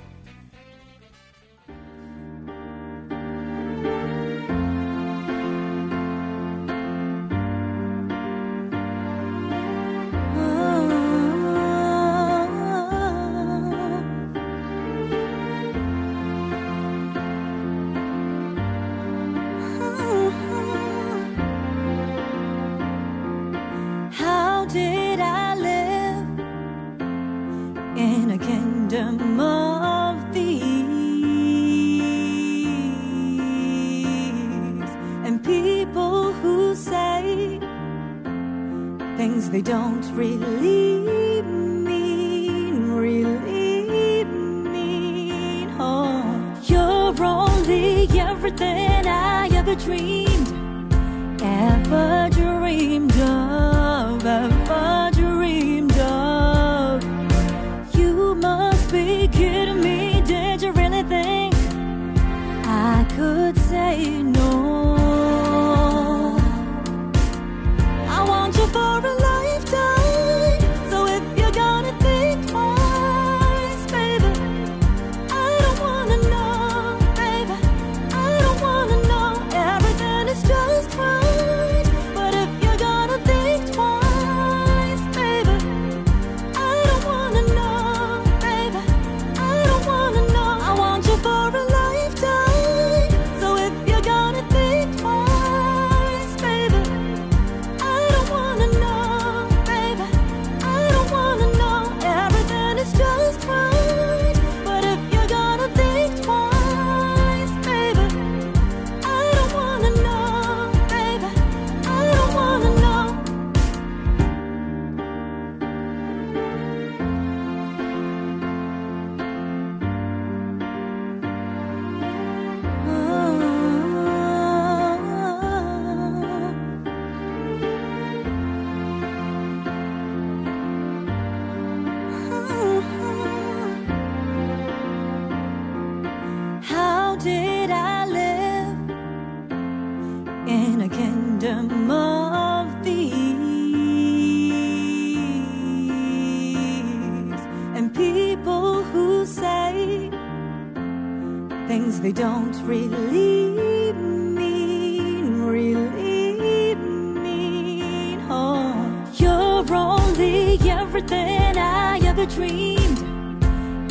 [152.06, 158.22] they don't really mean, really mean.
[158.30, 163.02] Oh, you're only everything I ever dreamed,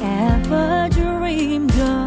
[0.00, 2.03] ever dreamed of.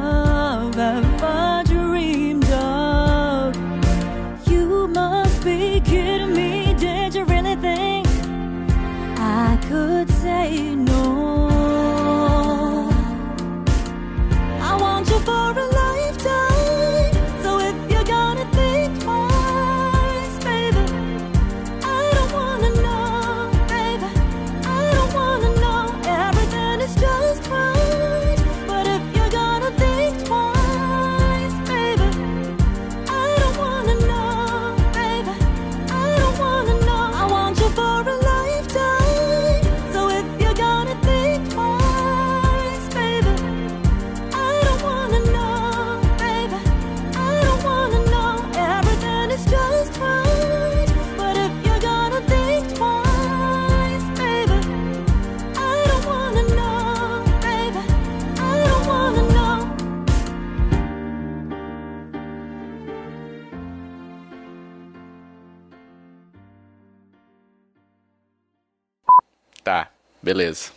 [70.28, 70.72] Beleza.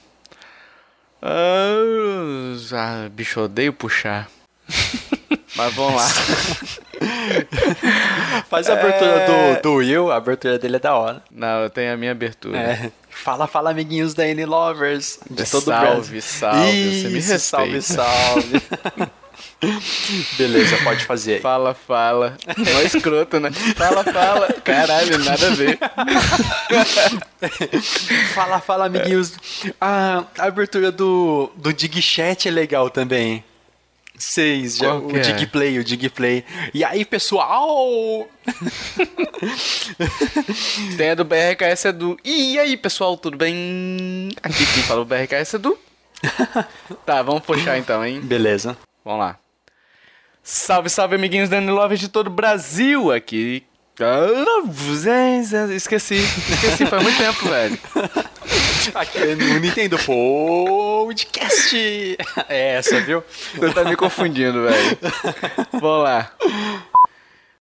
[1.21, 4.31] Ah, ah bicho, odeio puxar.
[5.57, 6.07] Mas vamos lá.
[8.49, 9.57] Faz a abertura é...
[9.57, 11.21] do, do Will, a abertura dele é da hora.
[11.33, 12.57] Não, eu tenho a minha abertura.
[12.57, 12.93] É.
[13.09, 15.19] Fala, fala, amiguinhos da N Lovers.
[15.29, 17.39] De é todo salve, o salve, salve, você me respeita.
[17.41, 18.63] Salve, salve.
[20.39, 21.41] Beleza, pode fazer aí.
[21.41, 22.39] Fala, fala.
[22.57, 23.51] Mó escroto, né?
[23.51, 24.53] Fala, fala.
[24.65, 25.79] Caralho, nada a ver.
[28.35, 29.35] fala, fala, amiguinhos.
[29.79, 33.45] A, a abertura do, do DigChat é legal também.
[34.17, 34.93] Seis, já, é?
[34.93, 36.45] o Dig Digplay, o Digplay.
[36.75, 38.29] E aí, pessoal?
[40.97, 42.19] Tem a do BRKS é do...
[42.23, 44.29] E aí, pessoal, tudo bem?
[44.43, 45.79] Aqui quem fala o BRKS é do...
[47.07, 48.21] tá, vamos puxar então, hein?
[48.21, 48.77] Beleza.
[49.03, 49.39] Vamos lá.
[50.53, 53.63] Salve, salve, amiguinhos Danny Lovers de todo o Brasil aqui.
[54.01, 54.65] Ah,
[55.73, 57.79] Esqueci, esqueci, faz muito tempo, velho.
[58.97, 61.77] Aqui no Nintendo Podcast.
[62.49, 63.23] É essa, viu?
[63.55, 64.99] Você tá me confundindo, velho.
[65.73, 66.33] Vamos lá.